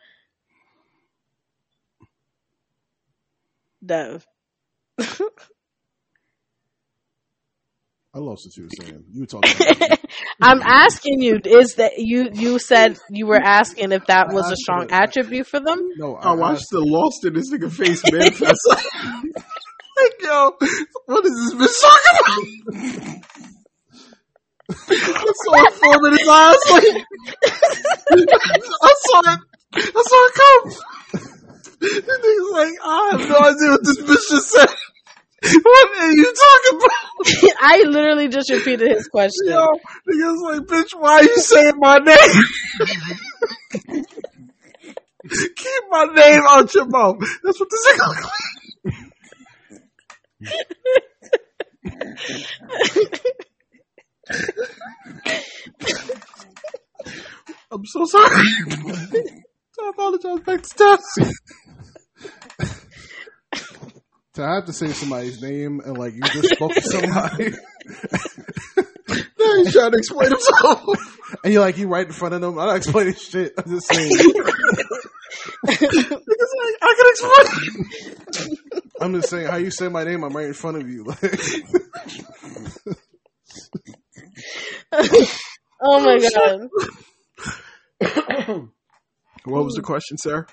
Dev. 3.86 4.26
I 8.18 8.20
lost 8.20 8.48
what 8.48 8.58
you 8.58 8.64
were 8.64 8.70
saying. 8.84 9.04
You 9.14 9.22
were 9.22 9.28
talking. 9.28 9.52
About 9.78 10.00
I'm 10.42 10.62
asking 10.64 11.22
you, 11.22 11.40
is 11.46 11.76
that 11.76 12.00
you 12.00 12.30
you 12.34 12.58
said 12.58 12.98
you 13.12 13.28
were 13.28 13.40
asking 13.40 13.92
if 13.92 14.08
that 14.08 14.34
was 14.34 14.50
a 14.52 14.56
strong 14.56 14.88
attribute 14.90 15.46
for 15.46 15.60
them? 15.60 15.78
no, 15.98 16.16
I 16.16 16.32
oh, 16.32 16.36
watched 16.36 16.62
asked- 16.62 16.72
the 16.72 16.80
lost 16.80 17.26
in 17.26 17.36
this 17.36 17.54
nigga 17.54 17.72
face 17.72 18.02
manifest. 18.12 18.60
like, 18.70 20.14
yo, 20.20 20.52
what 21.06 21.26
is 21.28 21.32
this 21.36 21.54
bitch 21.54 21.80
talking 21.80 22.62
about? 22.66 23.22
I 24.90 25.34
saw 25.46 25.54
it 25.68 25.74
form 25.74 26.06
in 26.06 26.12
his 26.18 26.28
eyes. 26.28 26.56
Like, 26.72 27.06
I 28.82 28.94
saw 28.98 29.20
it. 29.20 29.40
I 29.76 30.02
saw 30.08 30.26
it 30.26 30.34
come. 30.34 30.64
The 31.82 32.02
nigga's 32.02 32.52
like, 32.52 32.74
I 32.84 33.10
have 33.12 33.30
no 33.30 33.38
idea 33.38 33.70
what 33.70 33.84
this 33.84 34.02
bitch 34.02 34.26
just 34.32 34.50
said. 34.50 34.70
What 35.44 35.98
are 36.00 36.12
you 36.12 36.34
talking 36.34 36.80
about? 36.80 37.54
I 37.62 37.84
literally 37.84 38.28
just 38.28 38.50
repeated 38.50 38.90
his 38.92 39.08
question. 39.08 39.48
Yo, 39.48 39.68
nigga's 40.10 40.42
like, 40.42 40.62
bitch, 40.62 41.00
why 41.00 41.20
are 41.20 41.24
you 41.24 41.38
saying 41.38 41.74
my 41.78 41.98
name? 42.00 42.18
Keep 45.30 45.84
my 45.90 46.06
name 46.16 46.42
out 46.50 46.74
your 46.74 46.88
mouth. 46.88 47.18
That's 47.44 47.60
what 47.60 47.70
this 47.70 47.98
look. 47.98 48.18
I'm 57.72 57.86
so 57.86 58.06
sorry. 58.06 58.46
I 59.80 59.90
apologize 59.90 60.40
back 60.40 60.62
to 60.64 60.68
Steph. 60.68 61.00
To 64.38 64.48
have 64.48 64.66
to 64.66 64.74
say 64.74 64.88
somebody's 64.90 65.42
name 65.42 65.82
and 65.86 65.98
like 65.98 66.14
you 66.14 66.22
just 66.22 66.50
spoke 66.56 66.74
to 66.74 66.82
somebody 66.82 67.52
Now 69.40 69.56
he's 69.58 69.72
trying 69.74 69.92
to 69.92 69.98
explain 69.98 70.30
himself. 70.32 70.84
and 71.44 71.54
you're 71.54 71.62
like 71.62 71.78
you 71.78 71.88
right 71.88 72.06
in 72.06 72.12
front 72.12 72.34
of 72.34 72.42
them. 72.42 72.58
I'm 72.60 72.68
not 72.68 72.76
explaining 72.78 73.14
shit. 73.16 73.54
I'm 73.58 73.70
just 73.70 73.88
saying. 73.92 74.12
Nigga's 75.68 76.54
like, 76.58 76.76
I 76.82 76.94
can 76.98 77.08
explain. 77.10 77.48
I'm 79.00 79.14
just 79.14 79.30
saying 79.30 79.46
how 79.48 79.58
you 79.58 79.70
say 79.72 79.88
my 79.88 80.04
name. 80.04 80.24
I'm 80.24 80.36
right 80.36 80.48
in 80.48 80.54
front 80.54 80.78
of 80.78 80.90
you. 80.90 81.04
Like, 81.04 81.20
Oh 85.82 86.00
my 86.04 86.18
god. 86.36 86.70
What 89.46 89.64
was 89.64 89.76
the 89.76 89.82
question, 89.84 90.18
sir? 90.18 90.46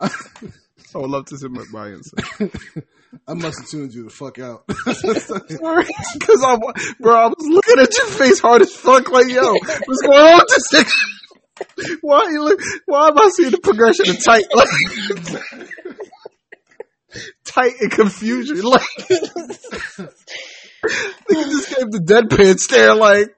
I 0.94 0.98
would 0.98 1.10
love 1.10 1.26
to 1.26 1.36
see 1.36 1.48
my 1.48 1.64
my 1.70 1.88
answer. 1.88 2.16
I 3.26 3.34
must 3.34 3.60
have 3.60 3.68
tuned 3.68 3.94
you 3.94 4.04
the 4.04 4.10
fuck 4.10 4.38
out. 4.38 4.64
Sorry, 4.70 5.86
because 6.14 6.44
I, 6.44 6.58
bro, 7.00 7.16
I 7.16 7.28
was 7.28 7.48
looking 7.48 7.78
at 7.80 7.96
your 7.96 8.06
face 8.06 8.40
hard 8.40 8.62
as 8.62 8.74
fuck. 8.74 9.10
Like, 9.10 9.28
yo, 9.28 9.52
what's 9.52 10.02
going 10.02 10.20
on 10.20 10.38
with 10.38 10.48
this 10.48 10.72
nigga? 10.72 11.98
Why 12.02 12.28
you 12.30 12.44
look? 12.44 12.60
Why 12.86 13.08
am 13.08 13.18
I 13.18 13.30
seeing 13.34 13.50
the 13.50 13.58
progression 13.58 14.10
of 14.10 14.22
tight, 14.22 14.44
like, 14.54 14.68
tight 17.44 17.72
and 17.80 17.90
confusion? 17.90 18.60
Like, 18.60 18.82
nigga 21.28 21.44
just 21.44 21.76
gave 21.76 21.90
the 21.90 22.00
deadpan 22.04 22.58
stare. 22.58 22.94
Like, 22.94 23.34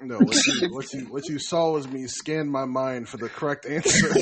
no, 0.00 0.18
what 0.18 0.46
you, 0.46 0.74
what 0.74 0.92
you 0.92 1.00
what 1.06 1.28
you 1.28 1.38
saw 1.38 1.72
was 1.72 1.88
me 1.88 2.06
scan 2.06 2.48
my 2.48 2.64
mind 2.64 3.08
for 3.08 3.16
the 3.18 3.28
correct 3.28 3.66
answer. 3.66 4.14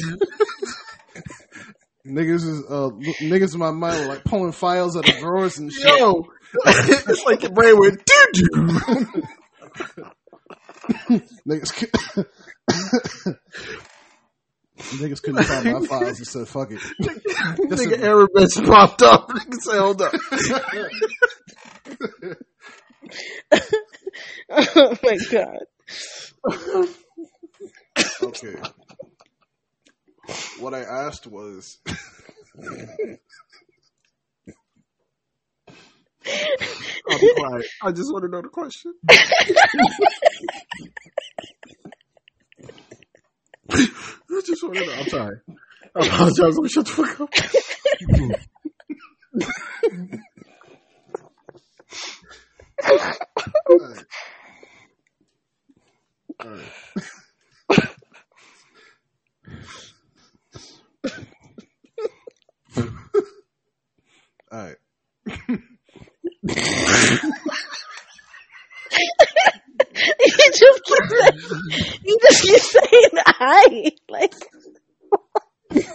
Niggas 2.07 2.45
is 2.47 2.63
uh 2.69 2.91
niggas 3.23 3.55
in 3.55 3.61
my 3.61 3.71
mind 3.71 4.01
were 4.01 4.07
like 4.15 4.25
pulling 4.25 4.53
files 4.53 4.97
out 4.97 5.09
of 5.09 5.15
drawers 5.17 5.59
and 5.59 5.73
shit. 5.73 5.99
yo, 5.99 6.25
it's 6.67 7.25
like 7.25 7.43
your 7.43 7.53
brain 7.53 7.79
went 7.79 8.05
doo 8.05 8.25
doo. 8.33 8.79
Niggas, 11.49 11.73
niggas 14.99 15.23
couldn't 15.23 15.45
find 15.45 15.65
my 15.73 15.87
files 15.87 16.19
and 16.19 16.27
said, 16.27 16.49
"Fuck 16.49 16.73
it." 16.73 16.81
That's 17.69 17.85
Nigga, 17.87 17.93
a- 18.01 18.05
error 18.05 18.29
message 18.35 18.65
popped 18.67 19.03
up. 19.03 19.29
Nigga 19.29 19.55
say, 19.61 19.79
hold 19.79 20.03
up. 20.03 20.13
Oh 24.51 24.97
my 25.03 25.19
god. 25.31 25.59
Okay. 28.23 28.55
What 30.61 30.75
I 30.75 30.83
asked 30.83 31.27
was, 31.27 31.79
be 31.85 31.93
quiet. 37.37 37.67
I 37.83 37.93
just 37.93 38.13
want 38.13 38.25
to 38.25 38.31
know 38.31 38.43
the 38.43 38.49
question. 38.49 38.95
I 43.71 43.87
just 44.45 44.63
want 44.63 44.75
to 44.77 44.87
know. 44.87 44.93
I'm 44.93 45.09
sorry. 45.09 45.41
I 45.95 46.07
apologize. 46.07 46.57
Let 46.57 46.63
me 46.63 46.69
shut 46.69 46.87
the 46.87 46.93
fuck 46.93 47.21
up. 47.21 47.29
Alright. 53.69 54.05
Alright. 56.41 56.73
All 64.53 64.59
right. 64.59 64.77
you 65.27 65.35
just 70.53 70.85
keep 70.85 71.05
saying, 71.09 71.39
you 72.05 72.19
just 72.21 72.43
keep 72.43 72.61
saying 72.61 73.11
I 73.27 73.93
like. 74.11 74.35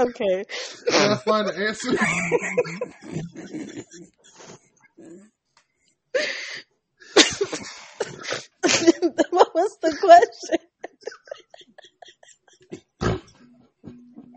okay. 0.00 0.44
Can 0.88 1.12
I 1.12 1.16
find 1.16 1.46
the 1.46 1.56
answer? 1.56 1.92
what 9.30 9.54
was 9.54 9.78
the 9.80 9.96
question? 10.00 10.58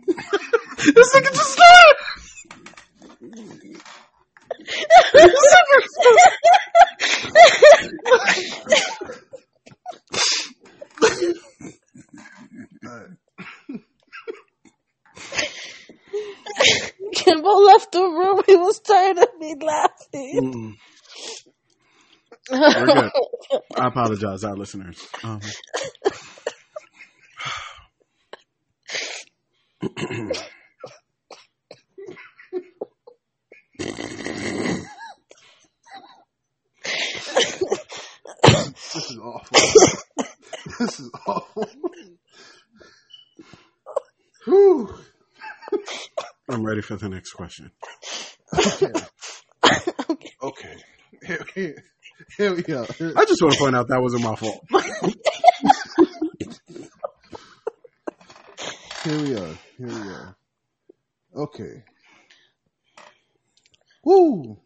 This 0.06 1.14
nigga 1.14 1.32
just 1.32 1.52
started. 1.52 1.96
Kimball 17.14 17.64
left 17.64 17.92
the 17.92 18.02
room. 18.02 18.42
He 18.46 18.56
was 18.56 18.80
tired 18.80 19.18
of 19.18 19.28
me 19.38 19.54
laughing. 19.60 20.40
Mm. 20.40 20.74
We're 22.50 22.86
good. 22.86 23.10
I 23.76 23.86
apologize, 23.86 24.44
our 24.44 24.56
listeners. 24.56 25.06
Um, 25.22 25.40
This 38.42 39.10
is 39.10 39.18
awful. 39.18 39.58
this 40.78 41.00
is 41.00 41.10
awful. 41.26 41.68
Whew. 44.44 44.94
I'm 46.50 46.64
ready 46.64 46.82
for 46.82 46.96
the 46.96 47.08
next 47.08 47.32
question. 47.32 47.70
Okay. 48.54 48.92
Okay. 50.42 50.76
Here, 51.24 51.46
here, 51.54 51.84
here 52.36 52.54
we 52.54 52.62
go. 52.62 52.84
Here- 52.84 53.14
I 53.16 53.24
just 53.24 53.40
want 53.40 53.54
to 53.54 53.58
point 53.60 53.76
out 53.76 53.88
that 53.88 54.02
wasn't 54.02 54.24
my 54.24 54.34
fault. 54.36 54.64
Here 59.04 59.20
we 59.22 59.34
are. 59.36 59.54
Here 59.84 59.90
we 59.90 60.10
are. 60.12 60.36
Okay. 61.34 61.82
Woo. 64.04 64.56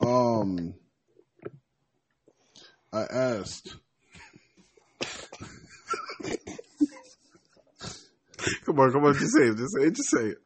Um, 0.00 0.72
I 2.94 3.02
asked. 3.02 3.76
Come 8.64 8.80
on, 8.80 8.92
come 8.92 9.04
on, 9.04 9.12
just 9.14 9.34
say 9.36 9.48
it, 9.48 9.56
just 9.58 9.74
say 9.76 9.82
it, 9.82 9.94
just 9.94 10.10
say 10.10 10.28
it. 10.28 10.38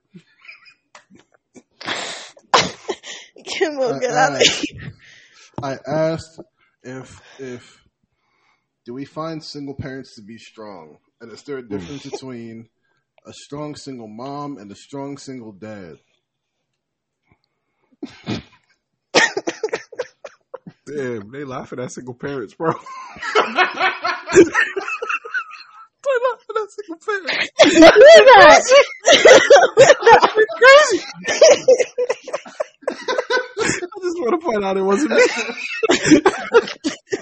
Kimball, 3.45 3.95
I 3.95 3.99
get 4.01 4.11
out 4.11 4.33
of 4.33 4.40
here. 4.40 4.92
I 5.62 5.79
asked 5.87 6.40
if 6.83 7.21
if 7.38 7.82
do 8.85 8.95
we 8.95 9.05
find 9.05 9.45
single 9.45 9.75
parents 9.75 10.16
to 10.16 10.23
be 10.23 10.38
strong, 10.38 10.99
and 11.21 11.31
is 11.31 11.42
there 11.42 11.59
a 11.59 11.62
hmm. 11.62 11.68
difference 11.68 12.05
between 12.05 12.68
a 13.27 13.33
strong 13.33 13.77
single 13.77 14.09
mom 14.09 14.59
and 14.59 14.71
a 14.71 14.75
strong 14.75 15.18
single 15.18 15.53
dad? 15.53 15.99
Damn, 20.85 21.31
they 21.31 21.45
laughing 21.45 21.79
at 21.79 21.92
single 21.92 22.14
parents, 22.14 22.55
bro. 22.55 22.73
they 22.73 22.79
laughing 26.25 26.57
at 26.57 26.71
single 26.71 26.97
parents. 27.07 27.53
We're 27.64 27.79
not. 30.11 30.31
Crazy. 30.57 31.05
I 33.61 33.62
just 34.03 34.18
want 34.18 34.40
to 34.40 34.45
point 34.45 34.64
out 34.64 34.77
it 34.77 34.83
wasn't 34.83 35.12
me. 35.12 35.23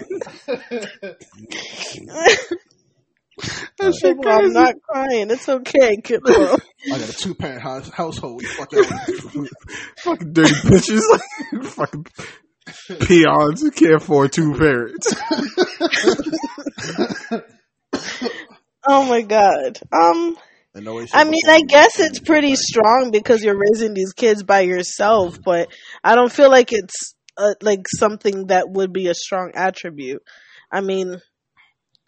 Shit 3.42 4.02
Kimball, 4.02 4.32
I'm 4.32 4.52
not 4.52 4.74
crying. 4.86 5.30
It's 5.30 5.48
okay, 5.48 5.96
Kimball. 6.02 6.32
I 6.92 6.98
got 6.98 7.08
a 7.08 7.12
two 7.12 7.34
parent 7.34 7.62
house, 7.62 7.88
household. 7.88 8.42
We 8.42 8.46
fuck 8.46 8.70
fucking 9.98 10.32
dirty 10.32 10.52
bitches, 10.52 11.00
like 11.10 11.64
fucking 11.64 12.06
peons 13.06 13.62
who 13.62 13.70
can't 13.70 13.94
afford 13.94 14.32
two 14.32 14.54
parents. 14.54 15.14
Oh 18.86 19.04
my 19.08 19.22
god. 19.22 19.78
Um, 19.92 20.36
In 20.74 20.84
no 20.84 20.94
way, 20.96 21.06
shape, 21.06 21.14
I 21.14 21.24
mean. 21.24 21.42
I 21.46 21.60
guess 21.66 22.00
it's 22.00 22.18
pretty 22.18 22.56
strong 22.56 23.10
because 23.12 23.44
you're 23.44 23.58
raising 23.58 23.94
these 23.94 24.12
kids 24.12 24.42
by 24.42 24.60
yourself, 24.60 25.38
but 25.44 25.68
I 26.02 26.14
don't 26.14 26.32
feel 26.32 26.50
like 26.50 26.72
it's 26.72 27.14
uh, 27.40 27.54
like 27.62 27.86
something 27.88 28.48
that 28.48 28.68
would 28.68 28.92
be 28.92 29.08
a 29.08 29.14
strong 29.14 29.52
attribute. 29.54 30.22
I 30.70 30.82
mean, 30.82 31.20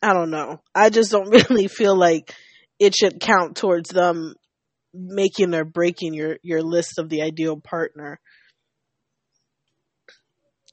I 0.03 0.13
don't 0.13 0.31
know. 0.31 0.61
I 0.75 0.91
just 0.91 1.11
don't 1.11 1.31
really 1.51 1.69
feel 1.69 1.97
like 1.97 2.35
it 2.79 2.95
should 2.95 3.21
count 3.21 3.57
towards 3.57 3.91
them 3.91 4.35
making 4.95 5.55
or 5.55 5.65
breaking 5.65 6.13
your 6.13 6.37
your 6.43 6.63
list 6.63 6.99
of 6.99 7.09
the 7.09 7.23
ideal 7.23 7.59
partner. 7.59 8.21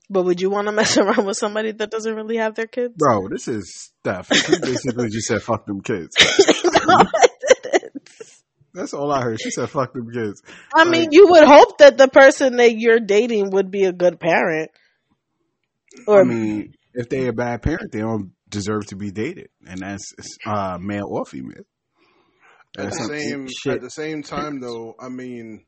But 0.09 0.25
would 0.25 0.41
you 0.41 0.49
want 0.49 0.67
to 0.67 0.71
mess 0.73 0.97
around 0.97 1.25
with 1.25 1.37
somebody 1.37 1.71
that 1.71 1.91
doesn't 1.91 2.15
really 2.15 2.37
have 2.37 2.55
their 2.55 2.67
kids? 2.67 2.95
Bro, 2.97 3.29
this 3.29 3.47
is 3.47 3.91
Steph. 4.01 4.33
She 4.33 4.59
basically 4.59 5.09
just 5.09 5.27
said 5.27 5.41
fuck 5.41 5.65
them 5.65 5.81
kids. 5.81 6.15
no. 6.87 7.03
That's 8.79 8.93
all 8.93 9.11
I 9.11 9.21
heard. 9.21 9.41
She 9.41 9.51
said 9.51 9.69
fuck 9.69 9.93
them 9.93 10.09
kids. 10.09 10.41
I 10.73 10.85
mean, 10.85 11.09
you 11.11 11.27
would 11.31 11.43
hope 11.43 11.79
that 11.79 11.97
the 11.97 12.07
person 12.07 12.55
that 12.57 12.77
you're 12.77 13.01
dating 13.01 13.51
would 13.51 13.71
be 13.71 13.83
a 13.83 13.91
good 13.91 14.21
parent. 14.21 14.71
Or 16.07 16.21
I 16.21 16.23
mean, 16.23 16.73
if 16.93 17.09
they 17.09 17.27
a 17.27 17.33
bad 17.33 17.61
parent, 17.61 17.91
they 17.91 17.99
don't 17.99 18.31
deserve 18.47 18.85
to 18.87 18.95
be 18.95 19.11
dated, 19.11 19.49
and 19.67 19.81
that's 19.81 20.13
uh, 20.45 20.77
male 20.79 21.07
or 21.09 21.25
female. 21.25 21.63
At 22.77 22.91
the 22.91 22.91
same 22.91 23.47
shit. 23.47 23.73
at 23.73 23.81
the 23.81 23.89
same 23.89 24.23
time, 24.23 24.61
though, 24.61 24.95
I 24.97 25.09
mean, 25.09 25.65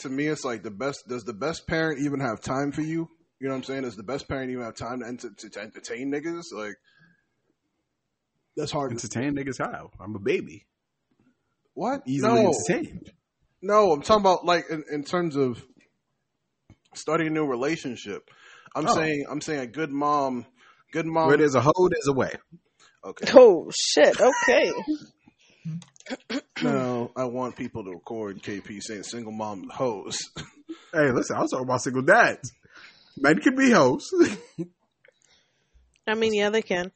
to 0.00 0.10
me, 0.10 0.26
it's 0.26 0.44
like 0.44 0.62
the 0.62 0.70
best. 0.70 1.08
Does 1.08 1.24
the 1.24 1.32
best 1.32 1.66
parent 1.66 2.00
even 2.00 2.20
have 2.20 2.42
time 2.42 2.70
for 2.70 2.82
you? 2.82 3.08
You 3.40 3.48
know 3.48 3.54
what 3.54 3.58
I'm 3.58 3.64
saying? 3.64 3.82
Does 3.82 3.96
the 3.96 4.02
best 4.02 4.28
parent 4.28 4.50
even 4.50 4.64
have 4.64 4.74
time 4.74 5.00
to, 5.00 5.06
enter, 5.06 5.30
to, 5.30 5.48
to 5.48 5.60
entertain 5.60 6.12
niggas? 6.12 6.52
Like, 6.52 6.74
that's 8.56 8.72
hard. 8.72 8.90
To, 8.90 8.96
entertain 8.96 9.34
niggas 9.34 9.56
how? 9.58 9.90
I'm 9.98 10.14
a 10.14 10.18
baby, 10.18 10.66
what? 11.80 12.02
easily 12.06 12.42
no, 12.42 12.52
entertained. 12.68 13.10
no. 13.62 13.92
I'm 13.92 14.02
talking 14.02 14.20
about 14.20 14.44
like 14.44 14.64
in, 14.70 14.84
in 14.92 15.02
terms 15.04 15.34
of 15.36 15.64
starting 16.94 17.28
a 17.28 17.30
new 17.30 17.46
relationship. 17.46 18.30
I'm 18.76 18.86
Oh. 18.86 18.94
saying 18.94 19.24
I'm 19.30 19.40
saying 19.40 19.60
a 19.60 19.66
good 19.66 19.90
mom, 19.90 20.44
good 20.92 21.06
mom. 21.06 21.28
Where 21.28 21.38
there's 21.38 21.54
a 21.54 21.60
hole, 21.62 21.88
there's 21.90 22.06
a 22.06 22.12
way. 22.12 22.32
okay. 23.04 23.32
oh 23.34 23.70
shit, 23.74 24.14
okay. 24.20 24.72
No, 26.62 27.12
I 27.16 27.24
want 27.24 27.56
people 27.56 27.84
to 27.84 27.90
record 27.90 28.42
KP 28.42 28.82
saying 28.82 29.04
single 29.04 29.32
mom 29.32 29.68
hoes. 29.72 30.18
Hey, 30.92 31.10
listen, 31.12 31.36
I 31.36 31.40
was 31.40 31.50
talking 31.50 31.64
about 31.66 31.82
single 31.82 32.02
dads. 32.02 32.52
Men 33.16 33.38
can 33.40 33.54
be 33.56 33.70
hoes. 33.70 34.08
I 36.06 36.14
mean, 36.14 36.34
yeah, 36.34 36.50
they 36.50 36.62
can. 36.62 36.90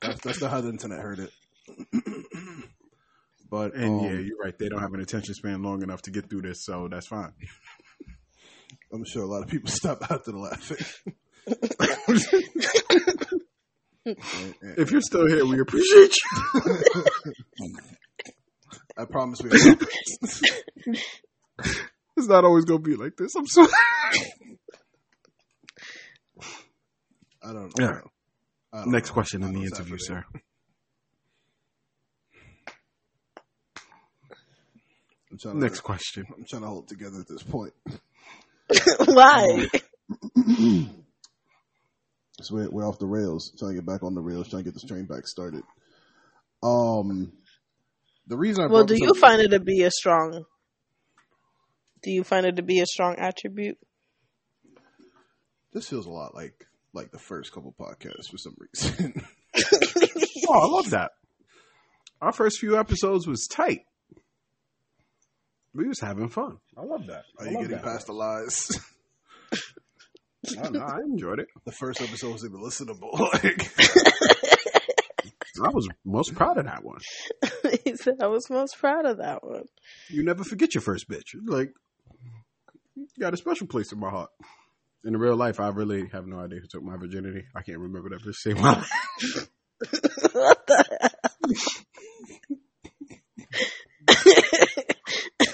That's, 0.00 0.20
that's 0.22 0.40
not 0.40 0.50
how 0.50 0.60
the 0.62 0.70
internet 0.70 1.00
heard 1.00 1.18
it. 1.20 1.30
but 3.56 3.74
And 3.74 4.00
um, 4.00 4.04
yeah, 4.04 4.18
you're 4.20 4.36
right. 4.36 4.56
They 4.58 4.68
don't 4.68 4.82
have 4.82 4.92
an 4.92 5.00
attention 5.00 5.32
span 5.32 5.62
long 5.62 5.82
enough 5.82 6.02
to 6.02 6.10
get 6.10 6.28
through 6.28 6.42
this, 6.42 6.62
so 6.62 6.88
that's 6.90 7.06
fine. 7.06 7.32
I'm 8.92 9.02
sure 9.06 9.22
a 9.22 9.26
lot 9.26 9.42
of 9.42 9.48
people 9.48 9.70
stop 9.70 10.02
after 10.10 10.30
the 10.32 10.38
laughing. 10.38 10.76
If 14.76 14.90
you're 14.92 15.00
still 15.00 15.26
here, 15.26 15.46
we 15.46 15.58
appreciate 15.58 16.14
you. 16.14 17.74
I 18.98 19.04
promise 19.06 19.40
we. 19.42 19.50
It's 22.18 22.28
not 22.28 22.44
always 22.44 22.64
gonna 22.64 22.80
be 22.80 22.96
like 22.96 23.14
this. 23.16 23.34
I'm 23.36 23.46
sorry. 23.46 23.68
I 27.42 27.52
don't 27.52 27.78
know. 27.78 27.86
Yeah. 27.86 28.00
I 28.72 28.78
don't 28.84 28.90
Next 28.92 29.10
know. 29.10 29.14
question 29.14 29.42
in 29.42 29.52
the 29.52 29.64
interview, 29.64 29.98
sir. 29.98 30.24
I'm 35.36 35.40
trying 35.40 35.54
to, 35.56 35.60
Next 35.60 35.80
question. 35.80 36.24
I'm 36.34 36.44
trying 36.48 36.62
to 36.62 36.68
hold 36.68 36.84
it 36.84 36.88
together 36.88 37.20
at 37.20 37.28
this 37.28 37.42
point. 37.42 37.74
Why? 39.06 39.66
So 42.42 42.54
we're, 42.54 42.70
we're 42.70 42.88
off 42.88 42.98
the 42.98 43.06
rails. 43.06 43.52
Trying 43.58 43.72
to 43.72 43.76
get 43.76 43.86
back 43.86 44.02
on 44.02 44.14
the 44.14 44.20
rails. 44.22 44.48
Trying 44.48 44.64
to 44.64 44.70
get 44.70 44.74
this 44.74 44.84
train 44.84 45.04
back 45.06 45.26
started. 45.26 45.62
Um, 46.62 47.32
the 48.26 48.36
reason 48.36 48.64
I 48.64 48.66
Well, 48.68 48.84
do 48.84 48.94
you 48.96 49.10
up- 49.10 49.16
find 49.18 49.40
it 49.42 49.48
to 49.48 49.60
be 49.60 49.82
a 49.82 49.90
strong? 49.90 50.44
Do 52.02 52.10
you 52.10 52.24
find 52.24 52.46
it 52.46 52.56
to 52.56 52.62
be 52.62 52.80
a 52.80 52.86
strong 52.86 53.16
attribute? 53.18 53.78
this 55.72 55.88
feels 55.90 56.06
a 56.06 56.10
lot 56.10 56.34
like 56.34 56.64
like 56.94 57.10
the 57.10 57.18
first 57.18 57.52
couple 57.52 57.74
podcasts 57.78 58.30
for 58.30 58.38
some 58.38 58.56
reason. 58.58 59.22
Oh, 60.48 60.60
I 60.60 60.66
love 60.66 60.90
that. 60.90 61.10
our 62.22 62.30
first 62.32 62.60
few 62.60 62.78
episodes 62.78 63.26
was 63.26 63.48
tight. 63.50 63.80
We 65.76 65.86
was 65.88 66.00
having 66.00 66.30
fun. 66.30 66.56
I 66.76 66.82
love 66.82 67.06
that. 67.08 67.24
Are 67.38 67.46
I 67.46 67.50
you 67.50 67.56
getting 67.58 67.72
that. 67.72 67.84
past 67.84 68.06
the 68.06 68.14
lies? 68.14 68.70
No, 70.54 70.68
no, 70.70 70.80
I 70.80 71.00
enjoyed 71.00 71.40
it. 71.40 71.48
the 71.64 71.72
first 71.72 72.00
episode 72.00 72.32
was 72.32 72.44
even 72.44 72.60
listenable. 72.60 73.10
Like, 75.58 75.68
I 75.68 75.70
was 75.70 75.88
most 76.04 76.34
proud 76.34 76.58
of 76.58 76.66
that 76.66 76.84
one. 76.84 76.98
he 77.84 77.96
said 77.96 78.16
I 78.20 78.26
was 78.26 78.50
most 78.50 78.78
proud 78.78 79.06
of 79.06 79.16
that 79.18 79.42
one. 79.42 79.64
You 80.10 80.22
never 80.22 80.44
forget 80.44 80.74
your 80.74 80.82
first 80.82 81.08
bitch. 81.08 81.34
Like, 81.46 81.72
you 82.94 83.06
got 83.18 83.32
a 83.32 83.38
special 83.38 83.66
place 83.66 83.90
in 83.90 83.98
my 83.98 84.10
heart. 84.10 84.28
In 85.02 85.16
real 85.16 85.34
life, 85.34 85.58
I 85.58 85.68
really 85.68 86.08
have 86.12 86.26
no 86.26 86.40
idea 86.40 86.60
who 86.60 86.66
took 86.66 86.82
my 86.82 86.98
virginity. 86.98 87.44
I 87.54 87.62
can't 87.62 87.78
remember 87.78 88.10
that 88.10 88.22
bitch 88.22 88.34
saved 88.34 88.60
my 88.60 88.72
life. 88.74 89.48
what 90.34 90.66
the 90.66 90.84
hell? 91.00 91.10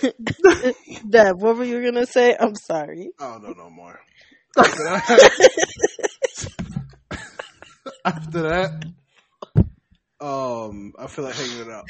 Deb, 1.08 1.40
what 1.40 1.56
were 1.56 1.64
you 1.64 1.82
gonna 1.82 2.06
say? 2.06 2.36
I'm 2.38 2.54
sorry. 2.54 3.10
I 3.18 3.32
don't 3.32 3.42
know 3.42 3.52
no 3.64 3.70
more. 3.70 3.98
After 4.58 4.84
that, 4.84 5.30
after 8.04 8.42
that, 8.42 8.84
um, 10.20 10.92
I 10.98 11.06
feel 11.06 11.24
like 11.24 11.34
hanging 11.34 11.60
it 11.60 11.70
up. 11.70 11.84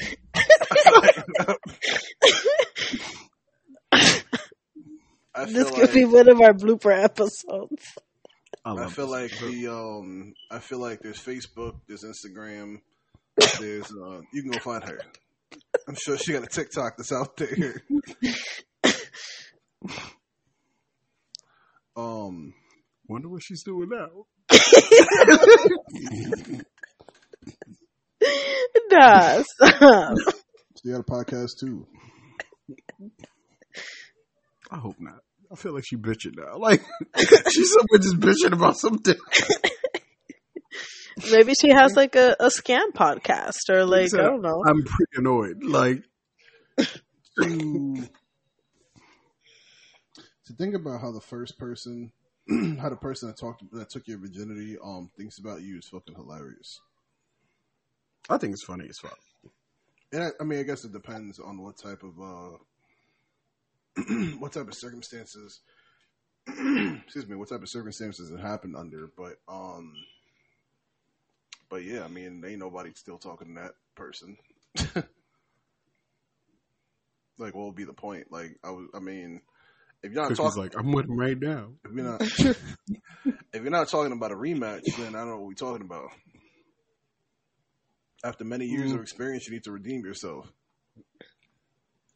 I 5.35 5.45
feel 5.45 5.53
This 5.53 5.71
like, 5.71 5.81
could 5.81 5.93
be 5.93 6.05
one 6.05 6.29
of 6.29 6.39
our 6.41 6.53
blooper 6.53 7.03
episodes. 7.03 7.83
I, 8.65 8.71
I 8.75 8.87
feel 8.89 9.07
this 9.07 9.11
like 9.11 9.33
episode. 9.33 9.51
the 9.51 9.67
um, 9.73 10.33
I 10.49 10.59
feel 10.59 10.79
like 10.79 11.01
there's 11.01 11.19
Facebook, 11.19 11.79
there's 11.87 12.03
Instagram, 12.03 12.79
there's 13.59 13.91
uh, 13.91 14.21
you 14.31 14.41
can 14.43 14.51
go 14.51 14.59
find 14.59 14.83
her. 14.85 14.99
I'm 15.87 15.95
sure 15.95 16.17
she 16.17 16.33
got 16.33 16.43
a 16.43 16.47
TikTok 16.47 16.97
that's 16.97 17.11
out 17.11 17.37
there. 17.37 17.83
um, 21.95 22.53
wonder 23.07 23.29
what 23.29 23.43
she's 23.43 23.63
doing 23.63 23.89
now. 23.89 24.25
Nah, 28.89 29.41
stop. 29.41 30.17
she 30.81 30.89
got 30.91 30.99
a 30.99 31.03
podcast 31.03 31.59
too. 31.59 31.87
I 34.71 34.77
hope 34.77 34.95
not. 34.99 35.19
I 35.51 35.55
feel 35.55 35.73
like 35.73 35.85
she 35.85 35.97
bitching 35.97 36.35
now. 36.35 36.57
Like 36.57 36.81
she's 37.51 37.73
somewhere 37.73 37.99
just 37.99 38.19
bitching 38.19 38.53
about 38.53 38.77
something. 38.77 39.15
Maybe 41.31 41.53
she 41.53 41.69
has 41.69 41.93
like 41.95 42.15
a, 42.15 42.35
a 42.39 42.47
scam 42.47 42.91
podcast 42.93 43.69
or 43.69 43.85
like 43.85 44.09
So, 44.09 44.19
I 44.19 44.23
don't 44.23 44.41
know. 44.41 44.63
I'm 44.67 44.83
pretty 44.83 45.11
annoyed. 45.15 45.63
Like 45.63 46.03
to 46.77 48.07
to 50.45 50.53
think 50.53 50.75
about 50.75 51.01
how 51.01 51.11
the 51.11 51.21
first 51.21 51.57
person, 51.57 52.11
how 52.79 52.89
the 52.89 52.95
person 52.95 53.29
that 53.29 53.39
talked 53.39 53.63
that 53.71 53.89
took 53.89 54.07
your 54.07 54.19
virginity, 54.19 54.77
um, 54.83 55.09
thinks 55.17 55.39
about 55.39 55.61
you 55.61 55.77
is 55.77 55.87
fucking 55.87 56.15
hilarious. 56.15 56.79
I 58.29 58.37
think 58.37 58.53
it's 58.53 58.63
funny 58.63 58.87
as 58.89 58.99
fuck. 58.99 59.17
And 60.11 60.23
I, 60.23 60.29
I 60.39 60.43
mean, 60.43 60.59
I 60.59 60.63
guess 60.63 60.85
it 60.85 60.93
depends 60.93 61.39
on 61.39 61.61
what 61.61 61.77
type 61.77 62.03
of 62.03 62.19
uh, 62.21 62.57
what 64.39 64.53
type 64.53 64.67
of 64.67 64.75
circumstances. 64.75 65.61
excuse 66.47 67.27
me, 67.27 67.37
what 67.37 67.49
type 67.49 67.61
of 67.61 67.69
circumstances 67.69 68.29
it 68.29 68.39
happened 68.39 68.75
under, 68.75 69.09
but 69.17 69.35
um, 69.47 69.93
but 71.73 71.83
yeah, 71.83 72.03
I 72.03 72.07
mean, 72.07 72.43
ain't 72.47 72.59
nobody 72.59 72.91
still 72.93 73.17
talking 73.17 73.55
to 73.55 73.61
that 73.63 73.71
person. 73.95 74.37
like, 77.39 77.55
what 77.55 77.65
would 77.65 77.75
be 77.75 77.83
the 77.83 77.93
point? 77.93 78.31
Like, 78.31 78.59
I 78.63 78.69
was, 78.69 78.89
I 78.93 78.99
mean, 78.99 79.41
if 80.03 80.11
you're 80.11 80.21
not 80.21 80.35
talking, 80.35 80.61
like, 80.61 80.75
I'm 80.77 80.91
with 80.91 81.05
him 81.09 81.17
right 81.17 81.35
now. 81.35 81.69
if 81.83 81.91
you're 81.95 82.05
not, 82.05 82.21
if 83.53 83.63
you're 83.63 83.71
not 83.71 83.89
talking 83.89 84.11
about 84.11 84.31
a 84.31 84.35
rematch, 84.35 84.83
then 84.99 85.15
I 85.15 85.21
don't 85.21 85.29
know 85.29 85.37
what 85.37 85.47
we're 85.47 85.53
talking 85.55 85.83
about. 85.83 86.09
After 88.23 88.43
many 88.43 88.65
years 88.65 88.91
Mm. 88.91 88.97
of 88.97 89.01
experience, 89.01 89.47
you 89.47 89.53
need 89.53 89.63
to 89.63 89.71
redeem 89.71 90.05
yourself. 90.05 90.45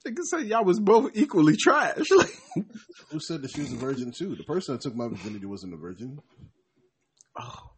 Nigga 0.07 0.19
say 0.21 0.43
y'all 0.43 0.63
was 0.65 0.79
both 0.79 1.13
equally 1.15 1.55
trash. 1.57 2.05
Who 3.09 3.19
said 3.19 3.41
that 3.41 3.49
she 3.49 3.61
was 3.61 3.73
a 3.73 3.77
virgin 3.77 4.11
too? 4.15 4.35
The 4.35 4.43
person 4.43 4.75
that 4.75 4.81
took 4.81 4.93
my 4.95 5.07
virginity 5.07 5.47
wasn't 5.47 5.73
a 5.73 5.77
virgin. 5.77 6.19
oh, 7.39 7.71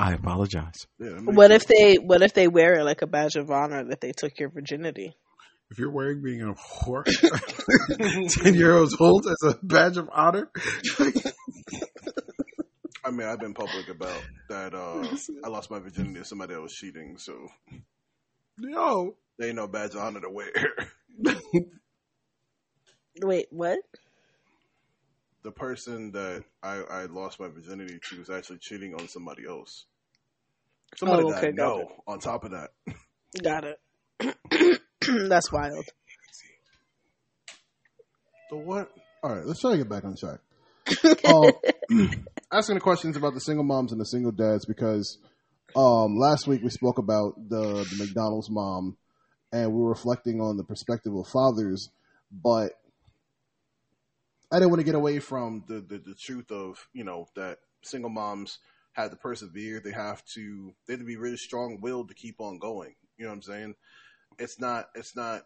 I 0.00 0.14
apologize. 0.14 0.86
Yeah, 0.98 1.10
What 1.24 1.50
sense. 1.50 1.64
if 1.64 1.68
they 1.68 1.96
what 1.96 2.22
if 2.22 2.32
they 2.32 2.48
wear 2.48 2.78
it 2.78 2.84
like 2.84 3.02
a 3.02 3.06
badge 3.06 3.36
of 3.36 3.50
honor 3.50 3.84
that 3.84 4.00
they 4.00 4.12
took 4.12 4.38
your 4.38 4.48
virginity? 4.48 5.14
If 5.70 5.78
you're 5.78 5.90
wearing 5.90 6.22
being 6.22 6.40
a 6.40 6.54
whore, 6.54 7.04
ten 8.42 8.54
year 8.54 8.74
olds 8.78 8.96
old 8.98 9.26
as 9.26 9.36
a 9.44 9.58
badge 9.62 9.98
of 9.98 10.08
honor, 10.10 10.50
I 13.04 13.10
mean, 13.10 13.26
I've 13.28 13.40
been 13.40 13.52
public 13.52 13.90
about 13.90 14.22
that. 14.48 14.74
Uh, 14.74 15.06
I 15.44 15.48
lost 15.48 15.70
my 15.70 15.78
virginity 15.78 16.14
to 16.20 16.24
somebody 16.24 16.54
that 16.54 16.62
was 16.62 16.72
cheating, 16.72 17.18
so 17.18 17.34
yo, 18.58 19.16
they 19.38 19.48
ain't 19.48 19.56
no 19.56 19.68
badge 19.68 19.90
of 19.94 20.00
honor 20.00 20.20
to 20.22 20.30
wear. 20.30 20.50
Wait, 23.22 23.46
what? 23.50 23.80
the 25.42 25.50
person 25.50 26.12
that 26.12 26.44
I, 26.62 26.82
I 26.90 27.04
lost 27.06 27.40
my 27.40 27.48
virginity 27.48 27.98
to 28.10 28.18
was 28.18 28.28
actually 28.28 28.58
cheating 28.58 28.94
on 28.94 29.08
somebody 29.08 29.46
else. 29.48 29.86
Somebody 30.96 31.24
Oh, 31.24 31.30
that 31.30 31.38
okay, 31.38 31.52
know. 31.52 31.88
On 32.06 32.18
top 32.18 32.44
of 32.44 32.50
that, 32.52 32.70
Got 33.42 33.64
it. 33.64 34.80
That's 35.28 35.50
wild. 35.52 35.84
the 38.50 38.56
what? 38.56 38.90
All 39.22 39.34
right, 39.34 39.44
let's 39.46 39.60
try 39.60 39.72
to 39.72 39.78
get 39.78 39.88
back 39.88 40.04
on 40.04 40.16
track. 40.16 40.40
Um, 41.24 41.52
asking 42.52 42.74
the 42.74 42.80
questions 42.80 43.16
about 43.16 43.34
the 43.34 43.40
single 43.40 43.64
moms 43.64 43.92
and 43.92 44.00
the 44.00 44.04
single 44.06 44.32
dads 44.32 44.64
because 44.66 45.18
um, 45.76 46.16
last 46.16 46.46
week 46.48 46.62
we 46.62 46.70
spoke 46.70 46.98
about 46.98 47.34
the, 47.48 47.84
the 47.84 47.96
McDonald's 47.98 48.50
mom 48.50 48.96
and 49.52 49.72
we 49.72 49.80
were 49.80 49.90
reflecting 49.90 50.40
on 50.40 50.56
the 50.56 50.64
perspective 50.64 51.14
of 51.14 51.26
fathers, 51.28 51.90
but 52.32 52.72
I 54.52 54.56
didn't 54.56 54.70
want 54.70 54.80
to 54.80 54.84
get 54.84 54.94
away 54.96 55.20
from 55.20 55.64
the, 55.68 55.74
the, 55.80 55.98
the 55.98 56.14
truth 56.14 56.50
of, 56.50 56.88
you 56.92 57.04
know, 57.04 57.26
that 57.36 57.58
single 57.82 58.10
moms 58.10 58.58
have 59.02 59.10
to 59.10 59.16
persevere. 59.16 59.80
They 59.80 59.92
have 59.92 60.24
to, 60.34 60.74
they 60.86 60.94
have 60.94 61.00
to 61.00 61.06
be 61.06 61.16
really 61.16 61.36
strong 61.36 61.80
willed 61.80 62.08
to 62.08 62.14
keep 62.14 62.40
on 62.40 62.58
going. 62.58 62.94
You 63.18 63.24
know 63.24 63.30
what 63.30 63.36
I'm 63.36 63.42
saying? 63.42 63.74
It's 64.38 64.58
not, 64.60 64.86
it's 64.94 65.14
not, 65.14 65.42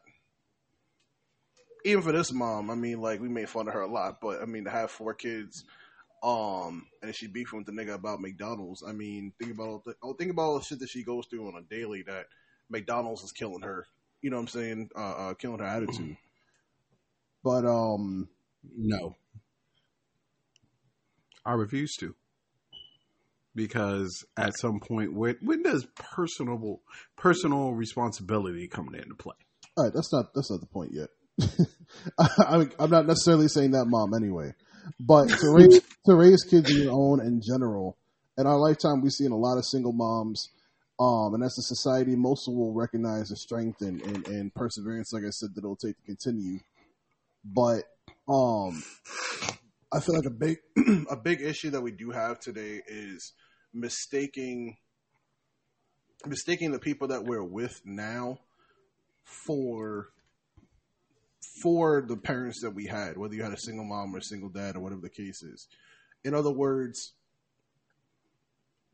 even 1.85 2.03
for 2.03 2.12
this 2.12 2.33
mom, 2.33 2.71
I 2.71 2.75
mean, 2.75 3.01
like 3.01 3.21
we 3.21 3.29
made 3.29 3.49
fun 3.49 3.69
of 3.69 3.75
her 3.75 3.83
a 3.83 3.90
lot, 3.90 4.21
but 4.21 4.40
I 4.40 4.47
mean, 4.47 4.64
to 4.64 4.71
have 4.71 4.90
four 4.90 5.12
kids, 5.12 5.64
um, 6.23 6.87
and 7.03 7.14
she 7.14 7.27
beefing 7.27 7.59
with 7.59 7.67
the 7.67 7.73
nigga 7.73 7.95
about 7.95 8.23
McDonald's. 8.23 8.83
I 8.87 8.93
mean, 8.93 9.33
think 9.38 9.53
about 9.53 9.85
the, 9.85 9.95
oh, 10.03 10.14
think 10.14 10.31
about 10.31 10.43
all 10.43 10.59
the 10.59 10.64
shit 10.64 10.79
that 10.79 10.88
she 10.88 11.05
goes 11.05 11.27
through 11.27 11.47
on 11.47 11.57
a 11.57 11.62
daily. 11.62 12.03
That 12.03 12.27
McDonald's 12.71 13.23
is 13.23 13.33
killing 13.33 13.61
her. 13.61 13.87
You 14.23 14.31
know 14.31 14.37
what 14.37 14.43
I'm 14.43 14.49
saying? 14.49 14.90
Uh, 14.97 15.01
uh 15.01 15.35
killing 15.35 15.59
her 15.59 15.67
attitude. 15.67 16.17
But 17.43 17.67
um, 17.67 18.31
no, 18.75 19.17
I 21.45 21.53
refuse 21.53 21.95
to. 21.97 22.14
Because 23.55 24.25
at 24.37 24.59
some 24.59 24.81
point, 24.81 25.14
when, 25.14 25.37
when 25.40 25.62
does 25.62 25.87
personal 25.95 26.81
personal 27.17 27.73
responsibility 27.73 28.67
come 28.67 28.93
into 28.95 29.14
play? 29.14 29.37
all 29.77 29.85
right, 29.85 29.93
that's 29.93 30.12
not 30.12 30.33
that's 30.35 30.51
not 30.51 30.61
the 30.61 30.67
point 30.67 30.93
yet. 30.93 31.09
I, 32.19 32.67
I'm 32.79 32.90
not 32.90 33.07
necessarily 33.07 33.49
saying 33.49 33.73
that 33.73 33.87
mom 33.87 34.14
anyway, 34.14 34.53
but 35.01 35.29
to 35.29 35.51
raise 35.53 35.81
to 36.07 36.14
raise 36.14 36.45
kids 36.45 36.71
on 36.71 36.81
your 36.81 36.93
own 36.93 37.21
in 37.21 37.40
general. 37.43 37.97
In 38.37 38.47
our 38.47 38.59
lifetime, 38.59 39.01
we've 39.01 39.12
seen 39.12 39.31
a 39.31 39.37
lot 39.37 39.59
of 39.59 39.64
single 39.64 39.93
moms, 39.93 40.51
um, 40.99 41.35
and 41.35 41.45
as 41.45 41.57
a 41.59 41.62
society, 41.62 42.17
most 42.17 42.49
will 42.49 42.73
recognize 42.73 43.29
the 43.29 43.37
strength 43.37 43.81
and, 43.81 44.01
and, 44.03 44.27
and 44.27 44.55
perseverance, 44.55 45.12
like 45.12 45.23
I 45.23 45.31
said, 45.31 45.51
that 45.55 45.61
it'll 45.61 45.77
take 45.77 45.97
to 45.97 46.03
continue. 46.03 46.59
But 47.45 47.85
um, 48.29 48.83
I 49.93 50.01
feel 50.01 50.17
like 50.17 50.27
a 50.27 50.31
big 50.31 50.59
a 51.11 51.17
big 51.17 51.43
issue 51.43 51.71
that 51.71 51.81
we 51.81 51.93
do 51.93 52.11
have 52.11 52.40
today 52.40 52.81
is 52.88 53.33
mistaking 53.75 54.77
mistaking 56.27 56.73
the 56.73 56.79
people 56.79 57.09
that 57.09 57.25
we're 57.25 57.45
with 57.45 57.83
now 57.85 58.39
for 59.25 60.09
for 61.63 62.05
the 62.07 62.17
parents 62.17 62.61
that 62.63 62.71
we 62.71 62.87
had, 62.87 63.17
whether 63.17 63.35
you 63.35 63.43
had 63.43 63.53
a 63.53 63.59
single 63.59 63.85
mom 63.85 64.15
or 64.15 64.19
a 64.19 64.23
single 64.23 64.49
dad 64.49 64.77
or 64.77 64.81
whatever 64.81 65.03
the 65.03 65.11
case 65.11 65.43
is. 65.43 65.69
In 66.25 66.35
other 66.35 66.53
words, 66.53 67.13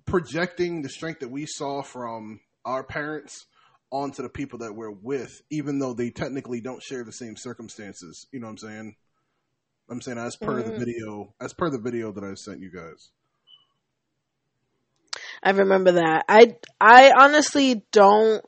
projecting 0.05 0.83
the 0.83 0.88
strength 0.88 1.21
that 1.21 1.31
we 1.31 1.47
saw 1.47 1.83
from 1.83 2.40
our 2.64 2.83
parents 2.83 3.47
onto 3.93 4.23
the 4.23 4.29
people 4.29 4.59
that 4.59 4.75
we're 4.75 4.90
with, 4.90 5.40
even 5.51 5.79
though 5.79 5.95
they 5.95 6.11
technically 6.11 6.61
don't 6.61 6.83
share 6.83 7.05
the 7.05 7.12
same 7.12 7.37
circumstances. 7.37 8.27
You 8.33 8.40
know 8.40 8.47
what 8.47 8.53
I'm 8.53 8.59
saying? 8.59 8.97
I'm 9.88 10.01
saying 10.01 10.19
as 10.19 10.37
per 10.37 10.62
the 10.62 10.71
Mhm. 10.71 10.79
video, 10.79 11.35
as 11.40 11.53
per 11.53 11.71
the 11.71 11.79
video 11.79 12.12
that 12.12 12.25
I 12.25 12.35
sent 12.35 12.61
you 12.61 12.71
guys. 12.71 13.11
I 15.42 15.50
remember 15.50 15.92
that. 15.92 16.24
I 16.29 16.57
I 16.81 17.12
honestly 17.16 17.83
don't 17.92 18.44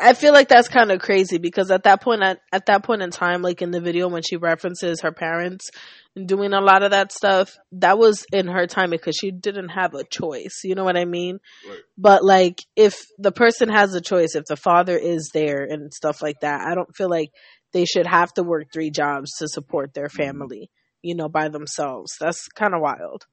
I 0.00 0.12
feel 0.12 0.34
like 0.34 0.48
that's 0.48 0.68
kind 0.68 0.90
of 0.92 1.00
crazy 1.00 1.38
because 1.38 1.70
at 1.70 1.84
that 1.84 2.02
point, 2.02 2.22
at, 2.22 2.40
at 2.52 2.66
that 2.66 2.84
point 2.84 3.00
in 3.00 3.10
time, 3.10 3.40
like 3.40 3.62
in 3.62 3.70
the 3.70 3.80
video 3.80 4.08
when 4.08 4.22
she 4.22 4.36
references 4.36 5.00
her 5.00 5.12
parents 5.12 5.70
doing 6.26 6.52
a 6.52 6.60
lot 6.60 6.82
of 6.82 6.90
that 6.90 7.10
stuff, 7.10 7.56
that 7.72 7.98
was 7.98 8.26
in 8.32 8.48
her 8.48 8.66
time 8.66 8.90
because 8.90 9.16
she 9.16 9.30
didn't 9.30 9.70
have 9.70 9.94
a 9.94 10.04
choice. 10.04 10.60
You 10.64 10.74
know 10.74 10.84
what 10.84 10.98
I 10.98 11.06
mean? 11.06 11.38
Right. 11.66 11.78
But 11.96 12.22
like, 12.22 12.60
if 12.76 13.06
the 13.18 13.32
person 13.32 13.70
has 13.70 13.94
a 13.94 14.00
choice, 14.00 14.34
if 14.34 14.44
the 14.44 14.56
father 14.56 14.96
is 14.96 15.30
there 15.32 15.64
and 15.64 15.92
stuff 15.94 16.20
like 16.20 16.40
that, 16.40 16.60
I 16.68 16.74
don't 16.74 16.94
feel 16.94 17.08
like 17.08 17.30
they 17.72 17.86
should 17.86 18.06
have 18.06 18.32
to 18.34 18.42
work 18.42 18.66
three 18.72 18.90
jobs 18.90 19.30
to 19.38 19.48
support 19.48 19.94
their 19.94 20.08
mm-hmm. 20.08 20.22
family, 20.22 20.70
you 21.00 21.14
know, 21.14 21.28
by 21.28 21.48
themselves. 21.48 22.12
That's 22.20 22.46
kind 22.48 22.74
of 22.74 22.82
wild. 22.82 23.26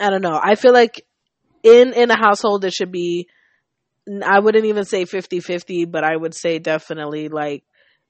I 0.00 0.10
don't 0.10 0.22
know. 0.22 0.40
I 0.42 0.54
feel 0.54 0.72
like 0.72 1.04
in 1.62 1.92
in 1.92 2.10
a 2.10 2.16
household 2.16 2.64
it 2.64 2.72
should 2.72 2.90
be 2.92 3.28
I 4.26 4.40
wouldn't 4.40 4.64
even 4.64 4.84
say 4.86 5.04
50-50, 5.04 5.88
but 5.88 6.02
I 6.02 6.16
would 6.16 6.34
say 6.34 6.58
definitely 6.58 7.28
like 7.28 7.62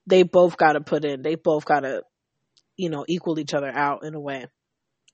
they 0.06 0.22
both 0.22 0.56
got 0.56 0.72
to 0.72 0.80
put 0.80 1.04
in. 1.04 1.20
They 1.20 1.34
both 1.34 1.64
got 1.66 1.80
to 1.80 2.02
you 2.80 2.88
know, 2.88 3.04
equal 3.06 3.38
each 3.38 3.52
other 3.52 3.68
out 3.68 4.04
in 4.04 4.14
a 4.14 4.20
way. 4.20 4.46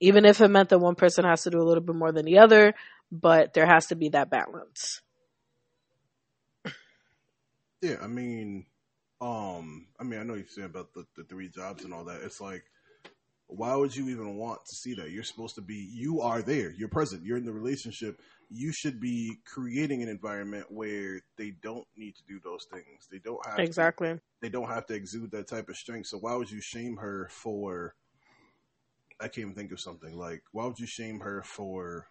Even 0.01 0.25
if 0.25 0.41
it 0.41 0.49
meant 0.49 0.69
that 0.69 0.79
one 0.79 0.95
person 0.95 1.25
has 1.25 1.43
to 1.43 1.51
do 1.51 1.59
a 1.59 1.67
little 1.67 1.83
bit 1.83 1.97
more 1.97 2.13
than 2.13 2.25
the 2.25 2.39
other, 2.39 2.75
but 3.11 3.55
there 3.55 3.67
has 3.67 3.87
to 3.87 3.97
be 3.97 4.11
that 4.11 4.31
balance. 4.31 5.01
Yeah, 7.83 7.97
I 8.01 8.07
mean, 8.07 8.67
um, 9.21 9.87
I 9.99 10.05
mean, 10.05 10.21
I 10.21 10.23
know 10.23 10.35
you're 10.35 10.47
saying 10.47 10.67
about 10.67 10.95
the, 10.95 11.05
the 11.17 11.25
three 11.25 11.49
jobs 11.49 11.85
and 11.85 11.93
all 11.93 12.05
that. 12.05 12.23
It's 12.23 12.41
like, 12.41 12.63
why 13.57 13.75
would 13.75 13.95
you 13.95 14.09
even 14.09 14.37
want 14.37 14.61
to 14.67 14.75
see 14.77 14.95
that? 14.95 15.11
You're 15.11 15.25
supposed 15.25 15.55
to 15.57 15.63
be, 15.63 15.89
you 15.93 16.21
are 16.21 16.43
there, 16.43 16.71
you're 16.71 16.89
present, 16.89 17.25
you're 17.25 17.39
in 17.39 17.45
the 17.45 17.53
relationship. 17.53 18.21
You 18.51 18.73
should 18.73 19.01
be 19.01 19.39
creating 19.45 20.03
an 20.03 20.09
environment 20.09 20.67
where 20.71 21.21
they 21.37 21.53
don't 21.63 21.87
need 21.97 22.15
to 22.17 22.23
do 22.29 22.39
those 22.45 22.65
things. 22.71 23.09
They 23.11 23.19
don't 23.19 23.45
have 23.47 23.57
to- 23.57 23.63
Exactly. 23.63 24.21
they 24.41 24.49
don't 24.49 24.69
have 24.69 24.87
to 24.87 24.95
exude 24.95 25.31
that 25.33 25.49
type 25.49 25.69
of 25.69 25.77
strength. 25.77 26.09
So 26.09 26.19
why 26.19 26.35
would 26.37 26.51
you 26.51 26.61
shame 26.61 26.97
her 26.99 27.29
for? 27.31 27.95
I 29.19 29.25
can't 29.29 29.39
even 29.39 29.55
think 29.55 29.73
of 29.73 29.81
something 29.81 30.15
like 30.17 30.43
why 30.53 30.67
would 30.67 30.79
you 30.79 30.87
shame 30.87 31.21
her 31.21 31.43
for 31.43 32.07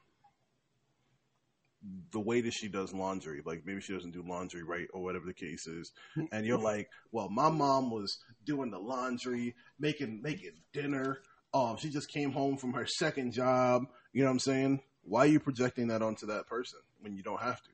the 2.11 2.19
way 2.19 2.41
that 2.41 2.53
she 2.53 2.67
does 2.67 2.93
laundry? 2.93 3.41
Like 3.45 3.61
maybe 3.63 3.79
she 3.81 3.93
doesn't 3.93 4.11
do 4.11 4.23
laundry 4.27 4.63
right 4.63 4.87
or 4.93 5.03
whatever 5.03 5.25
the 5.27 5.33
case 5.33 5.67
is, 5.67 5.91
and 6.31 6.45
you're 6.45 6.57
like, 6.57 6.89
well, 7.11 7.29
my 7.29 7.49
mom 7.49 7.91
was 7.91 8.17
doing 8.43 8.71
the 8.71 8.79
laundry, 8.79 9.53
making 9.79 10.21
making 10.23 10.53
dinner. 10.73 11.19
Um, 11.55 11.77
she 11.77 11.89
just 11.89 12.11
came 12.11 12.33
home 12.33 12.57
from 12.57 12.73
her 12.73 12.85
second 12.85 13.31
job. 13.31 13.85
You 14.11 14.23
know 14.23 14.27
what 14.27 14.33
I'm 14.33 14.39
saying? 14.39 14.81
Why 15.03 15.21
are 15.21 15.27
you 15.27 15.39
projecting 15.39 15.87
that 15.87 16.01
onto 16.01 16.25
that 16.25 16.47
person 16.47 16.79
when 16.99 17.15
you 17.15 17.23
don't 17.23 17.41
have 17.41 17.61
to? 17.61 17.69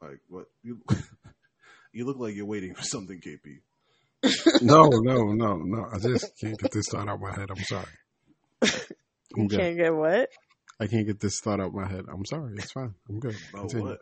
Like 0.00 0.18
what 0.28 0.46
you 0.64 0.82
you 1.92 2.04
look 2.06 2.18
like 2.18 2.34
you're 2.34 2.44
waiting 2.44 2.74
for 2.74 2.82
something, 2.82 3.20
KP. 3.20 3.60
No, 4.62 4.88
no, 4.88 5.32
no, 5.32 5.58
no. 5.58 5.86
I 5.92 5.98
just 6.00 6.32
can't 6.40 6.58
get 6.58 6.72
this 6.72 6.86
thought 6.90 7.08
out 7.08 7.14
of 7.14 7.20
my 7.20 7.32
head. 7.32 7.50
I'm 7.50 7.64
sorry. 7.64 7.86
I'm 9.36 9.46
good. 9.46 9.60
Can't 9.60 9.76
get 9.76 9.94
what? 9.94 10.28
I 10.80 10.88
can't 10.88 11.06
get 11.06 11.20
this 11.20 11.38
thought 11.38 11.60
out 11.60 11.68
of 11.68 11.74
my 11.74 11.86
head. 11.88 12.06
I'm 12.12 12.24
sorry. 12.24 12.54
It's 12.56 12.72
fine. 12.72 12.94
I'm 13.08 13.20
good. 13.20 13.36
About 13.50 13.70
Continue. 13.70 13.90
what? 13.90 14.00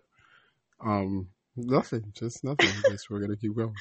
Um, 0.83 1.29
nothing. 1.55 2.13
Just 2.15 2.45
nothing. 2.45 2.71
Just 2.89 3.11
we're 3.11 3.21
gonna 3.21 3.37
keep 3.37 3.55
going. 3.55 3.75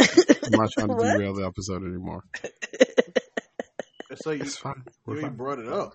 I'm 0.00 0.50
not 0.52 0.70
trying 0.72 0.88
to 0.88 0.94
What? 0.96 1.12
derail 1.18 1.34
the 1.34 1.46
episode 1.46 1.82
anymore. 1.84 2.22
It's 4.10 4.26
like 4.26 4.38
you, 4.38 4.44
It's 4.44 4.56
fine. 4.58 4.82
you 4.86 4.92
We're 5.06 5.14
ain't 5.16 5.22
fine. 5.28 5.36
brought 5.36 5.58
it 5.58 5.68
up. 5.68 5.94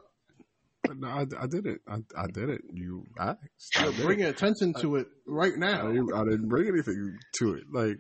No, 0.96 1.08
I, 1.08 1.22
I 1.40 1.48
didn't. 1.48 1.82
I, 1.88 1.98
I 2.18 2.28
did 2.34 2.50
it. 2.50 2.62
You 2.72 3.04
asked. 3.20 3.38
I 3.78 3.84
You're 3.84 3.92
did. 3.94 4.06
bringing 4.06 4.26
attention 4.26 4.74
to 4.82 4.96
it 4.98 5.08
right 5.28 5.52
I 5.54 5.60
now. 5.60 5.88
didn't, 5.92 6.14
I 6.14 6.24
didn't 6.24 6.48
bring 6.48 6.68
anything 6.68 7.18
to 7.40 7.54
it. 7.56 7.64
Like 7.74 7.98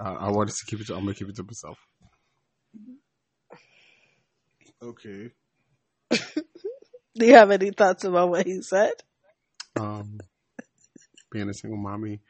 I, 0.00 0.10
I 0.12 0.30
wanted 0.30 0.54
to 0.54 0.64
keep 0.66 0.80
it. 0.80 0.86
To, 0.86 0.94
I'm 0.94 1.00
gonna 1.02 1.14
keep 1.14 1.28
it 1.28 1.36
to 1.36 1.42
myself. 1.44 1.78
Okay. 4.82 5.30
Do 6.10 7.26
you 7.26 7.34
have 7.34 7.50
any 7.50 7.70
thoughts 7.70 8.04
about 8.04 8.30
what 8.30 8.46
he 8.46 8.62
said? 8.62 8.92
Um, 9.76 10.18
being 11.30 11.48
a 11.48 11.54
single 11.54 11.78
mommy 11.78 12.20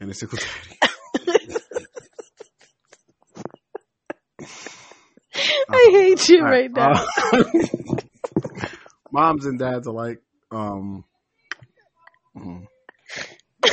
and 0.00 0.10
a 0.10 0.14
single 0.14 0.38
daddy. 1.26 1.56
I 5.72 5.88
hate 5.92 6.28
you 6.28 6.42
right 6.42 6.70
now. 6.70 7.04
uh, 7.32 7.44
moms 9.12 9.46
and 9.46 9.58
dads 9.58 9.86
alike. 9.86 10.20
Um, 10.50 11.04
mm. 12.36 12.66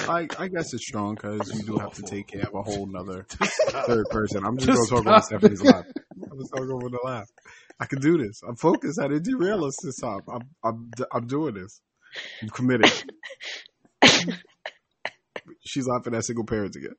I, 0.09 0.27
I 0.37 0.47
guess 0.47 0.73
it's 0.73 0.85
strong 0.85 1.15
because 1.15 1.51
you 1.53 1.63
do 1.63 1.77
have 1.77 1.93
to 1.93 2.01
take 2.03 2.27
care 2.27 2.43
of 2.43 2.53
a 2.53 2.61
whole 2.61 2.85
nother 2.87 3.25
third 3.85 4.05
person. 4.09 4.45
I'm 4.45 4.57
just, 4.57 4.67
Just 4.67 4.89
gonna 4.89 5.01
talk 5.03 5.07
about 5.07 5.25
Stephanie's 5.25 5.63
laugh. 5.63 5.85
I'm 6.31 6.37
just 6.39 6.51
talking 6.53 6.71
over 6.71 6.89
the 6.89 6.99
laugh. 7.03 7.27
I 7.79 7.85
can 7.85 7.99
do 7.99 8.17
this. 8.17 8.41
I'm 8.47 8.55
focused. 8.55 8.99
I 8.99 9.07
didn't 9.07 9.23
derail 9.25 9.63
us 9.65 9.77
this 9.83 9.97
time. 9.97 10.21
I'm 10.31 10.41
I'm 10.63 10.91
I'm 11.11 11.27
doing 11.27 11.53
this. 11.55 11.79
I'm 12.41 12.49
committed. 12.49 12.91
She's 15.65 15.87
laughing 15.87 16.15
at 16.15 16.25
single 16.25 16.45
parents 16.45 16.75
again. 16.77 16.95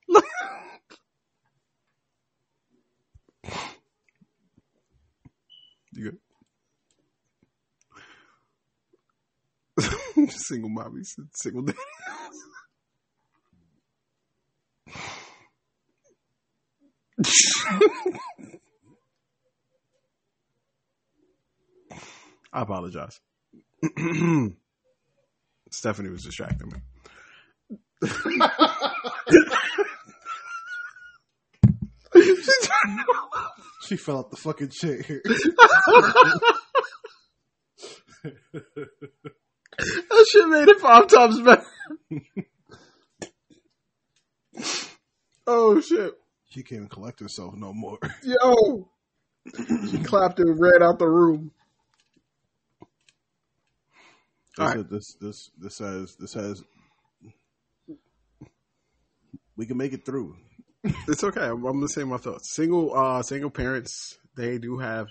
You 5.99 6.19
good? 10.17 10.31
single 10.31 10.71
mommies, 10.71 11.09
single 11.35 11.63
daddy. 11.63 11.79
I 22.53 22.63
apologize. 22.63 23.21
Stephanie 25.71 26.11
was 26.11 26.25
distracting 26.25 26.71
me. 26.71 26.81
She 28.09 28.39
fell 33.97 34.19
out 34.19 34.31
the 34.31 34.37
fucking 34.37 34.71
chair. 34.71 35.03
That 39.79 40.27
shit 40.31 40.49
made 40.49 40.69
it 40.69 40.81
five 40.81 41.07
times 41.07 41.41
better. 41.41 41.65
oh 45.47 45.81
shit. 45.81 46.15
she 46.51 46.63
can't 46.63 46.79
even 46.79 46.89
collect 46.89 47.21
herself 47.21 47.55
no 47.57 47.73
more. 47.73 47.99
Yo. 48.23 48.91
She 49.89 49.99
clapped 49.99 50.41
and 50.41 50.61
ran 50.61 50.83
out 50.83 50.99
the 50.99 51.09
room. 51.09 51.53
All 54.59 54.73
said 54.73 54.91
this 54.91 55.15
this 55.21 55.51
this 55.57 55.79
has 55.79 56.17
this 56.19 56.35
has 56.35 56.63
we 59.57 59.67
can 59.67 59.77
make 59.77 59.93
it 59.93 60.05
through. 60.05 60.37
It's 61.09 61.25
okay. 61.25 61.41
I'm, 61.45 61.65
I'm 61.65 61.75
gonna 61.75 61.89
say 61.89 62.05
my 62.05 62.17
thoughts. 62.19 62.55
Single, 62.55 62.95
uh, 62.95 63.23
single 63.23 63.51
parents, 63.51 64.19
they 64.37 64.59
do 64.59 64.79
have, 64.79 65.07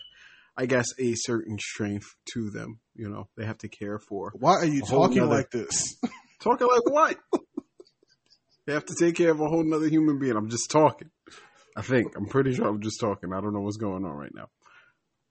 I 0.56 0.66
guess, 0.66 0.86
a 1.00 1.14
certain 1.16 1.58
strength 1.60 2.08
to 2.34 2.50
them. 2.50 2.80
You 2.96 3.10
know, 3.10 3.28
they 3.36 3.46
have 3.46 3.58
to 3.60 3.68
care 3.68 4.00
for. 4.00 4.32
Why 4.36 4.54
are 4.56 4.66
you 4.66 4.82
talking 4.82 5.18
nother- 5.18 5.36
like 5.36 5.52
this? 5.52 5.96
Talking 6.40 6.68
like 6.68 6.88
what? 6.90 7.18
they 8.68 8.74
have 8.74 8.86
to 8.86 8.96
take 9.00 9.16
care 9.16 9.32
of 9.32 9.40
a 9.42 9.48
whole 9.48 9.64
nother 9.64 9.88
human 9.90 10.20
being. 10.20 10.36
I'm 10.36 10.50
just 10.50 10.70
talking. 10.70 11.10
I 11.76 11.82
think. 11.82 12.16
I'm 12.16 12.28
pretty 12.28 12.54
sure 12.54 12.68
I'm 12.68 12.80
just 12.80 13.00
talking. 13.00 13.34
I 13.34 13.42
don't 13.42 13.54
know 13.54 13.62
what's 13.62 13.78
going 13.78 14.06
on 14.06 14.12
right 14.12 14.32
now. 14.34 14.50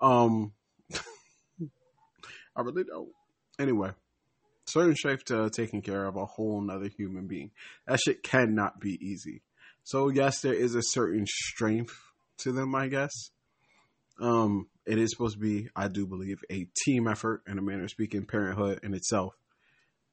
Um, 0.01 0.53
I 2.57 2.63
really 2.63 2.85
don't. 2.85 3.09
Anyway, 3.59 3.91
certain 4.67 4.97
strength 4.97 5.27
to 5.27 5.49
taking 5.49 5.81
care 5.81 6.05
of 6.07 6.17
a 6.17 6.27
whole 6.27 6.61
nother 6.61 6.89
human 6.89 7.29
being. 7.29 7.53
That 7.87 8.01
shit 8.05 8.23
cannot 8.25 8.81
be 8.81 8.99
easy. 9.01 9.43
So 9.87 10.09
yes, 10.09 10.41
there 10.41 10.53
is 10.53 10.75
a 10.75 10.83
certain 10.83 11.27
strength 11.29 11.97
to 12.39 12.51
them, 12.51 12.75
I 12.75 12.89
guess. 12.89 13.31
Um, 14.21 14.67
it 14.85 14.99
is 14.99 15.13
supposed 15.13 15.35
to 15.35 15.41
be, 15.41 15.69
I 15.77 15.87
do 15.87 16.09
believe, 16.09 16.39
a 16.51 16.67
team 16.85 17.07
effort 17.07 17.43
in 17.47 17.57
a 17.57 17.63
manner 17.63 17.85
of 17.85 17.91
speaking, 17.91 18.27
parenthood 18.27 18.81
in 18.83 18.95
itself. 18.95 19.35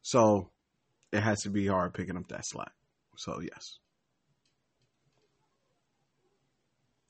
So 0.04 0.52
it 1.12 1.22
has 1.22 1.42
to 1.42 1.50
be 1.50 1.66
hard 1.66 1.96
picking 1.96 2.18
up 2.18 2.28
that 2.28 2.44
slack. 2.44 2.72
So 3.18 3.42
yes. 3.42 3.80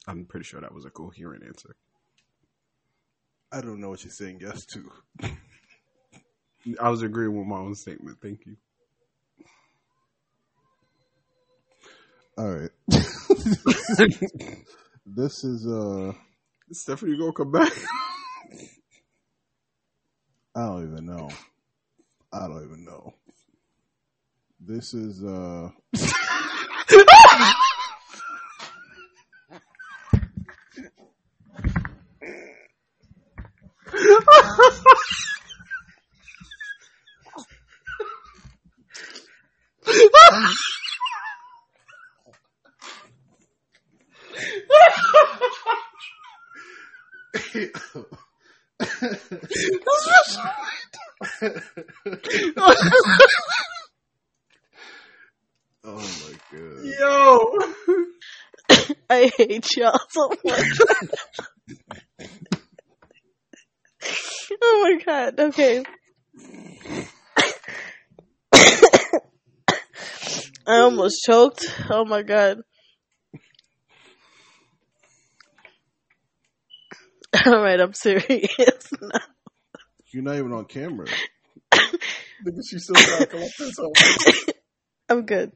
I'm 0.07 0.23
pretty 0.23 0.45
sure 0.45 0.61
that 0.61 0.73
was 0.73 0.85
a 0.85 0.89
coherent 0.89 1.43
answer. 1.45 1.75
I 3.51 3.59
don't 3.59 3.81
know 3.81 3.89
what 3.89 4.05
you're 4.05 4.11
saying 4.11 4.39
yes 4.39 4.65
to. 4.67 4.89
I 6.79 6.89
was 6.89 7.01
agreeing 7.01 7.37
with 7.37 7.45
my 7.45 7.57
own 7.57 7.75
statement. 7.75 8.19
Thank 8.21 8.45
you. 8.45 8.55
All 12.35 12.49
right. 12.49 12.71
this 15.05 15.43
is 15.43 15.67
uh 15.67 16.13
Stephanie 16.71 17.15
gonna 17.17 17.31
come 17.31 17.51
back. 17.51 17.71
I 20.55 20.61
don't 20.61 20.91
even 20.91 21.05
know. 21.05 21.29
I 22.31 22.47
don't 22.47 22.63
even 22.65 22.85
know. 22.85 23.13
This 24.59 24.95
is 24.95 25.23
uh 25.23 25.69
Oh 55.85 55.97
my 55.97 56.33
god. 56.51 56.83
Yo. 56.99 57.59
I 59.13 59.31
hate 59.37 59.67
y'all 59.77 59.99
so 60.09 60.29
much. 60.43 60.79
oh 64.61 64.79
my 64.83 64.97
god. 65.05 65.39
Okay. 65.39 65.83
I 70.65 70.77
almost 70.79 71.21
choked. 71.23 71.63
Oh 71.91 72.05
my 72.05 72.23
god. 72.23 72.61
All 77.45 77.61
right, 77.61 77.79
I'm 77.79 77.93
serious. 77.93 78.91
now. 79.01 79.19
You're 80.11 80.23
not 80.23 80.37
even 80.37 80.53
on 80.53 80.65
camera. 80.65 81.05
Nigga, 81.73 82.61
she 82.67 82.79
still 82.79 82.97
up 82.97 83.31
with 83.31 83.73
something. 83.73 84.53
I'm 85.09 85.25
good. 85.25 85.51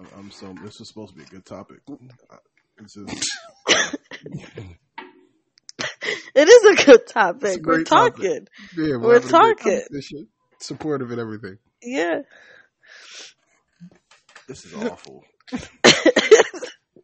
I'm- 0.00 0.08
I'm 0.18 0.30
so. 0.30 0.54
This 0.64 0.80
is 0.80 0.88
supposed 0.88 1.12
to 1.12 1.18
be 1.18 1.24
a 1.24 1.26
good 1.26 1.44
topic. 1.46 1.78
Uh, 1.88 2.36
This 2.78 2.96
is 2.96 3.06
It 6.34 6.48
is 6.48 6.80
a 6.80 6.84
good 6.86 7.06
topic. 7.06 7.58
a 7.58 7.60
We're 7.62 7.74
great 7.76 7.86
topic. 7.86 8.14
talking. 8.16 8.46
Yeah, 8.76 8.96
We're 8.96 9.20
having 9.20 9.28
a 9.34 9.54
good 9.54 9.82
talking. 9.88 10.26
Supportive 10.60 11.10
and 11.10 11.20
everything. 11.20 11.58
Yeah. 11.82 12.20
this 14.48 14.64
is 14.64 14.74
awful. 14.74 15.24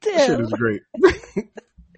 This 0.03 0.27
shit 0.27 0.41
is 0.41 0.53
great. 0.53 0.83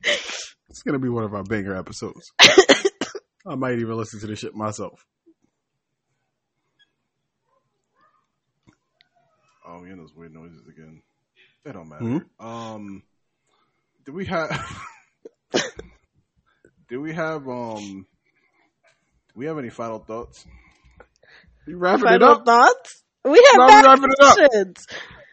it's 0.03 0.83
gonna 0.87 0.99
be 0.99 1.11
one 1.11 1.25
of 1.25 1.35
our 1.35 1.43
banger 1.45 1.77
episodes. 1.77 2.33
I 2.41 3.55
might 3.55 3.81
even 3.81 3.97
listen 3.99 4.19
to 4.21 4.27
this 4.27 4.39
shit 4.39 4.55
myself. 4.55 5.05
Oh, 9.69 9.83
we 9.83 9.91
yeah, 9.91 9.97
those 9.97 10.15
weird 10.15 10.33
noises 10.33 10.67
again. 10.67 11.03
It 11.67 11.73
don't 11.73 11.89
matter. 11.89 12.05
Hmm? 12.41 12.47
Um, 12.47 13.03
do 14.07 14.13
we 14.13 14.25
have? 14.25 14.77
do 16.89 17.01
we 17.03 17.13
have? 17.13 17.47
Um, 17.47 18.07
do 19.29 19.35
we 19.35 19.45
have 19.47 19.59
any 19.59 19.69
final 19.69 19.99
thoughts? 19.99 20.47
You 21.67 21.77
wrapping 21.77 22.07
it 22.07 22.21
Final 22.21 22.31
up? 22.31 22.47
thoughts? 22.47 23.03
We 23.25 23.45
have 23.53 23.59
No, 23.59 23.67
we 23.67 23.69
bad 23.69 23.85
wrapping 23.85 24.11
it 24.19 24.23
up. 24.23 24.39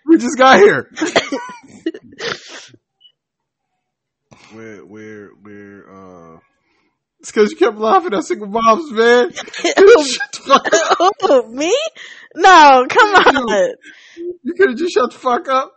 We 0.06 0.18
just 0.18 0.38
got 0.38 0.60
here. 0.60 0.92
We're 4.54 4.86
we're 4.86 5.32
we're 5.42 5.90
uh. 6.36 6.40
It's 7.26 7.32
because 7.32 7.50
you 7.50 7.58
kept 7.58 7.78
laughing 7.80 8.14
at 8.14 8.24
single 8.24 8.46
moms, 8.46 8.92
man. 8.92 9.32
Shut 9.34 9.48
the 9.66 10.42
fuck 10.46 10.72
up. 10.72 11.14
oh, 11.24 11.48
me? 11.50 11.76
No, 12.36 12.86
come 12.88 13.16
on. 13.16 13.74
You 14.16 14.54
could 14.56 14.70
have 14.70 14.78
just 14.78 14.94
shut 14.94 15.12
the 15.12 15.18
fuck 15.18 15.48
up. 15.50 15.74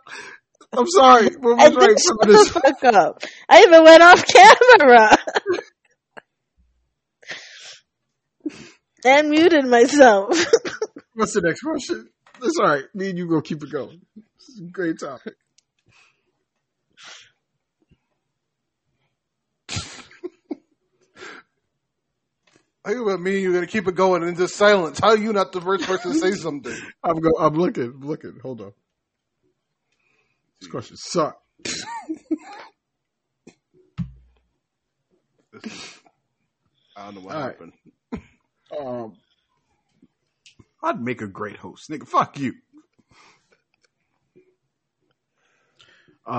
I'm 0.71 0.85
sorry. 0.85 1.29
What 1.39 1.59
I 1.59 1.69
was 1.69 1.77
right 1.77 1.99
shut 1.99 2.17
for 2.21 2.27
the 2.27 2.33
this? 2.33 2.49
fuck 2.49 2.83
up. 2.93 3.23
I 3.49 3.63
even 3.63 3.83
went 3.83 4.03
off 4.03 4.23
camera. 4.27 5.17
and 9.05 9.29
muted 9.31 9.65
myself. 9.65 10.45
What's 11.15 11.33
the 11.33 11.41
next 11.41 11.61
question? 11.61 12.09
That's 12.39 12.59
all 12.59 12.67
right. 12.67 12.83
Me 12.93 13.09
and 13.09 13.17
you 13.17 13.27
go 13.27 13.41
keep 13.41 13.63
it 13.63 13.71
going. 13.71 14.01
This 14.15 14.49
is 14.49 14.61
a 14.67 14.71
great 14.71 14.99
topic. 14.99 15.33
How 22.85 22.91
you 22.91 23.03
about 23.07 23.19
me? 23.21 23.39
You're 23.39 23.53
gonna 23.53 23.67
keep 23.67 23.87
it 23.87 23.95
going 23.95 24.23
in 24.23 24.35
just 24.35 24.55
silence. 24.55 24.99
How 24.99 25.09
are 25.09 25.17
you 25.17 25.33
not 25.33 25.51
the 25.51 25.59
first 25.61 25.85
person 25.85 26.13
to 26.13 26.17
say 26.19 26.31
something? 26.35 26.75
I'm 27.03 27.19
go. 27.19 27.31
I'm 27.39 27.55
looking. 27.55 27.83
I'm 27.83 28.01
looking. 28.07 28.39
Hold 28.41 28.61
on. 28.61 28.71
This 30.61 30.69
question 30.69 30.95
suck. 30.97 31.39
Is- 35.53 35.99
I 36.95 37.05
don't 37.05 37.15
know 37.15 37.21
what 37.21 37.35
All 37.35 37.41
right. 37.41 37.51
happened. 37.51 37.73
Um, 38.79 39.17
I'd 40.83 41.01
make 41.01 41.23
a 41.23 41.27
great 41.27 41.55
host, 41.57 41.89
nigga. 41.89 42.07
Fuck 42.07 42.37
you. 42.37 42.53
Uh, 46.27 46.31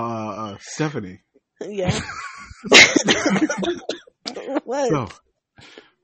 uh 0.53 0.57
Stephanie. 0.61 1.23
yeah. 1.61 1.99
what? 4.63 4.89
So, 4.91 5.09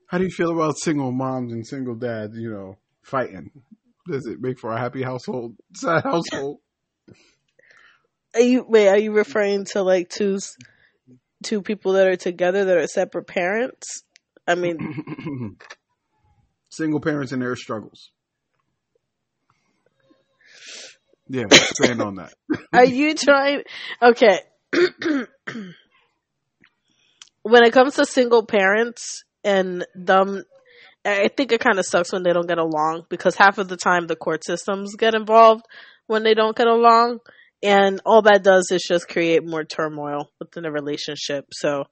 how 0.07 0.17
do 0.17 0.23
you 0.23 0.31
feel 0.31 0.51
about 0.51 0.77
single 0.77 1.11
moms 1.11 1.53
and 1.53 1.67
single 1.67 1.95
dads? 1.95 2.35
You 2.37 2.51
know, 2.51 2.77
fighting. 3.03 3.51
Does 4.09 4.25
it 4.25 4.39
make 4.39 4.57
for 4.57 4.71
a 4.71 4.79
happy 4.79 5.03
household? 5.03 5.55
Sad 5.75 6.03
household? 6.03 6.59
Are 8.33 8.41
you 8.41 8.65
wait? 8.67 8.87
Are 8.87 8.97
you 8.97 9.11
referring 9.11 9.65
to 9.73 9.83
like 9.83 10.09
two 10.09 10.39
two 11.43 11.61
people 11.61 11.93
that 11.93 12.07
are 12.07 12.15
together 12.15 12.65
that 12.65 12.77
are 12.77 12.87
separate 12.87 13.27
parents? 13.27 14.03
I 14.47 14.55
mean, 14.55 15.57
single 16.69 17.01
parents 17.01 17.33
and 17.33 17.41
their 17.41 17.55
struggles. 17.55 18.11
Yeah, 21.29 21.43
expand 21.51 22.01
on 22.01 22.15
that. 22.15 22.33
are 22.73 22.85
you 22.85 23.13
trying? 23.13 23.63
Okay. 24.01 24.39
when 27.41 27.63
it 27.63 27.73
comes 27.73 27.95
to 27.95 28.05
single 28.05 28.45
parents 28.45 29.25
and 29.47 29.85
them, 29.95 30.43
I 31.05 31.29
think 31.29 31.53
it 31.53 31.61
kind 31.61 31.79
of 31.79 31.85
sucks 31.85 32.11
when 32.11 32.23
they 32.23 32.33
don't 32.33 32.49
get 32.49 32.57
along 32.57 33.05
because 33.09 33.35
half 33.35 33.57
of 33.57 33.69
the 33.69 33.77
time 33.77 34.07
the 34.07 34.17
court 34.17 34.43
systems 34.43 34.95
get 34.95 35.15
involved 35.15 35.63
when 36.05 36.23
they 36.23 36.33
don't 36.33 36.55
get 36.55 36.67
along, 36.67 37.19
and 37.63 38.01
all 38.05 38.21
that 38.23 38.43
does 38.43 38.67
is 38.71 38.83
just 38.85 39.07
create 39.07 39.45
more 39.45 39.63
turmoil 39.63 40.29
within 40.39 40.65
a 40.65 40.71
relationship. 40.71 41.45
So, 41.53 41.85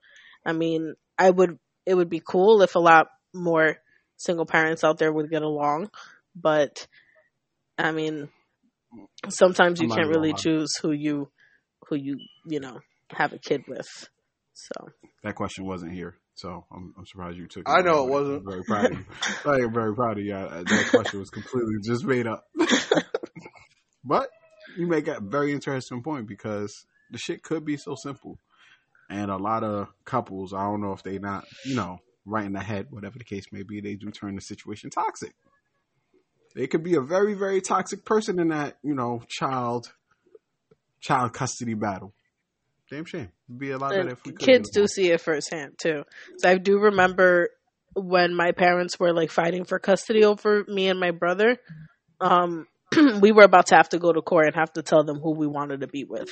I 0.46 0.52
mean, 0.52 0.96
I 1.18 1.30
would 1.30 1.58
it 1.86 1.96
would 1.96 2.10
be 2.10 2.22
cool 2.26 2.62
if 2.62 2.76
a 2.76 2.80
lot 2.80 3.08
more 3.34 3.78
single 4.18 4.46
parents 4.46 4.84
out 4.84 4.98
there 4.98 5.14
would 5.14 5.30
get 5.30 5.42
along, 5.42 5.90
but 6.36 6.88
I 7.78 7.92
mean, 7.92 8.30
sometimes 9.30 9.82
you 9.82 9.88
can't 9.88 10.10
really 10.10 10.34
choose 10.34 10.76
who 10.82 10.92
you 10.92 11.30
who 11.88 11.96
you 11.96 12.18
you 12.46 12.60
know 12.60 12.80
have 13.12 13.32
a 13.32 13.40
kid 13.40 13.64
with. 13.68 13.88
So 14.54 14.90
That 15.24 15.36
question 15.36 15.66
wasn't 15.66 15.94
here, 15.94 16.16
so 16.36 16.66
I'm, 16.72 16.94
I'm 16.98 17.06
surprised 17.06 17.38
you 17.38 17.48
took 17.48 17.68
it. 17.68 17.72
I 17.72 17.82
know 17.82 18.02
it 18.02 18.04
I'm 18.04 18.10
wasn't. 18.10 18.44
very 18.46 18.64
proud 18.64 18.92
of 18.92 18.98
you. 19.00 19.06
I 19.46 19.56
am 19.62 19.74
very 19.74 19.96
proud 19.96 20.18
of 20.18 20.24
you. 20.24 20.34
That 20.34 20.88
question 20.90 21.20
was 21.20 21.30
completely 21.30 21.76
just 21.84 22.04
made 22.06 22.28
up. 22.28 22.46
but 24.04 24.30
you 24.78 24.88
make 24.88 25.08
a 25.08 25.20
very 25.22 25.54
interesting 25.54 26.04
point 26.04 26.28
because 26.28 26.86
the 27.12 27.18
shit 27.18 27.42
could 27.44 27.66
be 27.66 27.78
so 27.78 27.96
simple. 27.96 28.38
And 29.10 29.32
a 29.32 29.38
lot 29.38 29.64
of 29.64 29.88
couples, 30.04 30.54
I 30.54 30.64
don't 30.64 30.82
know 30.82 30.92
if 30.92 31.04
they 31.04 31.20
not, 31.20 31.46
you 31.64 31.76
know, 31.76 32.00
right 32.26 32.46
in 32.46 32.54
the 32.54 32.60
head, 32.64 32.88
whatever 32.90 33.18
the 33.18 33.24
case 33.24 33.46
may 33.52 33.64
be, 33.64 33.80
they 33.80 33.96
do 33.96 34.10
turn 34.12 34.36
the 34.36 34.42
situation 34.42 34.90
toxic. 34.90 35.34
They 36.56 36.68
could 36.68 36.84
be 36.84 36.96
a 36.96 37.02
very, 37.02 37.34
very 37.34 37.62
toxic 37.62 38.04
person 38.04 38.40
in 38.40 38.48
that, 38.50 38.78
you 38.84 38.96
know, 38.96 39.22
child 39.28 39.94
child 41.02 41.34
custody 41.34 41.76
battle. 41.76 42.14
Damn 42.90 43.06
shame. 43.06 43.30
It'd 43.50 43.60
be 43.60 43.72
a 43.72 43.78
lot 43.78 43.92
better 43.92 44.10
if 44.10 44.24
we 44.26 44.32
could 44.32 44.40
kids 44.40 44.70
get 44.70 44.82
do 44.82 44.88
see 44.88 45.12
it 45.12 45.22
firsthand 45.22 45.74
too. 45.80 46.04
So 46.38 46.50
I 46.50 46.58
do 46.58 46.78
remember 46.78 47.50
when 47.96 48.36
my 48.36 48.52
parents 48.52 49.00
were 49.00 49.14
like 49.14 49.32
fighting 49.32 49.64
for 49.64 49.80
custody 49.80 50.24
over 50.24 50.64
me 50.68 50.88
and 50.90 51.00
my 51.00 51.12
brother. 51.12 51.58
Um, 52.20 52.68
we 53.22 53.32
were 53.32 53.44
about 53.44 53.68
to 53.68 53.76
have 53.76 53.90
to 53.90 54.00
go 54.00 54.12
to 54.14 54.22
court 54.22 54.48
and 54.48 54.56
have 54.56 54.74
to 54.74 54.84
tell 54.84 55.04
them 55.04 55.20
who 55.20 55.36
we 55.36 55.48
wanted 55.48 55.82
to 55.82 55.88
be 55.88 56.04
with, 56.04 56.30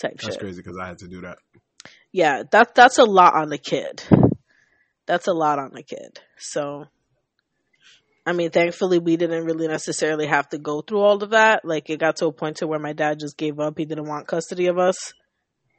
type 0.00 0.18
That's 0.20 0.34
shit. 0.34 0.40
crazy 0.40 0.62
because 0.62 0.78
I 0.80 0.86
had 0.86 0.98
to 0.98 1.08
do 1.08 1.22
that. 1.22 1.38
Yeah, 2.12 2.42
that 2.52 2.74
that's 2.74 2.98
a 2.98 3.04
lot 3.04 3.34
on 3.34 3.48
the 3.48 3.58
kid. 3.58 4.02
That's 5.06 5.28
a 5.28 5.32
lot 5.32 5.58
on 5.58 5.70
the 5.72 5.82
kid. 5.82 6.20
So, 6.38 6.86
I 8.24 8.32
mean, 8.32 8.50
thankfully, 8.50 8.98
we 8.98 9.16
didn't 9.16 9.44
really 9.44 9.68
necessarily 9.68 10.26
have 10.26 10.48
to 10.50 10.58
go 10.58 10.80
through 10.80 11.00
all 11.00 11.22
of 11.22 11.30
that. 11.30 11.64
Like, 11.64 11.90
it 11.90 12.00
got 12.00 12.16
to 12.16 12.26
a 12.26 12.32
point 12.32 12.56
to 12.58 12.66
where 12.66 12.80
my 12.80 12.92
dad 12.92 13.20
just 13.20 13.36
gave 13.36 13.60
up. 13.60 13.78
He 13.78 13.84
didn't 13.84 14.08
want 14.08 14.26
custody 14.26 14.66
of 14.66 14.78
us, 14.78 15.12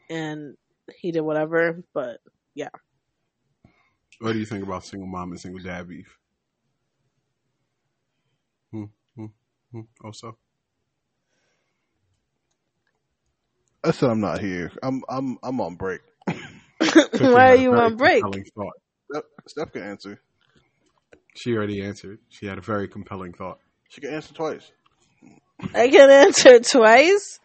and 0.10 0.56
he 0.96 1.12
did 1.12 1.22
whatever. 1.22 1.84
But 1.94 2.20
yeah. 2.56 2.70
What 4.20 4.34
do 4.34 4.40
you 4.40 4.46
think 4.46 4.64
about 4.64 4.86
single 4.86 5.08
mom 5.08 5.32
and 5.32 5.40
single 5.40 5.62
dad 5.62 5.88
beef? 5.88 6.18
Hmm, 8.72 8.86
Also, 10.04 10.38
I 13.84 13.92
said 13.92 14.10
I'm 14.10 14.22
not 14.22 14.40
here. 14.42 14.72
I'm 14.84 15.04
I'm 15.10 15.38
I'm 15.44 15.62
on 15.62 15.76
break. 15.76 16.02
Why 17.20 17.52
are 17.52 17.56
you 17.56 17.74
on 17.76 17.96
break? 17.98 18.24
compelling 18.24 18.46
Thought. 18.56 18.74
Steph, 19.12 19.24
Steph 19.48 19.72
can 19.74 19.84
answer. 19.84 20.22
She 21.36 21.54
already 21.56 21.82
answered. 21.84 22.20
She 22.30 22.48
had 22.48 22.58
a 22.58 22.62
very 22.62 22.88
compelling 22.88 23.34
thought. 23.34 23.60
She 23.90 24.02
can 24.02 24.14
answer 24.14 24.34
twice. 24.34 24.72
I 25.74 25.90
can 25.90 26.10
answer 26.10 26.60
twice. 26.60 27.40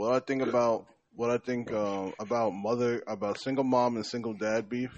What 0.00 0.14
I 0.14 0.20
think 0.20 0.40
about 0.40 0.86
what 1.14 1.28
I 1.28 1.36
think 1.36 1.70
um, 1.74 2.14
about 2.18 2.52
mother 2.52 3.02
about 3.06 3.38
single 3.38 3.64
mom 3.64 3.96
and 3.96 4.06
single 4.06 4.32
dad 4.32 4.66
beef. 4.66 4.90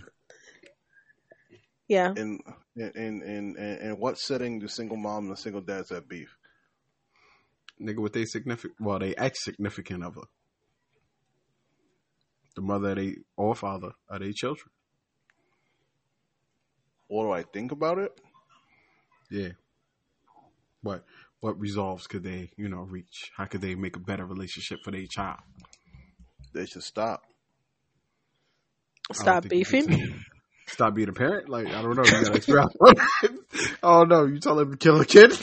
Yeah. 1.89 2.15
In 2.17 2.39
in 2.77 2.93
in 2.95 3.23
in, 3.25 3.79
in 3.83 3.97
what 3.99 4.17
setting 4.17 4.61
do 4.61 4.69
single 4.69 4.97
mom 4.97 5.27
and 5.27 5.37
single 5.37 5.61
dads 5.61 5.91
have 5.91 6.09
beef? 6.09 6.37
Nigga, 7.81 7.99
with 7.99 8.13
they 8.13 8.25
significant, 8.25 8.77
well, 8.79 9.01
they 9.01 9.13
ex 9.17 9.43
significant 9.43 10.05
other, 10.05 10.21
the 12.55 12.63
mother 12.63 12.95
they 12.95 13.17
or 13.37 13.57
father 13.57 13.91
are 14.09 14.21
they 14.21 14.31
children. 14.31 14.71
What 17.09 17.25
do 17.25 17.33
I 17.33 17.43
think 17.43 17.73
about 17.73 17.99
it? 17.99 18.13
Yeah. 19.33 19.49
What 20.81 21.05
what 21.43 21.59
resolves 21.59 22.07
could 22.07 22.23
they, 22.23 22.51
you 22.57 22.69
know, 22.69 22.87
reach? 22.89 23.33
How 23.37 23.47
could 23.47 23.61
they 23.61 23.75
make 23.75 23.97
a 23.97 23.99
better 23.99 24.25
relationship 24.25 24.79
for 24.85 24.93
their 24.93 25.07
child? 25.11 25.41
They 26.55 26.67
should 26.67 26.85
stop. 26.85 27.23
Stop 29.13 29.43
think 29.43 29.55
you 29.55 29.65
can 29.65 29.87
beefing. 29.87 30.21
Stop 30.69 30.95
being 30.95 31.09
a 31.09 31.13
parent? 31.13 31.49
Like, 31.49 31.67
I 31.67 31.83
don't 31.83 31.97
know. 31.97 32.05
You 32.05 32.13
gotta 32.13 32.37
extract. 32.37 32.77
oh 33.83 34.05
no, 34.05 34.27
you 34.27 34.39
tell 34.39 34.57
him 34.61 34.71
to 34.71 34.77
kill 34.77 35.01
a 35.01 35.05
kid? 35.05 35.37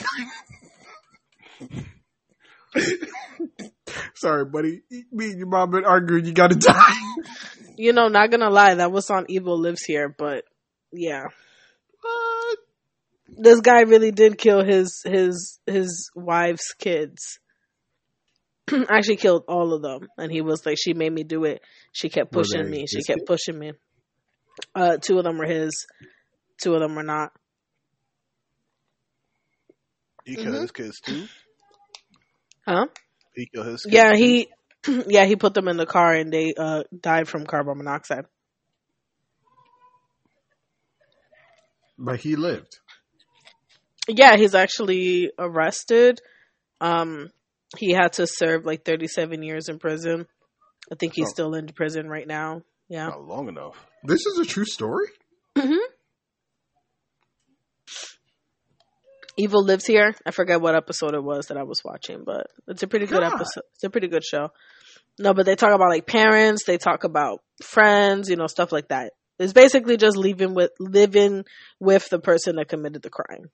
Sorry, 4.14 4.46
buddy. 4.46 4.80
Me 5.12 5.32
and 5.32 5.38
your 5.38 5.48
mom 5.48 5.70
been 5.70 5.84
arguing. 5.84 6.24
You 6.24 6.32
gotta 6.32 6.56
die. 6.56 6.94
You 7.76 7.92
know, 7.92 8.08
not 8.08 8.30
gonna 8.30 8.48
lie, 8.48 8.76
that 8.76 8.90
was 8.90 9.10
on 9.10 9.26
Evil 9.28 9.60
Lives 9.60 9.84
Here, 9.84 10.08
but 10.08 10.44
yeah. 10.92 11.24
What? 13.34 13.44
This 13.44 13.60
guy 13.60 13.80
really 13.82 14.10
did 14.12 14.38
kill 14.38 14.64
his 14.64 15.02
his 15.04 15.60
his 15.66 16.10
wife's 16.14 16.72
kids. 16.74 17.38
Actually 18.88 19.16
killed 19.16 19.44
all 19.48 19.72
of 19.74 19.82
them. 19.82 20.08
And 20.18 20.30
he 20.30 20.40
was 20.42 20.64
like, 20.66 20.76
She 20.78 20.94
made 20.94 21.12
me 21.12 21.24
do 21.24 21.44
it. 21.44 21.62
She 21.92 22.08
kept 22.08 22.32
pushing 22.32 22.64
they 22.64 22.70
me. 22.70 22.86
She 22.86 23.02
kept 23.02 23.20
kids? 23.20 23.26
pushing 23.26 23.58
me. 23.58 23.72
Uh 24.74 24.96
two 24.98 25.18
of 25.18 25.24
them 25.24 25.38
were 25.38 25.46
his. 25.46 25.86
Two 26.62 26.74
of 26.74 26.80
them 26.80 26.94
were 26.94 27.02
not. 27.02 27.32
He 30.24 30.36
killed 30.36 30.54
Mhm. 30.54 30.60
his 30.62 30.70
kids 30.70 31.00
too. 31.00 31.28
Huh? 32.66 32.86
He 33.34 33.46
killed 33.46 33.66
his 33.66 33.84
kids 33.86 33.94
Yeah, 33.94 34.10
too? 34.10 34.16
he 34.16 34.48
yeah, 35.08 35.24
he 35.24 35.36
put 35.36 35.54
them 35.54 35.68
in 35.68 35.76
the 35.76 35.86
car 35.86 36.14
and 36.14 36.32
they 36.32 36.52
uh 36.56 36.84
died 36.98 37.28
from 37.28 37.46
carbon 37.46 37.78
monoxide. 37.78 38.26
But 41.98 42.20
he 42.20 42.36
lived. 42.36 42.78
Yeah, 44.18 44.36
he's 44.36 44.54
actually 44.54 45.30
arrested. 45.38 46.20
Um, 46.80 47.30
he 47.78 47.92
had 47.92 48.14
to 48.14 48.26
serve 48.26 48.64
like 48.64 48.84
37 48.84 49.42
years 49.42 49.68
in 49.68 49.78
prison. 49.78 50.26
I 50.90 50.94
think 50.96 51.14
he's 51.14 51.28
Oh. 51.28 51.32
still 51.32 51.54
in 51.54 51.68
prison 51.68 52.08
right 52.08 52.26
now. 52.26 52.62
Yeah. 52.88 53.06
not 53.08 53.24
long 53.26 53.48
enough. 53.48 53.76
This 54.02 54.26
is 54.26 54.38
a 54.40 54.44
true 54.44 54.64
story. 54.64 55.06
hmm 55.56 55.76
Evil 59.36 59.64
lives 59.64 59.86
here. 59.86 60.14
I 60.26 60.32
forget 60.32 60.60
what 60.60 60.74
episode 60.74 61.14
it 61.14 61.22
was 61.22 61.46
that 61.46 61.56
I 61.56 61.62
was 61.62 61.82
watching, 61.84 62.24
but 62.24 62.48
it's 62.66 62.82
a 62.82 62.88
pretty 62.88 63.06
good 63.06 63.22
episode. 63.22 63.62
It's 63.74 63.84
a 63.84 63.90
pretty 63.90 64.08
good 64.08 64.24
show. 64.24 64.48
No, 65.18 65.32
but 65.34 65.46
they 65.46 65.54
talk 65.56 65.72
about 65.72 65.88
like 65.88 66.06
parents. 66.06 66.64
They 66.66 66.78
talk 66.78 67.04
about 67.04 67.40
friends. 67.62 68.28
You 68.28 68.36
know, 68.36 68.48
stuff 68.48 68.72
like 68.72 68.88
that. 68.88 69.12
It's 69.38 69.52
basically 69.52 69.96
just 69.96 70.16
living 70.16 70.52
with 70.54 70.72
living 70.78 71.44
with 71.78 72.08
the 72.10 72.18
person 72.18 72.56
that 72.56 72.68
committed 72.68 73.02
the 73.02 73.08
crime. 73.10 73.50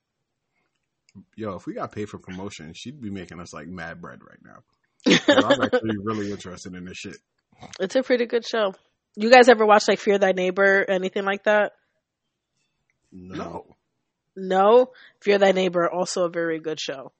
Yo, 1.35 1.55
if 1.55 1.65
we 1.65 1.73
got 1.73 1.91
paid 1.91 2.09
for 2.09 2.17
promotion, 2.17 2.73
she'd 2.75 3.01
be 3.01 3.09
making 3.09 3.39
us 3.39 3.53
like 3.53 3.67
mad 3.67 4.01
bread 4.01 4.19
right 4.23 4.39
now. 4.43 4.63
'Cause 5.25 5.43
I'm 5.43 5.61
actually 5.61 5.97
really 6.03 6.31
interested 6.31 6.73
in 6.75 6.85
this 6.85 6.97
shit. 6.97 7.17
It's 7.79 7.95
a 7.95 8.03
pretty 8.03 8.25
good 8.25 8.45
show. 8.45 8.73
You 9.15 9.31
guys 9.31 9.49
ever 9.49 9.65
watch 9.65 9.87
like 9.87 9.99
Fear 9.99 10.19
Thy 10.19 10.31
Neighbor, 10.31 10.85
anything 10.87 11.23
like 11.25 11.43
that? 11.45 11.71
No. 13.11 13.75
No, 14.35 14.91
Fear 15.21 15.39
Thy 15.39 15.51
Neighbor, 15.51 15.89
also 15.89 16.25
a 16.25 16.29
very 16.29 16.59
good 16.59 16.79
show. 16.79 17.11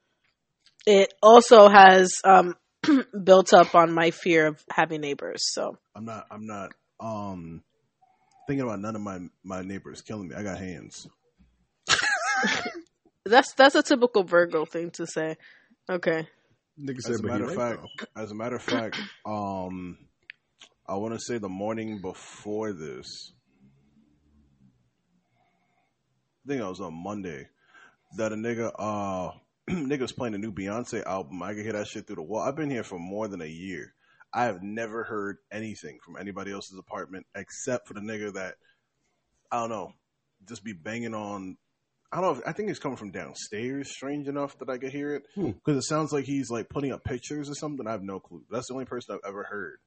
It 0.85 1.13
also 1.23 1.67
has 1.67 2.13
um, 2.23 2.53
built 3.23 3.53
up 3.53 3.73
on 3.73 3.91
my 3.93 4.11
fear 4.11 4.47
of 4.47 4.63
having 4.71 5.01
neighbors. 5.01 5.41
So 5.53 5.77
I'm 5.95 6.05
not. 6.05 6.25
I'm 6.29 6.45
not. 6.45 6.71
Um, 6.99 7.63
thinking 8.47 8.63
about 8.63 8.79
none 8.79 8.95
of 8.95 9.01
my 9.01 9.19
my 9.43 9.61
neighbors 9.61 10.01
killing 10.01 10.27
me. 10.29 10.35
I 10.35 10.43
got 10.43 10.59
hands. 10.59 11.07
that's 13.27 13.53
that's 13.53 13.75
a 13.75 13.83
typical 13.83 14.23
Virgo 14.23 14.65
thing 14.65 14.91
to 14.91 15.05
say. 15.07 15.37
Okay, 15.89 16.27
Nigga 16.79 16.97
As 17.09 17.19
a 17.19 17.23
but 17.23 17.31
matter 17.31 17.45
of 17.45 17.55
right, 17.57 17.79
fact, 17.79 18.05
as 18.15 18.31
a 18.31 18.35
matter 18.35 18.55
of 18.55 18.61
fact, 18.61 18.97
um, 19.25 19.97
I 20.87 20.95
want 20.95 21.13
to 21.13 21.19
say 21.19 21.37
the 21.37 21.49
morning 21.49 22.01
before 22.01 22.71
this. 22.73 23.33
I 26.45 26.49
think 26.49 26.61
I 26.61 26.69
was 26.69 26.79
on 26.81 26.93
Monday. 26.93 27.47
That 28.17 28.31
a 28.31 28.35
nigga, 28.35 28.71
uh, 28.77 29.31
niggas 29.69 30.15
playing 30.15 30.35
a 30.35 30.37
new 30.37 30.51
Beyonce 30.51 31.03
album. 31.05 31.41
I 31.43 31.53
can 31.53 31.63
hear 31.63 31.73
that 31.73 31.87
shit 31.87 32.07
through 32.07 32.17
the 32.17 32.21
wall. 32.21 32.41
I've 32.41 32.55
been 32.55 32.69
here 32.69 32.83
for 32.83 32.99
more 32.99 33.27
than 33.27 33.41
a 33.41 33.45
year. 33.47 33.93
I 34.33 34.45
have 34.45 34.61
never 34.61 35.03
heard 35.03 35.37
anything 35.51 35.99
from 36.05 36.15
anybody 36.17 36.51
else's 36.51 36.77
apartment 36.77 37.25
except 37.35 37.87
for 37.87 37.93
the 37.95 38.01
nigga 38.01 38.33
that 38.33 38.55
I 39.51 39.59
don't 39.61 39.69
know, 39.69 39.93
just 40.47 40.63
be 40.63 40.73
banging 40.73 41.13
on. 41.15 41.57
I 42.11 42.21
don't 42.21 42.25
know. 42.35 42.39
If, 42.41 42.47
I 42.47 42.53
think 42.53 42.69
it's 42.69 42.79
coming 42.79 42.97
from 42.97 43.11
downstairs. 43.11 43.91
Strange 43.91 44.27
enough 44.27 44.57
that 44.59 44.69
I 44.69 44.77
could 44.77 44.91
hear 44.91 45.15
it 45.15 45.23
Hmm. 45.35 45.51
because 45.51 45.77
it 45.77 45.87
sounds 45.87 46.11
like 46.13 46.25
he's 46.25 46.49
like 46.49 46.69
putting 46.69 46.91
up 46.93 47.03
pictures 47.03 47.49
or 47.49 47.53
something. 47.55 47.85
I 47.87 47.91
have 47.91 48.03
no 48.03 48.19
clue. 48.19 48.43
That's 48.49 48.67
the 48.67 48.73
only 48.73 48.85
person 48.85 49.15
I've 49.15 49.29
ever 49.29 49.43
heard. 49.43 49.79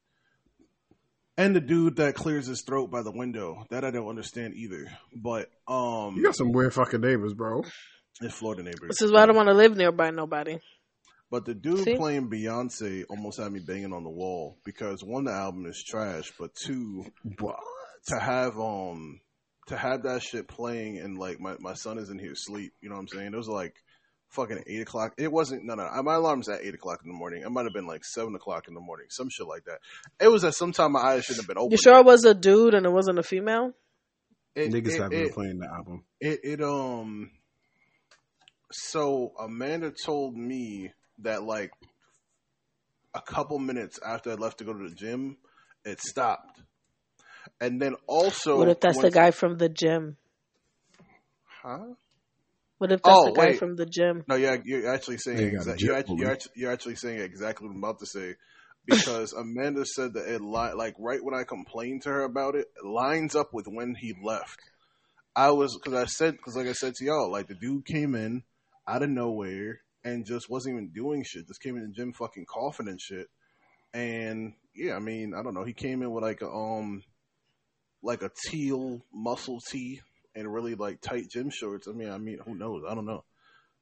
And 1.36 1.56
the 1.56 1.60
dude 1.60 1.96
that 1.96 2.14
clears 2.14 2.46
his 2.46 2.62
throat 2.66 2.90
by 2.90 3.02
the 3.02 3.12
window 3.12 3.64
that 3.70 3.84
I 3.84 3.90
don't 3.90 4.08
understand 4.08 4.54
either. 4.54 4.86
But 5.16 5.48
um, 5.66 6.16
You 6.16 6.22
got 6.24 6.36
some 6.36 6.52
weird 6.52 6.74
fucking 6.74 7.00
neighbors, 7.00 7.32
bro. 7.32 7.62
it's 8.20 8.34
Florida 8.34 8.62
neighbors. 8.62 8.88
this 8.90 9.00
is 9.02 9.10
why 9.12 9.22
I 9.22 9.26
don't 9.26 9.36
want 9.36 9.48
to 9.48 9.54
live 9.54 9.74
nearby 9.76 10.10
nobody. 10.10 10.58
But 11.30 11.46
the 11.46 11.54
dude 11.54 11.84
See? 11.84 11.96
playing 11.96 12.28
Beyonce 12.28 13.04
almost 13.08 13.38
had 13.40 13.52
me 13.52 13.60
banging 13.60 13.92
on 13.94 14.02
the 14.04 14.10
wall 14.10 14.58
because 14.64 15.02
one, 15.02 15.24
the 15.24 15.32
album 15.32 15.64
is 15.64 15.82
trash, 15.88 16.30
but 16.38 16.50
two, 16.54 17.06
What? 17.38 17.56
to 18.08 18.18
have 18.18 18.58
um 18.58 19.20
to 19.70 19.76
have 19.76 20.02
that 20.02 20.22
shit 20.22 20.48
playing 20.48 20.98
and 20.98 21.16
like 21.18 21.40
my, 21.40 21.54
my 21.60 21.74
son 21.74 21.98
is 21.98 22.10
in 22.10 22.18
here 22.18 22.32
asleep, 22.32 22.72
you 22.80 22.88
know 22.88 22.96
what 22.96 23.02
I'm 23.02 23.08
saying? 23.08 23.32
It 23.32 23.36
was 23.36 23.48
like 23.48 23.74
fucking 24.30 24.64
eight 24.66 24.82
o'clock. 24.82 25.14
It 25.16 25.30
wasn't 25.30 25.64
no 25.64 25.74
no. 25.74 25.88
My 26.02 26.14
alarm's 26.14 26.48
at 26.48 26.60
eight 26.62 26.74
o'clock 26.74 27.00
in 27.04 27.10
the 27.10 27.16
morning. 27.16 27.42
It 27.42 27.50
might 27.50 27.64
have 27.64 27.72
been 27.72 27.86
like 27.86 28.04
seven 28.04 28.34
o'clock 28.34 28.68
in 28.68 28.74
the 28.74 28.80
morning, 28.80 29.06
some 29.10 29.28
shit 29.30 29.46
like 29.46 29.64
that. 29.64 29.78
It 30.20 30.28
was 30.28 30.44
at 30.44 30.54
some 30.54 30.72
time 30.72 30.92
my 30.92 31.00
eyes 31.00 31.24
shouldn't 31.24 31.44
have 31.44 31.48
been 31.48 31.58
open. 31.58 31.70
You 31.72 31.78
sure 31.78 31.98
it 31.98 32.04
was 32.04 32.24
a 32.24 32.34
dude 32.34 32.74
and 32.74 32.84
it 32.84 32.92
wasn't 32.92 33.18
a 33.18 33.22
female? 33.22 33.72
It, 34.54 34.72
Niggas 34.72 34.94
it, 34.94 35.00
have 35.00 35.10
been 35.10 35.26
it, 35.26 35.32
playing 35.32 35.58
the 35.58 35.68
album. 35.68 36.04
it, 36.20 36.40
it 36.42 36.62
um 36.62 37.30
so 38.72 39.32
Amanda 39.38 39.92
told 40.04 40.36
me 40.36 40.92
that 41.20 41.44
like 41.44 41.70
a 43.14 43.20
couple 43.20 43.58
minutes 43.58 43.98
after 44.04 44.32
I 44.32 44.34
left 44.34 44.58
to 44.58 44.64
go 44.64 44.72
to 44.72 44.88
the 44.88 44.94
gym, 44.94 45.36
it 45.84 46.00
stopped. 46.00 46.60
And 47.60 47.80
then 47.80 47.94
also 48.06 48.58
what 48.58 48.68
if 48.68 48.80
that's 48.80 48.98
the 48.98 49.10
guy 49.10 49.30
from 49.30 49.58
the 49.58 49.68
gym? 49.68 50.16
Huh? 51.62 51.94
What 52.78 52.92
if 52.92 53.02
that's 53.02 53.18
Oh, 53.18 53.24
the 53.24 53.32
guy 53.32 53.50
wait. 53.50 53.58
from 53.58 53.76
the 53.76 53.86
gym? 53.86 54.24
No, 54.26 54.36
yeah, 54.36 54.56
you're 54.64 54.92
actually 54.92 55.18
saying 55.18 55.38
Yeah, 55.38 55.44
you 55.44 55.52
got 55.52 55.58
exactly. 55.58 55.84
a 55.84 55.86
You're, 55.86 55.96
actually, 55.96 56.16
you're, 56.18 56.30
actually, 56.32 56.52
you're 56.56 56.72
actually 56.72 56.96
saying 56.96 57.20
exactly 57.20 57.66
what 57.66 57.74
I'm 57.74 57.84
about 57.84 57.98
to 57.98 58.06
say 58.06 58.34
because 58.86 59.32
Amanda 59.34 59.84
said 59.84 60.14
that 60.14 60.26
it 60.26 60.40
li- 60.40 60.72
like 60.74 60.94
right 60.98 61.22
when 61.22 61.34
I 61.34 61.44
complained 61.44 62.02
to 62.02 62.08
her 62.10 62.22
about 62.24 62.54
it, 62.54 62.66
it 62.76 62.86
lines 62.86 63.36
up 63.36 63.50
with 63.52 63.66
when 63.66 63.94
he 63.94 64.14
left. 64.22 64.58
I 65.36 65.50
was 65.50 65.76
because 65.76 65.94
I 65.94 66.06
said 66.06 66.36
because 66.36 66.56
like 66.56 66.66
I 66.66 66.72
said 66.72 66.94
to 66.94 67.04
y'all, 67.04 67.30
like 67.30 67.48
the 67.48 67.54
dude 67.54 67.84
came 67.86 68.14
in 68.14 68.42
out 68.88 69.02
of 69.02 69.10
nowhere 69.10 69.80
and 70.04 70.24
just 70.24 70.48
wasn't 70.48 70.74
even 70.74 70.90
doing 70.94 71.22
shit. 71.24 71.46
Just 71.46 71.62
came 71.62 71.76
in 71.76 71.82
the 71.82 71.92
gym 71.92 72.12
fucking 72.12 72.46
coughing 72.46 72.88
and 72.88 73.00
shit. 73.00 73.28
And 73.92 74.54
yeah, 74.74 74.94
I 74.94 74.98
mean, 74.98 75.34
I 75.38 75.42
don't 75.42 75.54
know. 75.54 75.64
He 75.64 75.72
came 75.72 76.02
in 76.02 76.10
with 76.10 76.22
like 76.24 76.42
a 76.42 76.48
um 76.48 77.02
like 78.02 78.22
a 78.22 78.30
teal 78.48 79.04
muscle 79.12 79.60
tee 79.60 80.00
and 80.34 80.52
really 80.52 80.74
like 80.74 81.00
tight 81.00 81.28
gym 81.28 81.50
shorts. 81.50 81.88
I 81.88 81.92
mean, 81.92 82.10
I 82.10 82.18
mean, 82.18 82.38
who 82.44 82.54
knows? 82.54 82.84
I 82.88 82.94
don't 82.94 83.06
know. 83.06 83.24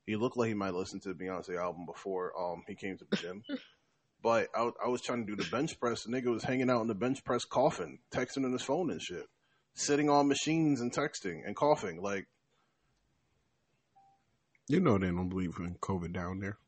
He 0.06 0.16
looked 0.16 0.36
like 0.36 0.48
he 0.48 0.54
might 0.54 0.74
listen 0.74 1.00
to 1.00 1.12
the 1.12 1.24
Beyonce 1.24 1.56
album 1.56 1.86
before 1.86 2.32
um 2.38 2.62
he 2.66 2.74
came 2.74 2.96
to 2.98 3.06
the 3.10 3.16
gym. 3.16 3.42
but 4.22 4.48
I, 4.54 4.70
I 4.84 4.88
was 4.88 5.02
trying 5.02 5.26
to 5.26 5.36
do 5.36 5.42
the 5.42 5.50
bench 5.50 5.78
press. 5.78 6.04
The 6.04 6.12
nigga 6.12 6.32
was 6.32 6.44
hanging 6.44 6.70
out 6.70 6.80
in 6.80 6.88
the 6.88 6.94
bench 6.94 7.24
press 7.24 7.44
coughing, 7.44 7.98
texting 8.12 8.44
on 8.44 8.52
his 8.52 8.62
phone 8.62 8.90
and 8.90 9.00
shit. 9.00 9.26
Sitting 9.74 10.10
on 10.10 10.26
machines 10.26 10.80
and 10.80 10.92
texting 10.92 11.46
and 11.46 11.54
coughing. 11.54 12.02
Like 12.02 12.26
You 14.66 14.80
know 14.80 14.98
they 14.98 15.06
don't 15.06 15.28
believe 15.28 15.54
in 15.58 15.76
COVID 15.80 16.12
down 16.12 16.40
there. 16.40 16.58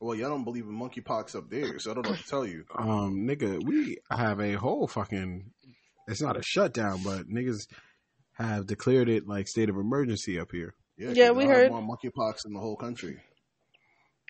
Well, 0.00 0.14
y'all 0.14 0.30
don't 0.30 0.44
believe 0.44 0.64
in 0.64 0.72
monkeypox 0.72 1.36
up 1.36 1.50
there, 1.50 1.78
so 1.78 1.90
I 1.90 1.94
don't 1.94 2.04
know 2.06 2.12
what 2.12 2.20
to 2.20 2.26
tell 2.26 2.46
you. 2.46 2.64
Um, 2.74 3.26
nigga, 3.28 3.62
we 3.62 3.98
have 4.10 4.40
a 4.40 4.54
whole 4.54 4.88
fucking. 4.88 5.52
It's 6.08 6.22
not 6.22 6.36
a 6.36 6.42
shutdown, 6.42 7.02
but 7.04 7.28
niggas 7.28 7.66
have 8.34 8.66
declared 8.66 9.08
it 9.08 9.26
like 9.28 9.46
state 9.48 9.68
of 9.68 9.76
emergency 9.76 10.38
up 10.40 10.50
here. 10.52 10.74
Yeah, 10.96 11.10
Yeah, 11.14 11.28
'cause 11.28 11.36
we 11.36 11.46
heard. 11.46 11.70
more 11.70 11.82
monkeypox 11.82 12.46
in 12.46 12.52
the 12.52 12.60
whole 12.60 12.76
country. 12.76 13.22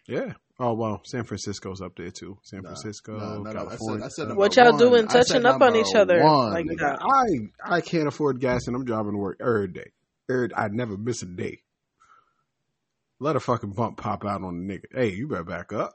Yeah. 0.06 0.34
Oh 0.58 0.74
well, 0.74 1.00
San 1.04 1.24
Francisco's 1.24 1.80
up 1.80 1.96
there 1.96 2.10
too. 2.10 2.38
San 2.42 2.62
Nah, 2.62 2.68
Francisco, 2.70 3.16
nah, 3.16 3.38
no, 3.38 3.42
no, 3.42 3.50
I 3.50 3.52
said- 3.52 3.54
California. 3.54 4.04
I 4.04 4.08
said 4.08 4.36
What 4.36 4.56
y'all 4.56 4.70
one. 4.72 4.78
doing, 4.78 5.06
touching 5.08 5.46
up 5.46 5.60
on 5.62 5.74
each 5.76 5.94
other 5.94 6.22
one, 6.22 6.52
like 6.52 6.66
nigga. 6.66 6.78
that? 6.80 6.98
I 7.00 7.76
I 7.76 7.80
can't 7.80 8.08
afford 8.08 8.40
gas 8.40 8.66
and 8.66 8.76
I'm 8.76 8.84
driving 8.84 9.12
to 9.12 9.18
work 9.18 9.38
every 9.40 9.68
day. 9.68 9.90
Every, 10.28 10.54
I 10.54 10.68
never 10.68 10.96
miss 10.98 11.22
a 11.22 11.26
day. 11.26 11.62
Let 13.20 13.36
a 13.36 13.40
fucking 13.40 13.72
bump 13.72 13.96
pop 13.98 14.24
out 14.24 14.42
on 14.42 14.66
the 14.66 14.74
nigga. 14.74 14.84
Hey, 14.92 15.10
you 15.14 15.28
better 15.28 15.44
back 15.44 15.72
up. 15.72 15.94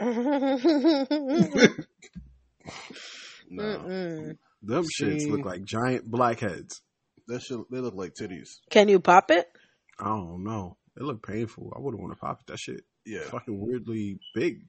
No, 3.50 3.62
Mm-mm. 3.78 4.36
Them 4.62 4.84
shits 5.00 5.28
look 5.28 5.44
like 5.44 5.64
giant 5.64 6.10
blackheads. 6.10 6.82
that 7.28 7.42
shit 7.42 7.58
they 7.70 7.78
look 7.78 7.94
like 7.94 8.14
titties. 8.20 8.48
Can 8.70 8.88
you 8.88 9.00
pop 9.00 9.30
it? 9.30 9.48
I 9.98 10.06
don't 10.06 10.44
know. 10.44 10.76
It 10.96 11.02
looked 11.02 11.26
painful. 11.26 11.72
I 11.76 11.80
wouldn't 11.80 12.02
want 12.02 12.12
to 12.12 12.18
pop 12.18 12.40
it. 12.40 12.46
That 12.48 12.58
shit 12.58 12.80
Yeah, 13.04 13.22
fucking 13.22 13.58
weirdly 13.60 14.18
big. 14.34 14.62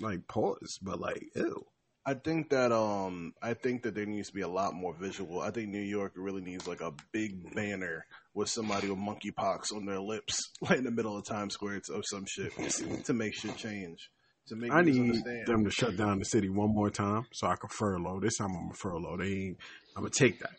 Like 0.00 0.26
pause, 0.26 0.78
but 0.82 1.00
like 1.00 1.22
ew. 1.34 1.66
I 2.06 2.14
think 2.14 2.50
that 2.50 2.72
um, 2.72 3.34
I 3.42 3.54
think 3.54 3.82
that 3.82 3.94
there 3.94 4.06
needs 4.06 4.28
to 4.28 4.34
be 4.34 4.40
a 4.40 4.48
lot 4.48 4.74
more 4.74 4.94
visual. 4.94 5.40
I 5.40 5.50
think 5.50 5.68
New 5.68 5.78
York 5.78 6.14
really 6.16 6.40
needs 6.40 6.66
like 6.66 6.80
a 6.80 6.92
big 7.12 7.54
banner 7.54 8.06
with 8.32 8.48
somebody 8.48 8.88
with 8.88 8.98
monkeypox 8.98 9.72
on 9.74 9.84
their 9.84 10.00
lips, 10.00 10.40
like 10.62 10.78
in 10.78 10.84
the 10.84 10.90
middle 10.90 11.16
of 11.16 11.26
Times 11.26 11.54
Square 11.54 11.82
or 11.94 12.02
some 12.02 12.24
shit, 12.26 12.52
to 13.04 13.12
make 13.12 13.34
shit 13.34 13.56
change. 13.56 14.10
To 14.48 14.56
make 14.56 14.72
I 14.72 14.82
need 14.82 15.00
understand. 15.00 15.46
them 15.46 15.64
to 15.64 15.70
shut 15.70 15.96
down 15.96 16.18
the 16.18 16.24
city 16.24 16.48
one 16.48 16.74
more 16.74 16.90
time 16.90 17.26
so 17.32 17.46
I 17.46 17.56
can 17.56 17.68
furlough. 17.68 18.20
This 18.20 18.38
time 18.38 18.48
I'm 18.50 18.62
gonna 18.62 18.74
furlough. 18.74 19.16
They 19.18 19.32
ain't. 19.32 19.58
I'm 19.96 20.02
gonna 20.02 20.10
take 20.10 20.40
that. 20.40 20.50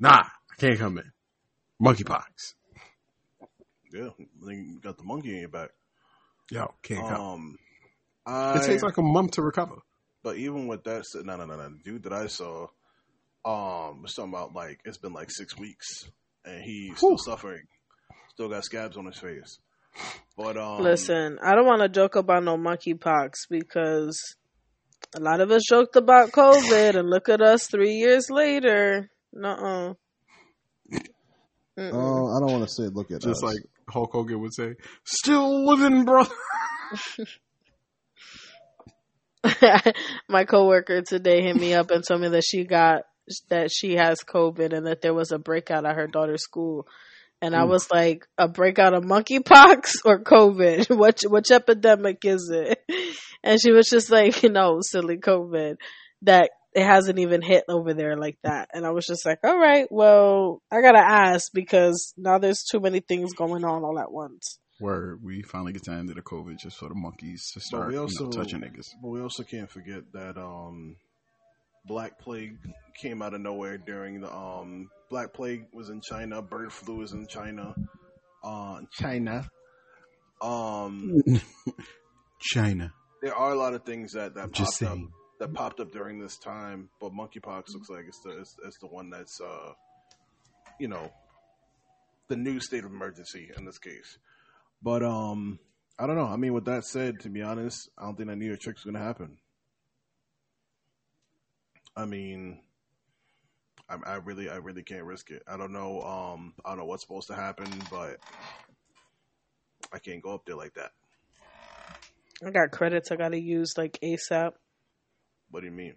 Nah, 0.00 0.22
I 0.24 0.54
can't 0.58 0.78
come 0.78 0.98
in. 0.98 1.12
Monkeypox. 1.82 2.54
Yeah, 3.92 4.08
then 4.44 4.66
you 4.74 4.80
got 4.80 4.96
the 4.98 5.04
monkey 5.04 5.30
in 5.34 5.40
your 5.40 5.48
back. 5.48 5.70
Yo, 6.50 6.74
can't 6.82 7.06
come. 7.08 7.20
Um, 7.20 7.58
I, 8.26 8.56
It 8.58 8.66
takes 8.66 8.82
like 8.82 8.98
a 8.98 9.02
month 9.02 9.32
to 9.32 9.42
recover. 9.42 9.76
but 10.22 10.36
even 10.36 10.66
with 10.66 10.84
that, 10.84 11.04
no, 11.14 11.36
no, 11.36 11.44
no, 11.44 11.56
no. 11.56 11.68
The 11.68 11.78
dude 11.84 12.02
that 12.04 12.12
I 12.12 12.26
saw, 12.26 12.68
um, 13.44 14.02
was 14.02 14.14
talking 14.14 14.32
about 14.32 14.54
like 14.54 14.80
it's 14.84 14.98
been 14.98 15.12
like 15.12 15.30
six 15.30 15.56
weeks 15.58 16.10
and 16.44 16.62
he's 16.62 16.96
still 16.96 17.18
suffering, 17.18 17.62
still 18.30 18.48
got 18.48 18.64
scabs 18.64 18.96
on 18.96 19.06
his 19.06 19.18
face. 19.18 19.58
But 20.36 20.56
um, 20.56 20.82
Listen, 20.82 21.38
I 21.42 21.54
don't 21.54 21.66
want 21.66 21.82
to 21.82 21.88
joke 21.88 22.16
about 22.16 22.44
no 22.44 22.56
monkeypox 22.56 23.32
because 23.50 24.18
a 25.14 25.20
lot 25.20 25.40
of 25.40 25.50
us 25.50 25.62
joked 25.68 25.96
about 25.96 26.32
COVID, 26.32 26.96
and 26.96 27.10
look 27.10 27.28
at 27.28 27.40
us 27.42 27.66
three 27.66 27.94
years 27.94 28.30
later. 28.30 29.10
Nuh-uh. 29.32 29.94
Oh, 31.78 32.36
I 32.36 32.40
don't 32.40 32.52
want 32.52 32.64
to 32.64 32.68
say 32.68 32.84
look 32.92 33.10
at 33.10 33.22
Just 33.22 33.42
like 33.42 33.58
Hulk 33.88 34.12
Hogan 34.12 34.40
would 34.40 34.54
say, 34.54 34.74
"Still 35.04 35.66
living, 35.66 36.04
brother." 36.04 36.34
My 40.28 40.44
coworker 40.44 41.02
today 41.02 41.42
hit 41.42 41.56
me 41.56 41.74
up 41.74 41.90
and 41.90 42.04
told 42.06 42.20
me 42.20 42.28
that 42.28 42.44
she 42.44 42.64
got 42.64 43.04
that 43.48 43.70
she 43.72 43.94
has 43.94 44.20
COVID 44.20 44.72
and 44.72 44.86
that 44.86 45.02
there 45.02 45.14
was 45.14 45.32
a 45.32 45.38
breakout 45.38 45.86
at 45.86 45.96
her 45.96 46.06
daughter's 46.06 46.42
school. 46.42 46.86
And 47.42 47.54
I 47.56 47.64
was 47.64 47.90
like, 47.90 48.26
a 48.36 48.48
breakout 48.48 48.94
of 48.94 49.04
monkeypox 49.04 49.96
or 50.04 50.22
COVID? 50.22 50.96
Which 50.98 51.22
which 51.22 51.50
epidemic 51.50 52.24
is 52.24 52.50
it? 52.52 52.82
And 53.42 53.58
she 53.58 53.72
was 53.72 53.88
just 53.88 54.10
like, 54.10 54.42
no, 54.42 54.80
silly 54.82 55.16
COVID. 55.16 55.76
That 56.22 56.50
it 56.74 56.84
hasn't 56.84 57.18
even 57.18 57.40
hit 57.40 57.64
over 57.70 57.94
there 57.94 58.14
like 58.16 58.36
that. 58.44 58.68
And 58.74 58.84
I 58.84 58.90
was 58.90 59.06
just 59.06 59.24
like, 59.24 59.38
all 59.42 59.58
right, 59.58 59.86
well, 59.90 60.60
I 60.70 60.82
gotta 60.82 61.00
ask 61.00 61.50
because 61.54 62.12
now 62.18 62.36
there's 62.36 62.62
too 62.70 62.80
many 62.80 63.00
things 63.00 63.32
going 63.32 63.64
on 63.64 63.82
all 63.82 63.98
at 63.98 64.12
once. 64.12 64.58
Where 64.78 65.16
we 65.22 65.40
finally 65.42 65.72
get 65.72 65.84
to 65.84 65.90
the 65.90 65.96
end 65.96 66.10
of 66.10 66.16
the 66.16 66.22
COVID 66.22 66.58
just 66.58 66.76
for 66.76 66.90
the 66.90 66.94
monkeys 66.94 67.50
to 67.54 67.60
start 67.60 67.88
we 67.88 67.94
you 67.94 68.00
also- 68.02 68.24
know, 68.24 68.30
touching 68.30 68.60
niggas. 68.60 68.88
But 69.02 69.08
we 69.08 69.22
also 69.22 69.42
can't 69.42 69.70
forget 69.70 70.02
that 70.12 70.36
um, 70.36 70.96
Black 71.86 72.18
Plague 72.18 72.58
came 73.00 73.22
out 73.22 73.34
of 73.34 73.40
nowhere 73.40 73.78
during 73.78 74.20
the 74.20 74.32
um, 74.32 74.90
Black 75.08 75.32
Plague 75.32 75.66
was 75.72 75.88
in 75.88 76.00
China, 76.00 76.42
bird 76.42 76.72
flu 76.72 76.96
was 76.96 77.12
in 77.12 77.26
China, 77.26 77.74
uh, 78.44 78.80
China. 78.92 79.48
Um, 80.42 81.20
China. 82.40 82.92
there 83.22 83.34
are 83.34 83.52
a 83.52 83.56
lot 83.56 83.74
of 83.74 83.84
things 83.84 84.12
that 84.12 84.34
that 84.34 84.52
Just 84.52 84.80
popped 84.80 84.92
up 84.92 84.98
that 85.40 85.54
popped 85.54 85.80
up 85.80 85.90
during 85.90 86.18
this 86.18 86.36
time, 86.38 86.88
but 87.00 87.12
monkeypox 87.12 87.72
looks 87.74 87.88
like 87.88 88.04
it's 88.06 88.20
the 88.20 88.38
it's, 88.38 88.54
it's 88.64 88.78
the 88.78 88.86
one 88.86 89.10
that's 89.10 89.40
uh, 89.40 89.72
you 90.78 90.88
know, 90.88 91.10
the 92.28 92.36
new 92.36 92.60
state 92.60 92.84
of 92.84 92.90
emergency 92.90 93.50
in 93.56 93.64
this 93.64 93.78
case. 93.78 94.18
But 94.82 95.02
um, 95.02 95.58
I 95.98 96.06
don't 96.06 96.16
know. 96.16 96.26
I 96.26 96.36
mean, 96.36 96.54
with 96.54 96.64
that 96.64 96.84
said, 96.84 97.20
to 97.20 97.28
be 97.28 97.42
honest, 97.42 97.90
I 97.98 98.04
don't 98.04 98.16
think 98.16 98.28
that 98.28 98.36
New 98.36 98.46
York 98.46 98.60
trick's 98.60 98.84
gonna 98.84 98.98
happen. 98.98 99.36
I 102.00 102.06
mean, 102.06 102.58
I, 103.90 103.96
I 104.06 104.14
really, 104.16 104.48
I 104.48 104.56
really 104.56 104.82
can't 104.82 105.04
risk 105.04 105.30
it. 105.30 105.42
I 105.46 105.58
don't 105.58 105.72
know. 105.72 106.00
Um, 106.00 106.54
I 106.64 106.70
don't 106.70 106.78
know 106.78 106.84
what's 106.86 107.02
supposed 107.02 107.28
to 107.28 107.34
happen, 107.34 107.68
but 107.90 108.16
I 109.92 109.98
can't 109.98 110.22
go 110.22 110.32
up 110.32 110.46
there 110.46 110.56
like 110.56 110.72
that. 110.74 110.92
I 112.44 112.50
got 112.50 112.70
credits 112.70 113.12
I 113.12 113.16
gotta 113.16 113.38
use 113.38 113.74
like 113.76 113.98
ASAP. 114.02 114.52
What 115.50 115.60
do 115.60 115.66
you 115.66 115.72
mean? 115.72 115.96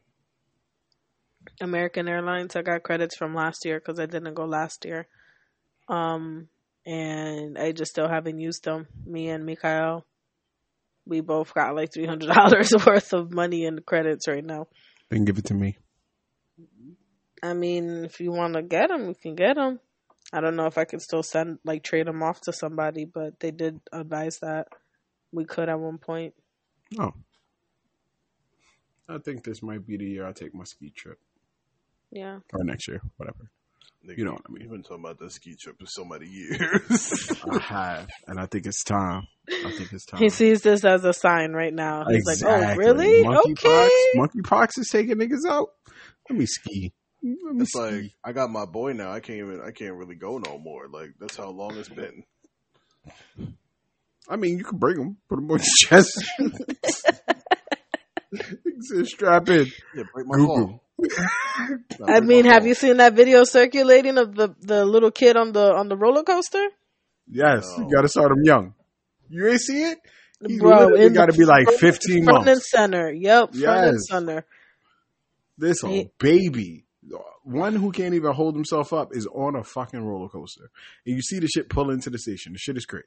American 1.62 2.10
Airlines. 2.10 2.58
I 2.58 2.64
got 2.64 2.84
credits 2.84 3.16
from 3.16 3.34
last 3.34 3.64
year 3.64 3.80
because 3.80 3.98
I 3.98 4.06
didn't 4.06 4.34
go 4.34 4.44
last 4.44 4.84
year. 4.84 5.08
Um, 5.88 6.50
and 6.86 7.58
I 7.58 7.72
just 7.72 7.92
still 7.92 8.10
haven't 8.10 8.40
used 8.40 8.66
them. 8.66 8.88
Me 9.06 9.30
and 9.30 9.46
Mikhail, 9.46 10.06
we 11.06 11.22
both 11.22 11.54
got 11.54 11.76
like 11.76 11.94
three 11.94 12.08
hundred 12.08 12.34
dollars 12.34 12.74
worth 12.86 13.14
of 13.14 13.32
money 13.32 13.64
in 13.64 13.80
credits 13.86 14.28
right 14.28 14.44
now. 14.44 14.68
Then 15.10 15.24
give 15.24 15.38
it 15.38 15.46
to 15.46 15.54
me. 15.54 15.78
I 17.42 17.54
mean, 17.54 18.06
if 18.06 18.20
you 18.20 18.32
want 18.32 18.54
to 18.54 18.62
get 18.62 18.90
them, 18.90 19.08
you 19.08 19.16
can 19.16 19.36
get 19.36 19.56
them. 19.56 19.80
I 20.32 20.42
don't 20.42 20.56
know 20.56 20.66
if 20.66 20.78
I 20.78 20.86
could 20.86 21.02
still 21.02 21.24
send 21.24 21.60
like 21.64 21.84
trade 21.84 22.08
them 22.08 22.24
off 22.24 22.42
to 22.42 22.54
somebody, 22.54 23.06
but 23.06 23.40
they 23.40 23.52
did 23.52 23.80
advise 23.92 24.40
that 24.40 24.68
we 25.32 25.46
could 25.46 25.70
at 25.70 25.80
one 25.80 25.98
point. 25.98 26.34
Oh. 27.00 27.12
I 29.10 29.18
think 29.18 29.44
this 29.44 29.62
might 29.62 29.86
be 29.86 29.98
the 29.98 30.06
year 30.06 30.26
I 30.26 30.32
take 30.32 30.56
my 30.56 30.64
ski 30.64 30.90
trip. 30.90 31.20
Yeah. 32.12 32.40
Or 32.54 32.64
next 32.64 32.88
year, 32.88 33.02
whatever. 33.18 33.50
Nigga, 34.08 34.18
You 34.18 34.26
know 34.26 34.32
what 34.34 34.42
I 34.48 34.52
mean. 34.52 34.62
You've 34.62 34.72
been 34.72 34.84
talking 34.84 35.04
about 35.04 35.20
this 35.20 35.36
ski 35.36 35.56
trip 35.56 35.80
for 35.80 35.86
so 35.86 36.04
many 36.04 36.28
years. 36.28 37.32
I 37.52 37.60
have. 37.62 38.08
And 38.28 38.40
I 38.40 38.46
think 38.46 38.66
it's 38.66 38.84
time. 38.84 39.28
I 39.50 39.72
think 39.72 39.92
it's 39.94 40.06
time. 40.06 40.20
He 40.20 40.30
sees 40.30 40.62
this 40.62 40.84
as 40.84 41.04
a 41.06 41.14
sign 41.14 41.54
right 41.54 41.74
now. 41.74 42.06
He's 42.10 42.26
like, 42.26 42.38
"Oh, 42.44 42.76
really? 42.76 43.24
Monkeypox. 43.24 43.66
okay." 43.66 43.90
Monkeypox 44.16 44.80
is 44.80 44.90
taking 44.90 45.16
niggas 45.16 45.50
out. 45.50 45.70
Let 46.30 46.40
me 46.40 46.46
ski. 46.46 46.94
Let 47.22 47.56
me 47.56 47.62
it's 47.62 47.72
ski. 47.72 47.80
like 47.80 48.12
I 48.24 48.32
got 48.34 48.50
my 48.50 48.66
boy 48.66 48.94
now. 48.94 49.12
I 49.12 49.20
can't 49.20 49.40
even. 49.40 49.62
I 49.66 49.72
can't 49.72 49.96
really 49.96 50.16
go 50.16 50.38
no 50.38 50.58
more. 50.58 50.88
Like 50.88 51.12
that's 51.20 51.38
how 51.38 51.50
long 51.50 51.78
it's 51.78 51.90
been. 51.90 52.24
I 54.30 54.36
mean, 54.38 54.58
you 54.58 54.64
can 54.64 54.78
bring 54.78 54.98
them, 54.98 55.18
put 55.28 55.36
them 55.36 55.52
on 55.52 55.58
your 55.60 55.66
chest. 55.90 56.24
Strap 59.06 59.50
in. 59.50 59.68
Yeah, 59.96 60.04
break 60.14 60.28
my 60.28 60.36
Google. 60.38 60.82
I 62.08 62.20
mean, 62.22 62.46
have 62.46 62.66
you 62.66 62.74
seen 62.74 62.98
that 62.98 63.14
video 63.14 63.44
circulating 63.44 64.18
of 64.18 64.36
the, 64.36 64.56
the 64.62 64.86
little 64.86 65.12
kid 65.12 65.36
on 65.38 65.52
the 65.52 65.74
on 65.74 65.90
the 65.90 65.98
roller 65.98 66.24
coaster? 66.24 66.66
Yes, 67.30 67.66
No. 67.78 67.84
you 67.88 67.94
got 67.96 68.02
to 68.02 68.08
start 68.08 68.30
them 68.30 68.44
young. 68.44 68.74
You 69.30 69.48
ain't 69.50 69.62
see 69.62 69.84
it? 69.84 69.98
He 70.46 70.58
Bro, 70.60 70.70
literally 70.88 71.06
in 71.06 71.14
got 71.14 71.28
to 71.28 71.34
be 71.38 71.46
like 71.46 71.66
front- 71.66 71.80
15 71.80 72.24
Front 72.26 72.48
and 72.50 72.62
center. 72.62 73.12
Yep, 73.12 73.54
front 73.56 73.86
and 73.86 73.94
Yes. 73.94 74.08
center. 74.10 74.46
This 75.58 75.82
whole 75.82 76.12
baby, 76.20 76.86
one 77.44 77.76
who 77.76 77.92
can't 77.92 78.14
even 78.16 78.34
hold 78.34 78.56
himself 78.56 78.92
up, 78.94 79.10
is 79.16 79.28
on 79.28 79.56
a 79.56 79.64
fucking 79.64 80.04
roller 80.04 80.30
coaster, 80.30 80.70
and 81.06 81.16
you 81.16 81.22
see 81.22 81.40
the 81.40 81.48
shit 81.48 81.70
pull 81.70 81.92
into 81.92 82.10
the 82.10 82.18
station. 82.18 82.54
The 82.54 82.60
shit 82.60 82.78
is 82.78 82.86
crazy. 82.86 83.06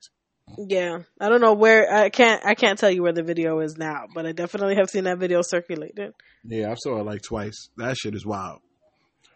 Yeah, 0.57 1.01
I 1.21 1.29
don't 1.29 1.41
know 1.41 1.55
where 1.55 1.93
I 1.93 2.09
can't 2.09 2.45
I 2.47 2.55
can't 2.55 2.79
tell 2.79 2.91
you 2.91 3.03
where 3.03 3.13
the 3.13 3.25
video 3.25 3.59
is 3.59 3.77
now, 3.77 4.05
but 4.15 4.27
I 4.27 4.33
definitely 4.33 4.77
have 4.77 4.89
seen 4.89 5.05
that 5.05 5.19
video 5.19 5.41
circulated. 5.43 6.13
Yeah, 6.45 6.71
I 6.71 6.75
saw 6.75 7.01
it 7.01 7.05
like 7.05 7.23
twice. 7.23 7.69
That 7.79 7.97
shit 7.97 8.15
is 8.15 8.25
wild. 8.25 8.61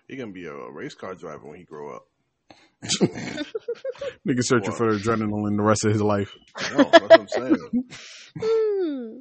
He 0.06 0.16
gonna 0.16 0.30
be 0.30 0.46
a 0.46 0.54
race 0.70 0.94
car 0.94 1.16
driver 1.16 1.48
when 1.48 1.58
he 1.58 1.64
grow 1.64 1.96
up. 1.96 2.06
Nigga 3.02 4.40
searching 4.42 4.70
What? 4.70 4.78
for 4.78 4.96
adrenaline 4.96 5.56
the 5.56 5.62
rest 5.64 5.84
of 5.84 5.92
his 5.92 6.00
life. 6.00 6.32
I 6.56 6.70
know, 6.76 6.84
that's 6.84 7.00
what 7.02 7.20
I'm 7.20 7.28
saying. 7.28 7.84
Hmm. 8.40 9.16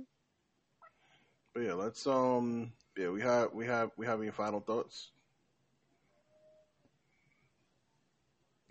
But 1.55 1.61
yeah, 1.63 1.73
let's 1.73 2.05
um. 2.05 2.71
Yeah, 3.00 3.12
we 3.12 3.22
have 3.22 3.54
we 3.54 3.66
have 3.66 3.91
we 3.95 4.06
have 4.08 4.22
any 4.22 4.30
final 4.30 4.60
thoughts? 4.60 5.12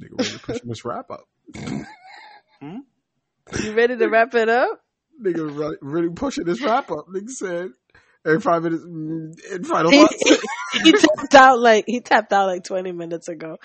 Nigga 0.02 0.18
really 0.18 0.38
pushing 0.38 0.68
this 0.68 0.84
wrap 0.84 1.10
up. 1.10 1.26
You 3.62 3.72
ready 3.72 3.96
to 3.96 4.08
wrap 4.08 4.34
it 4.34 4.50
up? 4.50 4.82
Nigga 5.24 5.56
really, 5.58 5.76
really 5.80 6.10
pushing 6.10 6.44
this 6.44 6.60
wrap 6.60 6.90
up. 6.90 7.06
Nigga 7.08 7.30
said 7.30 7.70
every 8.26 8.40
five 8.42 8.62
minutes 8.62 8.84
mm, 8.84 9.32
in 9.50 9.64
final 9.64 9.90
He, 9.90 9.98
thoughts. 10.02 10.40
he 10.84 10.92
tapped 10.92 11.34
out 11.34 11.58
like 11.58 11.84
he 11.86 12.00
tapped 12.00 12.30
out 12.30 12.48
like 12.48 12.64
twenty 12.64 12.92
minutes 12.92 13.28
ago. 13.28 13.56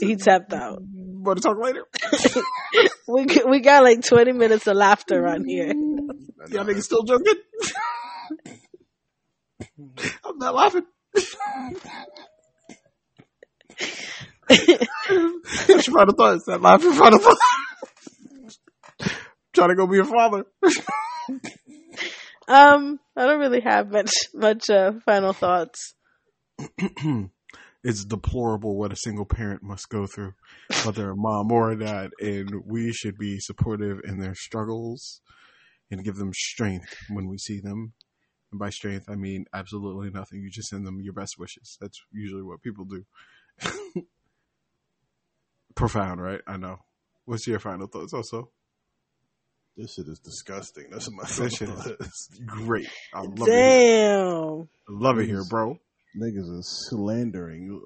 He 0.00 0.14
tapped 0.14 0.52
out. 0.52 0.78
Want 0.80 1.38
to 1.38 1.42
talk 1.42 1.58
later? 1.60 1.84
We 3.08 3.26
we 3.48 3.60
got 3.60 3.82
like 3.82 4.04
twenty 4.04 4.30
minutes 4.30 4.68
of 4.68 4.76
laughter 4.76 5.26
on 5.26 5.44
here. 5.44 5.72
Y'all 6.50 6.64
niggas 6.64 6.84
still 6.84 7.02
joking? 7.02 7.34
I'm 10.24 10.38
not 10.38 10.54
laughing. 10.54 10.84
Your 15.68 15.82
final 15.82 16.14
thoughts? 16.14 16.44
That 16.46 16.60
laughing 16.60 16.92
final 16.92 17.18
thought. 17.18 17.38
Trying 19.52 19.70
to 19.70 19.74
go 19.74 19.86
be 19.86 19.98
a 19.98 20.04
father. 20.04 20.44
Um, 22.50 22.98
I 23.16 23.26
don't 23.26 23.38
really 23.38 23.60
have 23.60 23.92
much 23.92 24.10
much 24.34 24.68
uh, 24.70 24.94
final 25.06 25.32
thoughts. 25.32 25.94
it's 27.84 28.04
deplorable 28.04 28.76
what 28.76 28.92
a 28.92 28.96
single 28.96 29.24
parent 29.24 29.62
must 29.62 29.88
go 29.88 30.08
through, 30.08 30.32
whether 30.84 31.10
a 31.10 31.16
mom 31.16 31.52
or 31.52 31.70
a 31.70 31.78
dad, 31.78 32.10
and 32.20 32.50
we 32.66 32.92
should 32.92 33.16
be 33.16 33.38
supportive 33.38 34.00
in 34.02 34.18
their 34.18 34.34
struggles 34.34 35.20
and 35.92 36.02
give 36.02 36.16
them 36.16 36.32
strength 36.34 36.96
when 37.08 37.28
we 37.28 37.38
see 37.38 37.60
them. 37.60 37.92
And 38.50 38.58
by 38.58 38.70
strength, 38.70 39.06
I 39.08 39.14
mean 39.14 39.46
absolutely 39.52 40.10
nothing. 40.10 40.40
You 40.42 40.50
just 40.50 40.68
send 40.68 40.86
them 40.86 41.00
your 41.00 41.12
best 41.12 41.38
wishes. 41.38 41.76
That's 41.80 42.00
usually 42.12 42.42
what 42.42 42.62
people 42.62 42.84
do. 42.84 43.04
Profound, 45.74 46.20
right? 46.20 46.40
I 46.46 46.56
know. 46.56 46.78
What's 47.24 47.46
your 47.46 47.60
final 47.60 47.86
thoughts 47.86 48.12
also? 48.12 48.50
This 49.76 49.94
shit 49.94 50.08
is 50.08 50.18
disgusting. 50.18 50.86
That's 50.90 51.08
what 51.08 51.16
my 51.16 51.44
This 51.44 51.56
shit 51.56 51.68
is 51.68 51.86
is. 51.86 52.30
great. 52.46 52.88
I 53.14 53.20
love 53.20 53.48
it. 53.48 53.50
Damn. 53.50 54.68
I 54.88 54.92
love 54.92 55.18
it 55.18 55.26
here, 55.26 55.44
bro. 55.48 55.78
Niggas 56.20 56.58
are 56.58 56.62
slandering. 56.62 57.80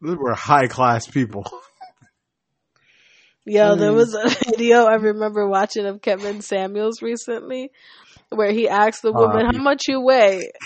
We're 0.00 0.34
high 0.34 0.66
class 0.66 1.06
people. 1.06 1.46
Yo, 3.44 3.76
there 3.76 3.92
was 3.92 4.12
a 4.12 4.28
video 4.50 4.86
I 4.86 4.96
remember 4.96 5.46
watching 5.46 5.86
of 5.86 6.02
Kevin 6.02 6.42
Samuels 6.42 7.00
recently 7.00 7.70
where 8.30 8.52
he 8.52 8.68
asked 8.68 9.02
the 9.02 9.12
woman, 9.12 9.46
Uh, 9.46 9.52
How 9.52 9.62
much 9.62 9.82
you 9.88 10.00
weigh? 10.00 10.50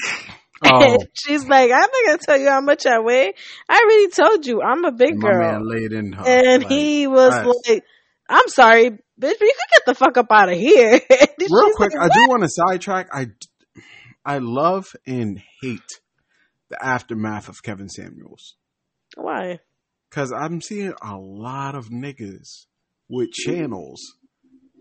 Oh, 0.63 0.83
And 0.83 1.09
she's 1.15 1.47
like, 1.49 1.71
I'm 1.71 1.81
not 1.81 1.91
gonna 2.05 2.19
tell 2.19 2.39
you 2.39 2.51
how 2.51 2.61
much 2.61 2.85
I 2.85 2.99
weigh. 2.99 3.33
I 3.67 3.81
already 3.83 4.09
told 4.11 4.45
you 4.47 4.61
I'm 4.61 4.85
a 4.85 4.93
big 4.93 5.17
my 5.17 5.31
girl. 5.31 5.67
laid 5.67 5.93
in 5.95 6.13
her. 6.13 6.23
and 6.23 6.63
Like, 6.65 6.71
he 6.71 7.07
was 7.07 7.31
that's- 7.33 7.57
like, 7.67 7.83
I'm 8.29 8.47
sorry, 8.49 8.91
bitch, 8.91 8.99
but 9.19 9.41
you 9.41 9.55
can 9.55 9.69
get 9.73 9.87
the 9.87 9.95
fuck 9.95 10.19
up 10.19 10.27
out 10.31 10.53
of 10.53 10.59
here. 10.59 11.01
Real 11.11 11.71
quick, 11.77 11.93
like, 11.95 12.11
I 12.11 12.15
do 12.15 12.29
want 12.29 12.43
to 12.43 12.49
sidetrack. 12.51 13.09
I, 13.11 13.29
I 14.23 14.37
love 14.37 14.95
and 15.07 15.41
hate 15.63 15.81
the 16.69 16.77
aftermath 16.85 17.49
of 17.49 17.63
Kevin 17.63 17.89
Samuels 17.89 18.57
Why? 19.17 19.61
because 20.11 20.31
I'm 20.31 20.61
seeing 20.61 20.93
a 21.03 21.17
lot 21.17 21.75
of 21.75 21.89
niggas 21.89 22.67
with 23.09 23.31
channels 23.33 24.15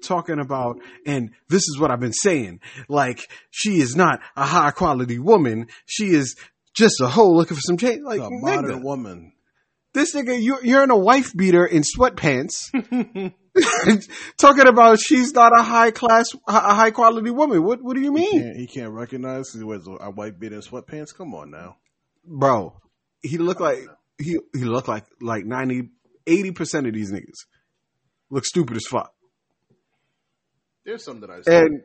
talking 0.01 0.39
about, 0.39 0.77
and 1.05 1.31
this 1.49 1.63
is 1.63 1.77
what 1.79 1.91
I've 1.91 1.99
been 1.99 2.13
saying. 2.13 2.59
Like 2.87 3.29
she 3.51 3.79
is 3.79 3.95
not 3.95 4.19
a 4.35 4.45
high 4.45 4.71
quality 4.71 5.19
woman. 5.19 5.67
She 5.85 6.07
is 6.07 6.35
just 6.73 7.01
a 7.01 7.07
hoe 7.07 7.31
looking 7.31 7.55
for 7.55 7.61
some 7.61 7.77
change. 7.77 8.01
Like 8.03 8.21
a 8.21 8.29
modern 8.29 8.79
nigga, 8.79 8.83
woman. 8.83 9.33
this 9.93 10.15
nigga, 10.15 10.39
you, 10.41 10.59
you're 10.63 10.83
in 10.83 10.91
a 10.91 10.97
wife 10.97 11.33
beater 11.35 11.65
in 11.65 11.83
sweatpants. 11.83 12.53
talking 14.37 14.67
about 14.67 14.99
she's 14.99 15.33
not 15.33 15.51
a 15.57 15.61
high 15.63 15.91
class, 15.91 16.27
a 16.47 16.73
high 16.75 16.91
quality 16.91 17.31
woman. 17.31 17.63
What 17.63 17.81
What 17.83 17.95
do 17.95 18.01
you 18.01 18.13
He 18.15 18.21
mean? 18.21 18.41
can't, 18.41 18.57
he 18.57 18.67
can't 18.67 18.91
recognize 18.93 19.51
he 19.51 19.63
wears 19.63 19.87
a, 19.87 20.11
white 20.11 20.39
beard 20.39 20.53
and 20.53 20.63
sweatpants. 20.63 21.15
Come 21.15 21.33
on 21.33 21.51
now. 21.51 21.77
bro. 22.25 22.75
He 23.21 23.37
looked 23.37 23.59
like 23.61 23.79
he 24.17 24.37
he 24.53 24.63
looked 24.63 24.87
like 24.87 25.03
like 25.21 25.45
90 25.45 25.89
80 26.27 26.51
percent 26.51 26.87
of 26.87 26.93
these 26.93 27.11
niggas 27.11 27.45
look 28.29 28.45
stupid 28.45 28.77
as 28.77 28.85
fuck. 28.89 29.11
There's 30.89 31.03
some 31.03 31.21
that 31.21 31.29
I 31.29 31.41
see. 31.43 31.55
And 31.55 31.81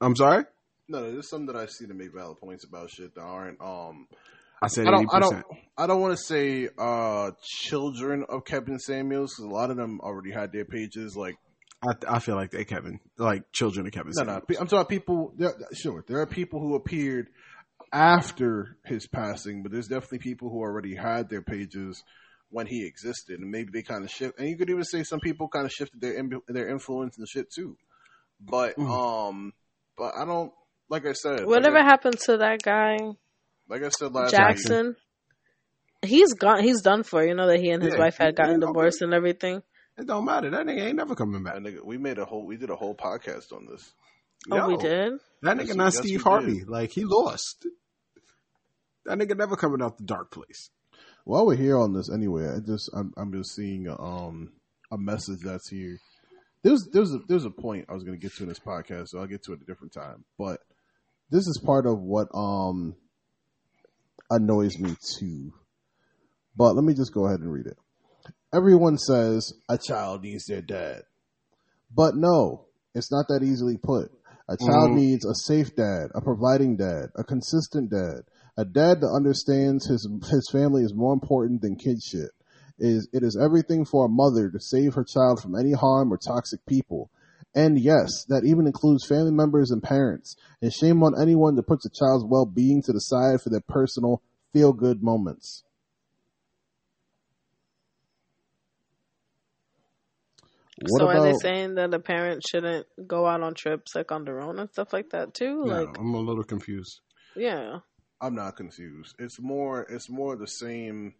I'm 0.00 0.16
sorry, 0.16 0.44
no, 0.88 1.02
no, 1.02 1.12
there's 1.12 1.28
some 1.28 1.44
that 1.44 1.56
I 1.56 1.66
see 1.66 1.86
to 1.86 1.92
make 1.92 2.14
valid 2.14 2.38
points 2.38 2.64
about 2.64 2.88
shit 2.88 3.14
that 3.14 3.20
aren't. 3.20 3.60
Um, 3.60 4.08
I 4.62 4.68
said 4.68 4.86
I 4.86 4.92
don't, 4.92 5.14
I 5.14 5.20
percent. 5.20 5.44
don't, 5.50 5.60
I 5.76 5.86
don't 5.86 6.00
want 6.00 6.16
to 6.16 6.22
say 6.24 6.70
uh 6.78 7.32
children 7.42 8.24
of 8.30 8.46
Kevin 8.46 8.78
Samuels 8.78 9.34
because 9.36 9.50
a 9.50 9.54
lot 9.54 9.70
of 9.70 9.76
them 9.76 10.00
already 10.00 10.30
had 10.32 10.52
their 10.52 10.64
pages. 10.64 11.16
Like, 11.16 11.36
I 11.86 12.16
I 12.16 12.18
feel 12.20 12.34
like 12.34 12.50
they 12.50 12.64
Kevin 12.64 12.98
like 13.18 13.42
children 13.52 13.86
of 13.86 13.92
Kevin. 13.92 14.12
no, 14.16 14.22
no, 14.22 14.26
Samuels. 14.32 14.44
pe- 14.48 14.56
I'm 14.56 14.68
talking 14.68 14.98
people. 14.98 15.34
There, 15.36 15.52
sure, 15.74 16.02
there 16.08 16.20
are 16.20 16.26
people 16.26 16.60
who 16.60 16.76
appeared 16.76 17.28
after 17.92 18.78
his 18.86 19.06
passing, 19.06 19.62
but 19.62 19.70
there's 19.70 19.88
definitely 19.88 20.20
people 20.20 20.48
who 20.48 20.60
already 20.60 20.94
had 20.94 21.28
their 21.28 21.42
pages 21.42 22.02
when 22.48 22.66
he 22.66 22.86
existed, 22.86 23.38
and 23.38 23.50
maybe 23.50 23.68
they 23.70 23.82
kind 23.82 24.02
of 24.02 24.10
shift. 24.10 24.38
And 24.38 24.48
you 24.48 24.56
could 24.56 24.70
even 24.70 24.84
say 24.84 25.02
some 25.02 25.20
people 25.20 25.48
kind 25.48 25.66
of 25.66 25.72
shifted 25.72 26.00
their 26.00 26.14
their 26.48 26.70
influence 26.70 27.18
and 27.18 27.28
shit 27.28 27.52
too. 27.54 27.76
But 28.40 28.76
Mm. 28.76 28.88
um, 28.90 29.52
but 29.96 30.14
I 30.16 30.24
don't. 30.24 30.52
Like 30.90 31.04
I 31.06 31.12
said, 31.12 31.44
Whatever 31.44 31.76
like 31.76 31.84
I, 31.84 31.88
happened 31.88 32.18
to 32.20 32.38
that 32.38 32.62
guy, 32.62 32.96
like 33.68 33.82
I 33.82 33.90
said 33.90 34.14
last 34.14 34.30
Jackson? 34.30 34.96
He's 36.00 36.32
gone. 36.34 36.62
He's 36.62 36.80
done 36.80 37.02
for. 37.02 37.22
You 37.24 37.34
know 37.34 37.46
that 37.48 37.60
he 37.60 37.70
and 37.70 37.82
his 37.82 37.92
Yeah, 37.92 38.00
wife 38.00 38.16
had 38.16 38.36
gotten 38.36 38.60
divorced 38.60 39.02
and 39.02 39.12
everything. 39.12 39.62
It 39.98 40.06
don't 40.06 40.24
matter. 40.24 40.48
That 40.50 40.64
nigga 40.64 40.80
ain't 40.86 40.96
never 40.96 41.14
coming 41.16 41.42
back. 41.42 41.56
Nigga, 41.56 41.84
we 41.84 41.98
made 41.98 42.18
a 42.18 42.24
whole, 42.24 42.46
we 42.46 42.56
did 42.56 42.70
a 42.70 42.76
whole 42.76 42.94
podcast 42.94 43.52
on 43.52 43.66
this. 43.66 43.92
Oh, 44.50 44.68
we 44.68 44.76
did. 44.76 45.14
That 45.42 45.56
Yes, 45.58 45.68
nigga 45.70 45.76
not 45.76 45.92
yes, 45.92 45.98
Steve 45.98 46.22
Harvey. 46.22 46.58
did. 46.60 46.68
Like 46.68 46.92
he 46.92 47.04
lost. 47.04 47.66
That 49.04 49.18
nigga 49.18 49.36
never 49.36 49.56
coming 49.56 49.82
out 49.82 49.98
the 49.98 50.04
dark 50.04 50.30
place. 50.30 50.70
While 51.24 51.46
we're 51.46 51.56
here 51.56 51.76
on 51.76 51.92
this, 51.92 52.10
anyway, 52.10 52.46
I 52.48 52.60
just 52.64 52.88
I'm 52.94 53.12
I'm 53.16 53.32
just 53.32 53.54
seeing 53.54 53.88
um 53.88 54.52
a 54.90 54.96
message 54.96 55.40
that's 55.44 55.68
here. 55.68 55.98
There's 56.68 56.86
there's 56.92 57.14
a 57.14 57.18
there's 57.26 57.44
a 57.46 57.50
point 57.50 57.86
I 57.88 57.94
was 57.94 58.04
going 58.04 58.18
to 58.18 58.22
get 58.22 58.34
to 58.36 58.42
in 58.42 58.48
this 58.50 58.58
podcast, 58.58 59.08
so 59.08 59.18
I'll 59.20 59.26
get 59.26 59.42
to 59.44 59.52
it 59.52 59.56
at 59.56 59.62
a 59.62 59.64
different 59.64 59.94
time. 59.94 60.26
But 60.38 60.60
this 61.30 61.46
is 61.46 61.58
part 61.64 61.86
of 61.86 61.98
what 62.00 62.28
um 62.34 62.94
annoys 64.30 64.78
me 64.78 64.94
too. 65.18 65.54
But 66.54 66.74
let 66.74 66.84
me 66.84 66.92
just 66.92 67.14
go 67.14 67.26
ahead 67.26 67.40
and 67.40 67.50
read 67.50 67.66
it. 67.66 67.78
Everyone 68.54 68.98
says 68.98 69.54
a 69.68 69.78
child 69.78 70.24
needs 70.24 70.44
their 70.44 70.60
dad, 70.60 71.04
but 71.94 72.16
no, 72.16 72.66
it's 72.94 73.10
not 73.10 73.28
that 73.28 73.42
easily 73.42 73.78
put. 73.78 74.10
A 74.50 74.56
child 74.58 74.90
Mhm. 74.90 74.96
needs 74.96 75.24
a 75.24 75.34
safe 75.34 75.74
dad, 75.74 76.10
a 76.14 76.20
providing 76.20 76.76
dad, 76.76 77.10
a 77.16 77.24
consistent 77.24 77.90
dad, 77.90 78.24
a 78.58 78.66
dad 78.66 79.00
that 79.00 79.12
understands 79.14 79.86
his 79.86 80.06
his 80.30 80.48
family 80.52 80.82
is 80.82 80.92
more 80.94 81.14
important 81.14 81.62
than 81.62 81.76
kid 81.76 82.02
shit. 82.02 82.30
It 82.78 82.86
is 82.86 83.08
it 83.12 83.22
is 83.22 83.36
everything 83.36 83.84
for 83.84 84.06
a 84.06 84.08
mother 84.08 84.50
to 84.50 84.60
save 84.60 84.94
her 84.94 85.04
child 85.04 85.42
from 85.42 85.58
any 85.58 85.72
harm 85.72 86.12
or 86.12 86.16
toxic 86.16 86.64
people. 86.66 87.10
And 87.54 87.78
yes, 87.78 88.24
that 88.28 88.44
even 88.44 88.66
includes 88.66 89.06
family 89.06 89.32
members 89.32 89.70
and 89.70 89.82
parents. 89.82 90.36
And 90.62 90.72
shame 90.72 91.02
on 91.02 91.20
anyone 91.20 91.56
that 91.56 91.66
puts 91.66 91.86
a 91.86 91.90
child's 91.90 92.24
well 92.24 92.46
being 92.46 92.82
to 92.82 92.92
the 92.92 93.00
side 93.00 93.40
for 93.40 93.50
their 93.50 93.60
personal 93.62 94.22
feel 94.52 94.72
good 94.72 95.02
moments. 95.02 95.64
What 100.80 101.00
so 101.00 101.08
are 101.08 101.20
they 101.20 101.32
saying 101.34 101.74
that 101.74 101.92
a 101.92 101.98
parent 101.98 102.44
shouldn't 102.48 102.86
go 103.06 103.26
out 103.26 103.42
on 103.42 103.54
trips 103.54 103.96
like 103.96 104.12
on 104.12 104.24
their 104.24 104.40
own 104.40 104.60
and 104.60 104.70
stuff 104.70 104.92
like 104.92 105.10
that 105.10 105.34
too? 105.34 105.64
No, 105.64 105.84
Like, 105.84 105.98
I'm 105.98 106.14
a 106.14 106.20
little 106.20 106.44
confused. 106.44 107.00
yeah. 107.34 107.80
I'm 108.20 108.34
not 108.34 108.56
confused. 108.56 109.14
It's 109.18 109.40
more 109.40 109.82
it's 109.82 110.08
more 110.08 110.36
the 110.36 110.46
same 110.46 111.14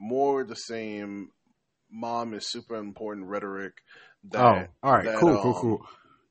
more 0.00 0.42
the 0.44 0.54
same 0.56 1.30
mom 1.90 2.34
is 2.34 2.50
super 2.50 2.76
important 2.76 3.26
rhetoric 3.26 3.74
that 4.30 4.40
oh, 4.40 4.66
all 4.82 4.92
right, 4.92 5.04
that, 5.04 5.18
cool, 5.18 5.40
cool, 5.42 5.54
um, 5.54 5.60
cool. 5.60 5.86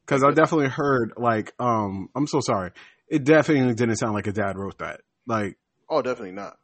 Because 0.06 0.24
I 0.24 0.32
definitely 0.32 0.70
heard 0.70 1.14
like, 1.18 1.54
um, 1.60 2.10
I'm 2.16 2.28
so 2.28 2.40
sorry. 2.42 2.72
It 3.08 3.24
definitely 3.24 3.74
didn't 3.76 3.98
sound 3.98 4.14
like 4.14 4.28
a 4.28 4.32
dad 4.32 4.58
wrote 4.58 4.80
that. 4.80 5.02
Like, 5.28 5.58
Oh, 5.90 6.02
definitely 6.02 6.32
not. 6.34 6.58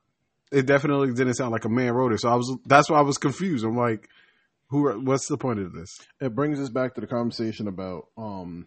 it 0.52 0.66
definitely 0.66 1.14
didn't 1.14 1.36
sound 1.36 1.52
like 1.52 1.66
a 1.66 1.70
man 1.70 1.94
wrote 1.94 2.14
it. 2.14 2.22
So 2.22 2.30
I 2.30 2.36
was, 2.36 2.56
that's 2.66 2.90
why 2.90 2.98
I 3.00 3.02
was 3.02 3.18
confused. 3.18 3.66
I'm 3.66 3.76
like, 3.78 4.08
who? 4.70 4.90
What's 5.02 5.28
the 5.28 5.38
point 5.38 5.60
of 5.60 5.74
this? 5.74 5.90
It 6.20 6.34
brings 6.34 6.60
us 6.60 6.70
back 6.70 6.96
to 6.96 7.02
the 7.02 7.08
conversation 7.08 7.68
about 7.68 8.08
um 8.18 8.66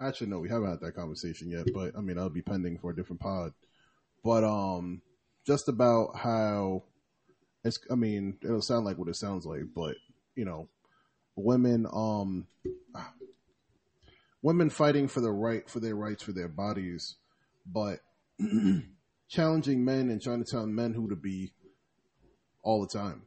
actually 0.00 0.26
no, 0.28 0.40
we 0.40 0.48
haven't 0.48 0.70
had 0.70 0.80
that 0.80 0.96
conversation 0.96 1.50
yet, 1.50 1.66
but 1.72 1.92
I 1.96 2.00
mean 2.00 2.18
I'll 2.18 2.28
be 2.30 2.42
pending 2.42 2.78
for 2.78 2.90
a 2.90 2.96
different 2.96 3.20
pod. 3.20 3.52
But 4.24 4.42
um 4.42 5.02
just 5.46 5.68
about 5.68 6.16
how 6.16 6.82
it's 7.66 7.78
I 7.90 7.94
mean, 7.94 8.38
it'll 8.42 8.62
sound 8.62 8.84
like 8.84 8.98
what 8.98 9.08
it 9.08 9.16
sounds 9.16 9.44
like, 9.44 9.62
but 9.74 9.96
you 10.34 10.44
know, 10.44 10.68
women 11.34 11.86
um 11.92 12.46
women 14.42 14.70
fighting 14.70 15.08
for 15.08 15.20
the 15.20 15.30
right 15.30 15.68
for 15.68 15.80
their 15.80 15.96
rights 15.96 16.22
for 16.22 16.32
their 16.32 16.48
bodies, 16.48 17.16
but 17.66 18.00
challenging 19.28 19.84
men 19.84 20.10
and 20.10 20.22
trying 20.22 20.42
to 20.42 20.50
tell 20.50 20.66
men 20.66 20.94
who 20.94 21.08
to 21.08 21.16
be 21.16 21.52
all 22.62 22.80
the 22.80 22.98
time. 22.98 23.22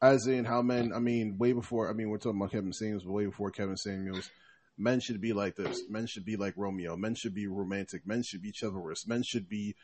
As 0.00 0.26
in 0.26 0.44
how 0.44 0.62
men, 0.62 0.92
I 0.94 0.98
mean, 0.98 1.38
way 1.38 1.52
before, 1.52 1.88
I 1.88 1.92
mean, 1.92 2.10
we're 2.10 2.18
talking 2.18 2.40
about 2.40 2.50
Kevin 2.50 2.72
Samuels, 2.72 3.04
but 3.04 3.12
way 3.12 3.26
before 3.26 3.52
Kevin 3.52 3.76
Samuels, 3.76 4.30
men 4.76 4.98
should 4.98 5.20
be 5.20 5.32
like 5.32 5.54
this. 5.54 5.82
Men 5.88 6.08
should 6.08 6.24
be 6.24 6.34
like 6.34 6.54
Romeo. 6.56 6.96
Men 6.96 7.14
should 7.14 7.34
be 7.34 7.46
romantic. 7.46 8.04
Men 8.04 8.24
should 8.24 8.42
be 8.42 8.52
chivalrous. 8.52 9.06
Men 9.06 9.22
should 9.24 9.48
be 9.48 9.76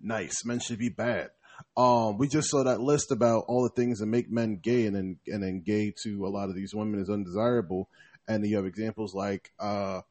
nice. 0.00 0.42
Men 0.46 0.58
should 0.60 0.78
be 0.78 0.88
bad. 0.88 1.30
Um, 1.76 2.18
we 2.18 2.28
just 2.28 2.50
saw 2.50 2.64
that 2.64 2.80
list 2.80 3.10
about 3.10 3.44
all 3.48 3.62
the 3.62 3.70
things 3.70 4.00
that 4.00 4.06
make 4.06 4.30
men 4.30 4.58
gay 4.62 4.86
and 4.86 4.96
then 4.96 5.18
and 5.26 5.42
then 5.42 5.60
gay 5.60 5.92
to 6.02 6.26
a 6.26 6.28
lot 6.28 6.48
of 6.48 6.54
these 6.54 6.74
women 6.74 7.00
is 7.00 7.10
undesirable. 7.10 7.88
And 8.26 8.46
you 8.46 8.56
have 8.56 8.66
examples 8.66 9.14
like 9.14 9.52
uh, 9.58 10.02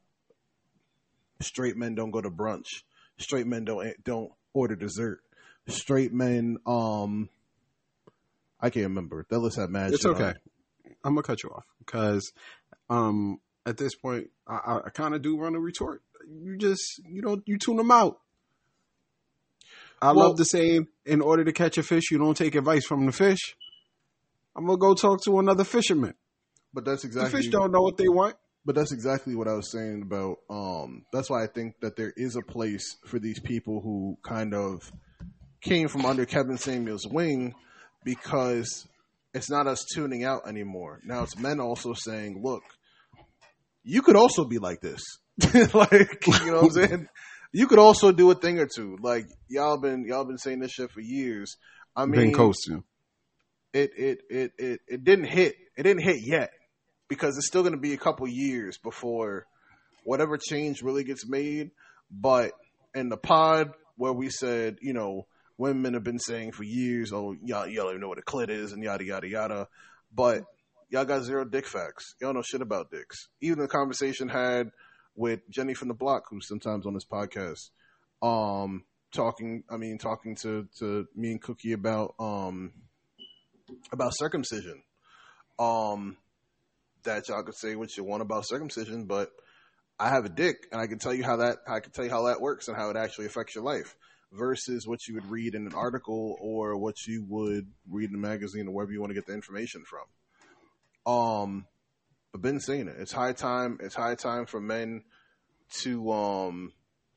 straight 1.42 1.78
men 1.78 1.96
don't 1.96 2.12
go 2.12 2.22
to 2.22 2.32
brunch. 2.32 2.84
Straight 3.18 3.48
men 3.48 3.66
don't 3.66 4.04
don't 4.04 4.32
order 4.54 4.76
dessert. 4.76 5.22
Straight 5.68 6.14
men, 6.14 6.58
um, 6.66 7.30
I 8.62 8.70
can't 8.70 8.86
remember. 8.86 9.26
That 9.30 9.40
list 9.40 9.58
had 9.58 9.70
mad. 9.70 9.94
It's 9.94 10.02
shit 10.02 10.16
on 10.16 10.22
okay. 10.22 10.40
I'm 11.04 11.14
gonna 11.14 11.24
cut 11.24 11.44
you 11.44 11.50
off 11.50 11.66
because 11.80 12.32
um, 12.90 13.40
at 13.66 13.78
this 13.78 13.96
point, 13.96 14.30
I, 14.48 14.56
I, 14.56 14.78
I 14.86 14.90
kind 14.90 15.14
of 15.14 15.22
do 15.22 15.36
want 15.36 15.54
to 15.54 15.60
retort. 15.60 16.02
You 16.28 16.58
just 16.58 17.02
you 17.06 17.22
don't 17.22 17.44
you 17.46 17.58
tune 17.58 17.78
them 17.78 17.92
out. 17.92 18.20
I 20.02 20.12
Well- 20.12 20.28
love 20.30 20.38
the 20.38 20.46
saying: 20.46 20.88
"In 21.06 21.22
order 21.22 21.44
to 21.44 21.52
catch 21.54 21.78
a 21.78 21.84
fish, 21.84 22.12
you 22.12 22.18
don't 22.18 22.38
take 22.38 22.56
advice 22.56 22.86
from 22.86 23.06
the 23.06 23.12
fish." 23.12 23.56
I'm 24.56 24.66
gonna 24.66 24.78
go 24.78 24.94
talk 24.96 25.24
to 25.26 25.40
another 25.40 25.64
fisherman. 25.64 26.14
But 26.74 26.86
that's 26.86 27.04
exactly 27.04 27.32
The 27.32 27.38
fish 27.44 27.52
don't 27.52 27.72
know 27.72 27.82
what 27.82 27.98
they 27.98 28.08
want. 28.08 28.36
But 28.66 28.76
that's 28.76 28.92
exactly 28.92 29.34
what 29.36 29.48
I 29.48 29.54
was 29.54 29.72
saying 29.72 30.02
about. 30.02 30.38
Um, 30.50 31.06
that's 31.14 31.30
why 31.30 31.44
I 31.44 31.48
think 31.48 31.80
that 31.82 31.96
there 31.96 32.12
is 32.18 32.36
a 32.36 32.42
place 32.42 32.98
for 33.06 33.18
these 33.20 33.40
people 33.40 33.82
who 33.82 34.18
kind 34.28 34.54
of 34.54 34.92
came 35.62 35.88
from 35.88 36.06
under 36.06 36.26
Kevin 36.26 36.58
Samuel's 36.58 37.08
wing, 37.08 37.56
because 38.04 38.88
it's 39.34 39.50
not 39.50 39.68
us 39.68 39.86
tuning 39.96 40.24
out 40.24 40.48
anymore. 40.48 41.00
Now 41.06 41.24
it's 41.24 41.38
men 41.38 41.60
also 41.60 41.94
saying, 41.94 42.42
"Look, 42.44 42.64
you 43.84 44.02
could 44.02 44.16
also 44.16 44.44
be 44.46 44.58
like 44.60 44.82
this." 44.82 45.02
like, 45.74 46.26
you 46.28 46.52
know 46.52 46.62
what 46.62 46.64
I'm 46.64 46.72
saying? 46.88 47.08
You 47.52 47.68
could 47.68 47.80
also 47.80 48.12
do 48.12 48.30
a 48.32 48.36
thing 48.36 48.60
or 48.60 48.68
two. 48.68 48.98
Like 49.02 49.26
y'all 49.48 49.78
been 49.78 50.06
y'all 50.08 50.26
been 50.26 50.38
saying 50.38 50.60
this 50.60 50.72
shit 50.72 50.92
for 50.92 51.02
years. 51.02 51.58
I 51.96 52.06
mean, 52.06 52.22
Been 52.28 52.34
coasting. 52.34 52.84
it 53.74 53.92
it 53.98 54.20
it 54.30 54.52
it 54.58 54.80
it 54.88 55.04
didn't 55.04 55.26
hit. 55.26 55.56
It 55.78 55.84
didn't 55.84 56.04
hit 56.04 56.18
yet 56.22 56.52
because 57.08 57.38
it's 57.38 57.48
still 57.48 57.62
going 57.62 57.74
to 57.74 57.80
be 57.80 57.94
a 57.94 57.98
couple 57.98 58.28
years 58.28 58.78
before 58.78 59.46
whatever 60.04 60.38
change 60.38 60.82
really 60.82 61.04
gets 61.04 61.28
made. 61.28 61.72
But 62.12 62.52
in 62.94 63.10
the 63.10 63.18
pod 63.18 63.72
where 63.96 64.14
we 64.14 64.30
said, 64.30 64.78
you 64.82 64.94
know, 64.94 65.26
women 65.58 65.94
have 65.94 66.04
been 66.04 66.20
saying 66.20 66.52
for 66.52 66.64
years, 66.64 67.12
oh, 67.14 67.36
y'all, 67.44 67.68
y'all 67.68 67.90
even 67.90 68.02
know 68.02 68.08
what 68.08 68.20
a 68.20 68.22
clit 68.22 68.50
is 68.50 68.72
and 68.72 68.84
yada 68.84 69.04
yada 69.04 69.28
yada. 69.28 69.68
But 70.14 70.44
y'all 70.90 71.06
got 71.06 71.24
zero 71.24 71.46
dick 71.46 71.66
facts. 71.66 72.16
Y'all 72.22 72.34
know 72.34 72.42
shit 72.42 72.62
about 72.62 72.92
dicks. 72.92 73.28
Even 73.42 73.60
the 73.60 73.68
conversation 73.68 74.30
had 74.30 74.70
with 75.18 75.42
Jenny 75.50 75.74
from 75.74 75.90
the 75.90 75.94
block, 75.94 76.26
who's 76.30 76.48
sometimes 76.48 76.86
on 76.86 76.94
this 76.94 77.06
podcast, 77.06 77.72
um, 78.22 78.86
talking. 79.12 79.64
I 79.70 79.76
mean, 79.76 79.98
talking 79.98 80.36
to 80.38 80.68
to 80.80 81.08
me 81.16 81.32
and 81.32 81.42
Cookie 81.42 81.74
about 81.74 82.14
um 82.20 82.72
about 83.92 84.16
circumcision. 84.16 84.84
Um, 85.60 86.18
that 87.04 87.28
y'all 87.28 87.44
could 87.44 87.56
say 87.56 87.76
what 87.76 87.98
you 87.98 88.04
want 88.04 88.22
about 88.22 88.48
circumcision, 88.48 89.06
but 89.06 89.32
I 90.00 90.10
have 90.10 90.26
a 90.26 90.30
dick, 90.30 90.68
and 90.72 90.80
I 90.80 90.88
can 90.88 91.00
tell 91.00 91.14
you 91.14 91.24
how 91.24 91.38
that 91.38 91.58
I 91.68 91.80
can 91.80 91.92
tell 91.92 92.06
you 92.06 92.12
how 92.12 92.28
that 92.28 92.40
works 92.40 92.68
and 92.68 92.78
how 92.78 92.92
it 92.92 92.96
actually 92.96 93.26
affects 93.26 93.56
your 93.56 93.64
life. 93.64 93.96
Versus 94.34 94.86
what 94.86 95.00
you 95.08 95.16
would 95.16 95.32
read 95.32 95.56
in 95.56 95.66
an 95.68 95.74
article 95.74 96.36
or 96.42 96.78
what 96.78 97.08
you 97.08 97.26
would 97.30 97.66
read 97.90 98.10
in 98.10 98.16
a 98.16 98.20
magazine 98.20 98.68
or 98.68 98.72
wherever 98.72 98.92
you 98.92 99.00
want 99.00 99.10
to 99.10 99.14
get 99.16 99.26
the 99.26 99.34
information 99.34 99.86
from. 99.86 101.14
Um, 101.14 101.66
I've 102.38 102.44
been 102.44 102.60
saying 102.60 102.88
it. 102.88 102.98
It's 103.00 103.12
high 103.12 103.34
time. 103.34 103.80
It's 103.82 103.96
high 103.96 104.14
time 104.14 104.46
for 104.46 104.62
men 104.62 105.02
to 105.82 106.12
um 106.12 106.72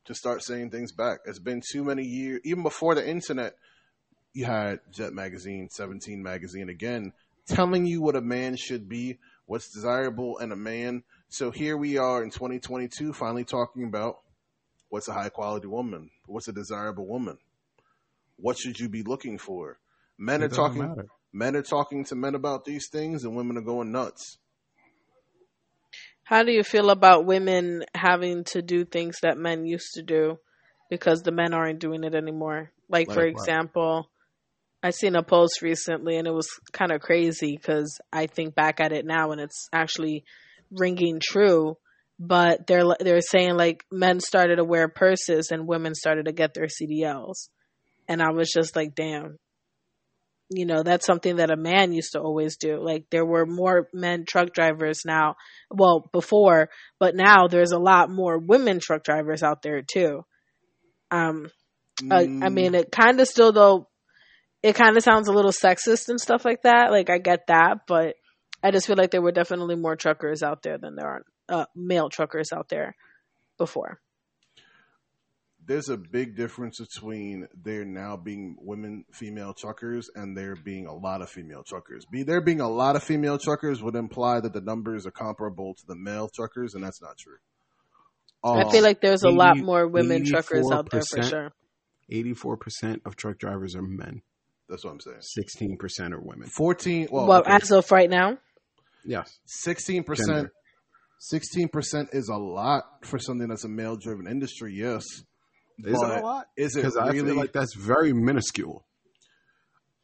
to 0.05 0.15
start 0.15 0.41
saying 0.41 0.71
things 0.71 0.91
back. 0.91 1.19
It's 1.25 1.37
been 1.37 1.61
too 1.71 1.83
many 1.83 2.01
years. 2.01 2.41
Even 2.43 2.63
before 2.63 2.95
the 2.95 3.07
internet, 3.07 3.53
you 4.33 4.45
had 4.45 4.79
Jet 4.89 5.13
Magazine, 5.13 5.69
Seventeen 5.69 6.23
Magazine 6.23 6.69
again, 6.69 7.13
telling 7.45 7.85
you 7.85 8.01
what 8.01 8.15
a 8.15 8.21
man 8.21 8.55
should 8.55 8.89
be, 8.89 9.19
what's 9.45 9.71
desirable 9.71 10.39
in 10.39 10.51
a 10.51 10.55
man. 10.55 11.03
So 11.29 11.51
here 11.51 11.77
we 11.77 11.99
are 11.99 12.23
in 12.23 12.31
2022, 12.31 13.13
finally 13.13 13.45
talking 13.45 13.83
about 13.83 14.21
what's 14.89 15.07
a 15.07 15.13
high 15.13 15.29
quality 15.29 15.67
woman, 15.67 16.09
what's 16.25 16.47
a 16.47 16.51
desirable 16.51 17.05
woman, 17.05 17.37
what 18.37 18.57
should 18.57 18.79
you 18.79 18.89
be 18.89 19.03
looking 19.03 19.37
for. 19.37 19.77
Men 20.17 20.41
It 20.41 20.45
are 20.45 20.49
talking. 20.55 20.81
matter. 20.81 21.05
Men 21.31 21.55
are 21.55 21.61
talking 21.61 22.05
to 22.05 22.15
men 22.15 22.33
about 22.33 22.65
these 22.65 22.89
things, 22.89 23.23
and 23.23 23.35
women 23.35 23.55
are 23.57 23.61
going 23.61 23.91
nuts. 23.91 24.39
How 26.31 26.43
do 26.43 26.53
you 26.53 26.63
feel 26.63 26.91
about 26.91 27.25
women 27.25 27.83
having 27.93 28.45
to 28.45 28.61
do 28.61 28.85
things 28.85 29.17
that 29.21 29.37
men 29.37 29.65
used 29.65 29.95
to 29.95 30.01
do 30.01 30.39
because 30.89 31.23
the 31.23 31.33
men 31.33 31.53
aren't 31.53 31.79
doing 31.79 32.05
it 32.05 32.15
anymore? 32.15 32.71
Like, 32.87 33.09
Like 33.09 33.15
for 33.15 33.25
what? 33.25 33.27
example, 33.27 34.09
I 34.81 34.91
seen 34.91 35.17
a 35.17 35.23
post 35.23 35.61
recently 35.61 36.15
and 36.15 36.25
it 36.25 36.33
was 36.33 36.47
kind 36.71 36.93
of 36.93 37.01
crazy 37.01 37.57
because 37.57 37.99
I 38.13 38.27
think 38.27 38.55
back 38.55 38.79
at 38.79 38.93
it 38.93 39.05
now 39.05 39.31
and 39.31 39.41
it's 39.41 39.67
actually 39.73 40.23
ringing 40.71 41.19
true. 41.21 41.75
But 42.17 42.65
they're 42.65 42.85
they're 43.01 43.19
saying 43.19 43.57
like 43.57 43.83
men 43.91 44.21
started 44.21 44.55
to 44.55 44.63
wear 44.63 44.87
purses 44.87 45.49
and 45.51 45.67
women 45.67 45.95
started 45.95 46.27
to 46.27 46.31
get 46.31 46.53
their 46.53 46.67
CDLs, 46.67 47.49
and 48.07 48.21
I 48.21 48.31
was 48.31 48.49
just 48.49 48.75
like, 48.75 48.95
damn. 48.95 49.37
You 50.53 50.65
know, 50.65 50.83
that's 50.83 51.05
something 51.05 51.37
that 51.37 51.49
a 51.49 51.55
man 51.55 51.93
used 51.93 52.11
to 52.11 52.19
always 52.19 52.57
do. 52.57 52.83
Like 52.83 53.05
there 53.09 53.25
were 53.25 53.45
more 53.45 53.87
men 53.93 54.25
truck 54.27 54.53
drivers 54.53 55.03
now, 55.05 55.35
well, 55.69 56.09
before, 56.11 56.69
but 56.99 57.15
now 57.15 57.47
there's 57.47 57.71
a 57.71 57.79
lot 57.79 58.09
more 58.09 58.37
women 58.37 58.79
truck 58.81 59.03
drivers 59.03 59.43
out 59.43 59.61
there 59.61 59.81
too. 59.81 60.25
Um, 61.09 61.49
uh, 62.09 62.25
I 62.41 62.49
Mm, 62.49 62.51
mean, 62.51 62.75
it 62.75 62.91
kind 62.91 63.19
of 63.21 63.27
still 63.27 63.51
though. 63.51 63.87
It 64.63 64.75
kind 64.75 64.97
of 64.97 65.03
sounds 65.03 65.27
a 65.27 65.33
little 65.33 65.51
sexist 65.51 66.09
and 66.09 66.19
stuff 66.21 66.45
like 66.45 66.63
that. 66.63 66.91
Like 66.91 67.09
I 67.09 67.17
get 67.17 67.47
that, 67.47 67.79
but 67.87 68.15
I 68.63 68.71
just 68.71 68.87
feel 68.87 68.95
like 68.97 69.11
there 69.11 69.21
were 69.21 69.31
definitely 69.31 69.75
more 69.75 69.95
truckers 69.95 70.43
out 70.43 70.63
there 70.63 70.77
than 70.77 70.95
there 70.95 71.07
are 71.07 71.23
uh, 71.49 71.65
male 71.75 72.09
truckers 72.09 72.51
out 72.53 72.69
there 72.69 72.95
before. 73.57 73.99
There's 75.65 75.89
a 75.89 75.97
big 75.97 76.35
difference 76.35 76.79
between 76.79 77.47
there 77.63 77.85
now 77.85 78.17
being 78.17 78.55
women 78.59 79.05
female 79.11 79.53
truckers 79.53 80.09
and 80.15 80.35
there 80.35 80.55
being 80.55 80.87
a 80.87 80.93
lot 80.93 81.21
of 81.21 81.29
female 81.29 81.63
truckers. 81.63 82.05
Be 82.05 82.23
there 82.23 82.41
being 82.41 82.61
a 82.61 82.69
lot 82.69 82.95
of 82.95 83.03
female 83.03 83.37
truckers 83.37 83.81
would 83.83 83.95
imply 83.95 84.39
that 84.39 84.53
the 84.53 84.61
numbers 84.61 85.05
are 85.05 85.11
comparable 85.11 85.75
to 85.75 85.83
the 85.87 85.95
male 85.95 86.29
truckers, 86.33 86.73
and 86.73 86.83
that's 86.83 87.01
not 87.01 87.17
true. 87.17 87.37
I 88.43 88.63
Um, 88.63 88.71
feel 88.71 88.81
like 88.83 89.01
there's 89.01 89.23
a 89.23 89.29
lot 89.29 89.57
more 89.57 89.87
women 89.87 90.25
truckers 90.25 90.69
out 90.71 90.89
there 90.89 91.03
for 91.03 91.21
sure. 91.21 91.51
Eighty-four 92.09 92.57
percent 92.57 93.03
of 93.05 93.15
truck 93.15 93.37
drivers 93.37 93.75
are 93.75 93.81
men. 93.83 94.21
that's 94.67 94.83
what 94.83 94.91
I'm 94.91 94.99
saying. 94.99 95.17
Sixteen 95.21 95.77
percent 95.77 96.13
are 96.13 96.19
women. 96.19 96.47
Fourteen. 96.49 97.07
Well, 97.11 97.27
well, 97.27 97.39
okay. 97.41 97.51
as 97.51 97.71
of 97.71 97.89
right 97.91 98.09
now, 98.09 98.37
Yes. 99.05 99.37
sixteen 99.45 100.03
percent. 100.03 100.49
Sixteen 101.19 101.67
percent 101.69 102.09
is 102.13 102.29
a 102.29 102.35
lot 102.35 102.83
for 103.05 103.19
something 103.19 103.47
that's 103.47 103.63
a 103.63 103.69
male-driven 103.69 104.27
industry. 104.27 104.73
Yes, 104.73 105.05
Is 105.85 105.99
But 105.99 106.11
it 106.11 106.17
a 106.19 106.21
lot? 106.23 106.47
is 106.57 106.75
it 106.75 106.79
Because 106.81 106.97
I 106.97 107.07
really? 107.11 107.27
feel 107.29 107.35
like 107.37 107.53
that's 107.53 107.75
very 107.75 108.13
minuscule. 108.13 108.85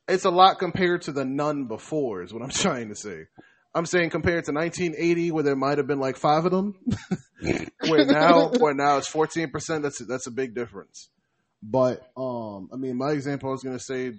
it's 0.07 0.25
a 0.25 0.29
lot 0.29 0.59
compared 0.59 1.01
to 1.03 1.11
the 1.11 1.25
none 1.25 1.65
before. 1.67 2.23
Is 2.23 2.33
what 2.33 2.41
I'm 2.43 2.49
trying 2.65 2.89
to 2.89 2.95
say. 2.95 3.25
I'm 3.75 3.85
saying 3.85 4.09
compared 4.09 4.45
to 4.45 4.51
1980, 4.53 5.31
where 5.31 5.43
there 5.43 5.55
might 5.55 5.77
have 5.77 5.85
been 5.87 5.99
like 5.99 6.17
five 6.17 6.45
of 6.45 6.51
them, 6.51 6.73
where 7.87 8.05
now, 8.05 8.49
where 8.59 8.73
now 8.73 8.97
it's 8.97 9.07
14 9.07 9.51
percent. 9.51 9.83
That's 9.83 9.99
that's 10.05 10.27
a 10.27 10.31
big 10.31 10.55
difference. 10.55 11.09
But 11.61 12.01
um, 12.17 12.69
I 12.73 12.77
mean, 12.77 12.97
my 12.97 13.11
example 13.11 13.49
I 13.49 13.51
was 13.51 13.63
gonna 13.63 13.79
say, 13.79 14.13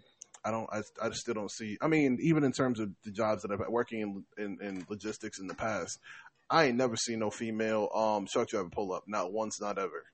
I 0.45 0.51
don't, 0.51 0.69
I, 0.73 0.83
I 1.03 1.11
still 1.13 1.35
don't 1.35 1.51
see. 1.51 1.77
I 1.81 1.89
mean, 1.89 2.19
even 2.21 2.45
in 2.45 2.53
terms 2.53 2.79
of 2.79 2.91
the 3.05 3.11
jobs 3.11 3.43
that 3.43 3.51
I've 3.51 3.59
been 3.59 3.73
working 3.73 4.01
in, 4.37 4.45
in 4.45 4.59
in 4.61 4.87
logistics 4.89 5.39
in 5.41 5.47
the 5.49 5.55
past, 5.55 5.99
I 6.51 6.67
ain't 6.67 6.77
never 6.77 6.95
seen 6.97 7.19
no 7.21 7.31
female 7.31 7.89
um 7.95 8.27
truck 8.31 8.49
driver 8.49 8.69
pull 8.71 8.93
up, 8.93 9.05
not 9.09 9.33
once, 9.33 9.61
not 9.61 9.79
ever. 9.79 10.05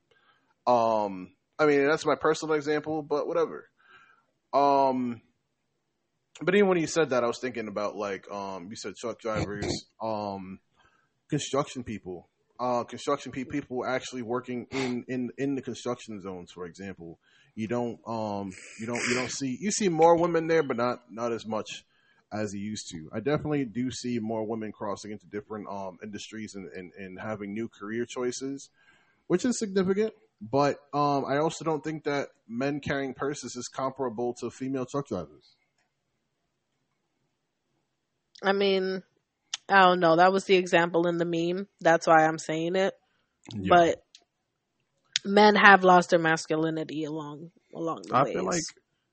Um, 0.66 1.34
I 1.58 1.66
mean, 1.66 1.86
that's 1.86 2.06
my 2.06 2.16
personal 2.16 2.54
example, 2.54 3.02
but 3.02 3.26
whatever. 3.26 3.68
Um, 4.52 5.20
but 6.42 6.54
even 6.54 6.68
when 6.68 6.78
you 6.78 6.86
said 6.86 7.10
that, 7.10 7.22
I 7.22 7.26
was 7.26 7.38
thinking 7.40 7.68
about 7.68 7.96
like 7.96 8.30
um, 8.30 8.68
you 8.70 8.76
said 8.76 8.94
truck 8.96 9.20
drivers, 9.20 9.70
um, 10.02 10.58
construction 11.30 11.84
people, 11.84 12.28
uh, 12.58 12.84
construction 12.84 13.30
pe- 13.32 13.44
people 13.44 13.84
actually 13.86 14.22
working 14.22 14.66
in 14.70 15.04
in 15.08 15.30
in 15.38 15.54
the 15.54 15.62
construction 15.62 16.20
zones, 16.20 16.50
for 16.52 16.66
example. 16.66 17.18
You 17.54 17.68
don't 17.68 18.00
um 18.06 18.50
you 18.80 18.86
don't 18.86 18.98
you 19.08 19.14
don't 19.14 19.30
see 19.30 19.56
you 19.60 19.70
see 19.70 19.88
more 19.88 20.16
women 20.16 20.48
there, 20.48 20.62
but 20.64 20.76
not 20.76 21.02
not 21.08 21.32
as 21.32 21.46
much 21.46 21.84
as 22.32 22.52
you 22.52 22.60
used 22.60 22.88
to. 22.90 23.08
I 23.12 23.20
definitely 23.20 23.64
do 23.64 23.92
see 23.92 24.18
more 24.18 24.44
women 24.44 24.72
crossing 24.72 25.12
into 25.12 25.26
different 25.26 25.68
um 25.68 25.98
industries 26.02 26.54
and 26.56 26.68
and, 26.72 26.92
and 26.98 27.20
having 27.20 27.54
new 27.54 27.68
career 27.68 28.06
choices, 28.06 28.70
which 29.28 29.44
is 29.44 29.56
significant. 29.58 30.14
But 30.50 30.76
um, 30.92 31.24
I 31.24 31.38
also 31.38 31.64
don't 31.64 31.82
think 31.82 32.04
that 32.04 32.28
men 32.46 32.80
carrying 32.80 33.14
purses 33.14 33.56
is 33.56 33.68
comparable 33.68 34.34
to 34.40 34.50
female 34.50 34.84
truck 34.84 35.08
drivers. 35.08 35.56
I 38.42 38.52
mean, 38.52 39.02
I 39.68 39.80
don't 39.80 40.00
know. 40.00 40.16
That 40.16 40.32
was 40.32 40.44
the 40.44 40.56
example 40.56 41.06
in 41.06 41.16
the 41.16 41.24
meme. 41.24 41.66
That's 41.80 42.06
why 42.06 42.26
I'm 42.26 42.38
saying 42.38 42.76
it. 42.76 42.94
Yeah. 43.54 43.68
But 43.70 44.04
men 45.24 45.54
have 45.54 45.82
lost 45.82 46.10
their 46.10 46.18
masculinity 46.18 47.04
along 47.04 47.50
along 47.74 48.02
the 48.08 48.14
way. 48.14 48.20
I 48.20 48.24
ways. 48.24 48.34
feel 48.34 48.44
like 48.44 48.64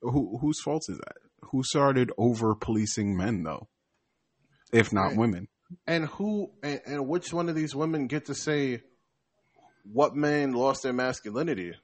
who 0.02 0.38
whose 0.38 0.60
fault 0.60 0.84
is 0.88 0.98
that? 0.98 1.16
Who 1.50 1.62
started 1.62 2.10
over 2.18 2.54
policing 2.54 3.16
men 3.16 3.42
though? 3.42 3.68
If 4.72 4.92
not 4.92 5.08
Right. 5.08 5.16
women. 5.16 5.48
And 5.86 6.06
who 6.06 6.50
and, 6.62 6.80
and 6.84 7.08
which 7.08 7.32
one 7.32 7.48
of 7.48 7.54
these 7.54 7.74
women 7.74 8.06
get 8.06 8.26
to 8.26 8.34
say 8.34 8.82
what 9.84 10.14
man 10.14 10.52
lost 10.52 10.82
their 10.82 10.92
masculinity? 10.92 11.74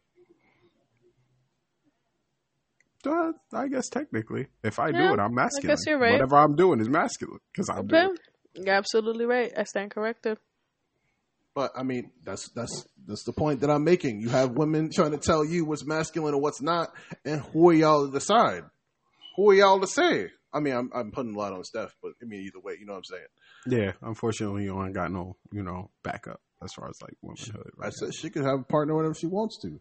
Uh, 3.06 3.32
I 3.52 3.68
guess 3.68 3.88
technically, 3.88 4.48
if 4.62 4.78
I 4.78 4.90
do 4.90 5.14
it, 5.14 5.20
I'm 5.20 5.34
masculine. 5.34 5.76
guess 5.76 5.86
you're 5.86 5.98
right. 5.98 6.12
Whatever 6.12 6.36
I'm 6.36 6.56
doing 6.56 6.80
is 6.80 6.88
masculine 6.88 7.38
because 7.52 7.68
I'm 7.70 7.80
okay, 7.80 8.06
doing. 8.06 8.16
it. 8.54 8.66
you're 8.66 8.74
absolutely 8.74 9.24
right. 9.24 9.52
I 9.56 9.64
stand 9.64 9.92
corrected. 9.92 10.38
But 11.54 11.72
I 11.76 11.84
mean, 11.84 12.10
that's 12.24 12.48
that's 12.50 12.86
that's 13.06 13.24
the 13.24 13.32
point 13.32 13.60
that 13.60 13.70
I'm 13.70 13.84
making. 13.84 14.20
You 14.20 14.28
have 14.30 14.50
women 14.50 14.90
trying 14.92 15.12
to 15.12 15.18
tell 15.18 15.44
you 15.44 15.64
what's 15.64 15.86
masculine 15.86 16.34
and 16.34 16.42
what's 16.42 16.60
not, 16.60 16.90
and 17.24 17.40
who 17.40 17.70
are 17.70 17.74
y'all 17.74 18.06
to 18.06 18.12
decide? 18.12 18.64
Who 19.36 19.50
are 19.50 19.54
y'all 19.54 19.80
to 19.80 19.86
say? 19.86 20.30
I 20.52 20.60
mean, 20.60 20.74
I'm 20.74 20.90
I'm 20.94 21.10
putting 21.10 21.34
a 21.34 21.38
lot 21.38 21.52
on 21.52 21.64
Steph, 21.64 21.94
but 22.02 22.12
I 22.20 22.26
mean, 22.26 22.42
either 22.42 22.60
way, 22.60 22.74
you 22.78 22.86
know 22.86 22.92
what 22.92 22.98
I'm 22.98 23.04
saying. 23.04 23.80
Yeah, 23.80 23.92
unfortunately, 24.02 24.64
you 24.64 24.82
ain't 24.82 24.94
got 24.94 25.12
no, 25.12 25.36
you 25.52 25.62
know, 25.62 25.90
backup 26.02 26.40
as 26.62 26.72
far 26.72 26.88
as 26.88 27.00
like 27.02 27.16
womanhood. 27.22 27.72
I 27.78 27.84
Right 27.84 27.92
said 27.92 28.14
she 28.14 28.30
could 28.30 28.44
have 28.44 28.60
a 28.60 28.64
partner 28.64 28.94
whenever 28.94 29.14
she 29.14 29.26
wants 29.26 29.58
to. 29.62 29.80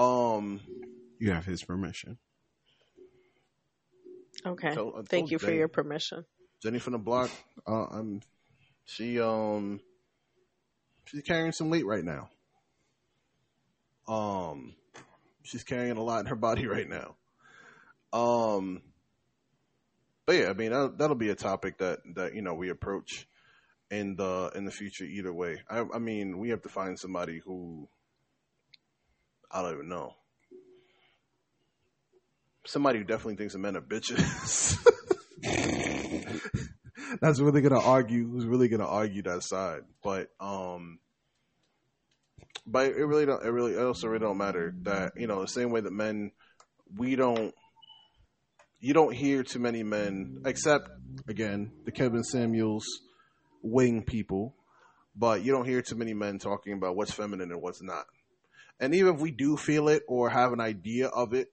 Um, 0.00 0.60
you 1.18 1.32
have 1.32 1.44
his 1.44 1.62
permission. 1.62 2.18
Okay, 4.46 4.74
So, 4.74 4.94
I 4.96 5.02
thank 5.02 5.24
told 5.24 5.30
you 5.32 5.38
for 5.38 5.52
your 5.52 5.68
permission. 5.68 6.24
Jenny 6.62 6.78
from 6.78 6.92
the 6.92 6.98
block. 6.98 7.30
Uh, 7.66 7.86
I'm. 7.86 8.20
She 8.84 9.20
um. 9.20 9.80
She's 11.06 11.22
carrying 11.22 11.52
some 11.52 11.70
weight 11.70 11.84
right 11.84 12.04
now. 12.04 12.30
Um, 14.06 14.74
she's 15.42 15.64
carrying 15.64 15.96
a 15.96 16.02
lot 16.02 16.20
in 16.20 16.26
her 16.26 16.36
body 16.36 16.66
right 16.68 16.88
now. 16.88 17.16
Um, 18.12 18.82
but 20.26 20.36
yeah, 20.36 20.48
I 20.48 20.52
mean 20.54 20.70
that, 20.70 20.98
that'll 20.98 21.16
be 21.16 21.30
a 21.30 21.34
topic 21.34 21.78
that 21.78 22.00
that 22.14 22.34
you 22.34 22.42
know 22.42 22.54
we 22.54 22.70
approach 22.70 23.26
in 23.90 24.16
the 24.16 24.52
in 24.54 24.64
the 24.64 24.70
future 24.70 25.04
either 25.04 25.32
way. 25.32 25.60
I, 25.68 25.84
I 25.94 25.98
mean 25.98 26.38
we 26.38 26.50
have 26.50 26.62
to 26.62 26.68
find 26.68 26.98
somebody 26.98 27.40
who 27.44 27.88
I 29.50 29.62
don't 29.62 29.74
even 29.74 29.88
know. 29.88 30.14
Somebody 32.66 32.98
who 32.98 33.04
definitely 33.04 33.36
thinks 33.36 33.54
the 33.54 33.58
men 33.58 33.76
are 33.76 33.80
bitches. 33.80 34.78
That's 37.20 37.40
really 37.40 37.62
gonna 37.62 37.80
argue. 37.80 38.28
Who's 38.28 38.46
really 38.46 38.68
gonna 38.68 38.86
argue 38.86 39.22
that 39.22 39.42
side? 39.42 39.80
But 40.04 40.28
um, 40.38 41.00
but 42.66 42.86
it 42.86 43.04
really 43.04 43.26
don't. 43.26 43.44
It 43.44 43.48
really 43.48 43.72
it 43.74 43.80
also 43.80 44.06
really 44.06 44.20
don't 44.20 44.38
matter 44.38 44.74
that 44.82 45.12
you 45.16 45.26
know 45.26 45.40
the 45.40 45.48
same 45.48 45.70
way 45.70 45.80
that 45.80 45.92
men, 45.92 46.30
we 46.96 47.16
don't. 47.16 47.54
You 48.78 48.94
don't 48.94 49.12
hear 49.12 49.42
too 49.42 49.58
many 49.58 49.82
men, 49.82 50.42
except 50.46 50.88
again 51.28 51.72
the 51.84 51.92
Kevin 51.92 52.22
Samuels 52.22 52.86
wing 53.62 54.02
people, 54.02 54.54
but 55.16 55.42
you 55.42 55.52
don't 55.52 55.66
hear 55.66 55.82
too 55.82 55.96
many 55.96 56.14
men 56.14 56.38
talking 56.38 56.72
about 56.72 56.96
what's 56.96 57.12
feminine 57.12 57.50
and 57.50 57.60
what's 57.62 57.82
not. 57.82 58.06
And 58.78 58.94
even 58.94 59.14
if 59.14 59.20
we 59.20 59.30
do 59.30 59.56
feel 59.56 59.88
it 59.88 60.02
or 60.08 60.30
have 60.30 60.52
an 60.52 60.60
idea 60.60 61.08
of 61.08 61.34
it, 61.34 61.48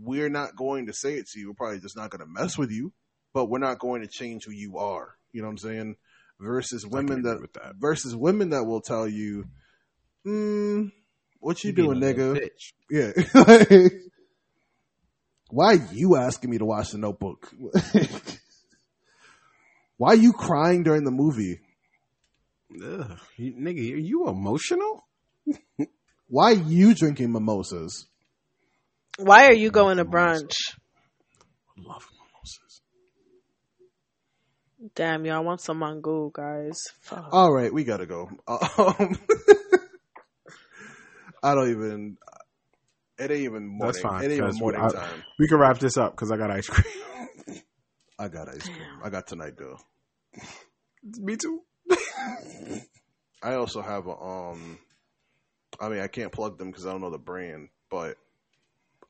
we're 0.00 0.30
not 0.30 0.56
going 0.56 0.86
to 0.86 0.92
say 0.92 1.14
it 1.14 1.28
to 1.30 1.38
you. 1.38 1.48
We're 1.48 1.54
probably 1.54 1.80
just 1.80 1.96
not 1.96 2.10
going 2.10 2.20
to 2.20 2.40
mess 2.40 2.56
with 2.56 2.70
you, 2.70 2.92
but 3.34 3.46
we're 3.46 3.58
not 3.58 3.78
going 3.78 4.02
to 4.02 4.08
change 4.08 4.44
who 4.44 4.52
you 4.52 4.78
are. 4.78 5.16
You 5.32 5.42
know 5.42 5.48
what 5.48 5.52
I'm 5.52 5.58
saying? 5.58 5.96
Versus 6.40 6.86
women 6.86 7.22
that, 7.22 7.40
with 7.40 7.52
that. 7.54 7.74
versus 7.78 8.16
women 8.16 8.50
that 8.50 8.64
will 8.64 8.80
tell 8.80 9.06
you, 9.06 9.44
mm, 10.26 10.90
"What 11.40 11.62
you, 11.62 11.72
doing, 11.72 12.02
a 12.02 12.06
little 12.06 12.34
nigga?" 12.34 12.50
Yeah. 12.90 13.12
Why 15.50 15.74
are 15.74 15.88
you 15.92 16.16
asking 16.16 16.50
me 16.50 16.58
to 16.58 16.64
watch 16.64 16.90
the 16.92 16.98
Notebook? 16.98 17.52
Why 20.02 20.14
are 20.14 20.16
you 20.16 20.32
crying 20.32 20.82
during 20.82 21.04
the 21.04 21.12
movie? 21.12 21.60
Ugh, 22.74 23.20
you, 23.36 23.52
nigga, 23.52 23.94
are 23.94 23.98
you 23.98 24.26
emotional? 24.26 25.06
Why 26.28 26.50
are 26.54 26.54
you 26.56 26.92
drinking 26.92 27.30
mimosas? 27.30 28.08
Why 29.16 29.46
are 29.46 29.52
you 29.52 29.70
going 29.70 29.98
to 29.98 30.04
brunch? 30.04 30.54
I 31.78 31.82
Love 31.86 32.04
mimosas. 32.18 32.80
Damn, 34.96 35.24
y'all 35.24 35.44
want 35.44 35.60
some 35.60 35.78
mango, 35.78 36.30
guys. 36.34 36.80
Fuck. 37.02 37.28
All 37.30 37.52
right, 37.52 37.72
we 37.72 37.84
gotta 37.84 38.06
go. 38.06 38.28
Um, 38.48 39.16
I 41.44 41.54
don't 41.54 41.70
even. 41.70 42.16
It 43.20 43.30
ain't 43.30 43.42
even 43.42 43.68
morning. 43.68 43.92
That's 43.92 44.00
fine, 44.00 44.22
It 44.22 44.24
ain't 44.24 44.32
even 44.32 44.50
'cause 44.50 44.60
we- 44.60 44.74
I- 44.74 44.88
time. 44.90 45.22
We 45.38 45.46
can 45.46 45.58
wrap 45.58 45.78
this 45.78 45.96
up 45.96 46.10
because 46.10 46.32
I 46.32 46.36
got 46.38 46.50
ice 46.50 46.66
cream. 46.66 46.92
I 48.18 48.26
got 48.26 48.48
ice 48.48 48.64
cream. 48.64 48.98
I 49.04 49.10
got 49.10 49.28
tonight 49.28 49.52
though. 49.56 49.78
Me 51.02 51.36
too. 51.36 51.62
I 53.42 53.54
also 53.54 53.82
have 53.82 54.06
a 54.06 54.16
um. 54.16 54.78
I 55.80 55.88
mean, 55.88 56.00
I 56.00 56.06
can't 56.06 56.32
plug 56.32 56.58
them 56.58 56.70
because 56.70 56.86
I 56.86 56.92
don't 56.92 57.00
know 57.00 57.10
the 57.10 57.18
brand, 57.18 57.68
but 57.90 58.16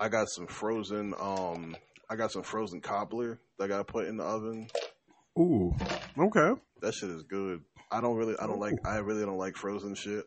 I 0.01 0.09
got 0.09 0.29
some 0.29 0.47
frozen 0.47 1.15
um. 1.21 1.77
I 2.09 2.17
got 2.17 2.33
some 2.33 2.43
frozen 2.43 2.81
cobbler 2.81 3.41
that 3.59 3.65
I 3.65 3.69
got 3.69 3.79
to 3.79 3.85
put 3.85 4.07
in 4.07 4.19
the 4.19 4.25
oven. 4.25 4.69
Ooh, 5.39 5.75
okay. 6.19 6.61
That 6.81 6.95
shit 6.95 7.11
is 7.11 7.23
good. 7.23 7.63
I 7.91 8.01
don't 8.01 8.17
really, 8.17 8.35
I 8.39 8.47
don't 8.47 8.61
like, 8.61 8.75
I 8.85 8.97
really 8.99 9.25
don't 9.25 9.39
like 9.39 9.57
frozen 9.57 9.95
shit. 9.95 10.25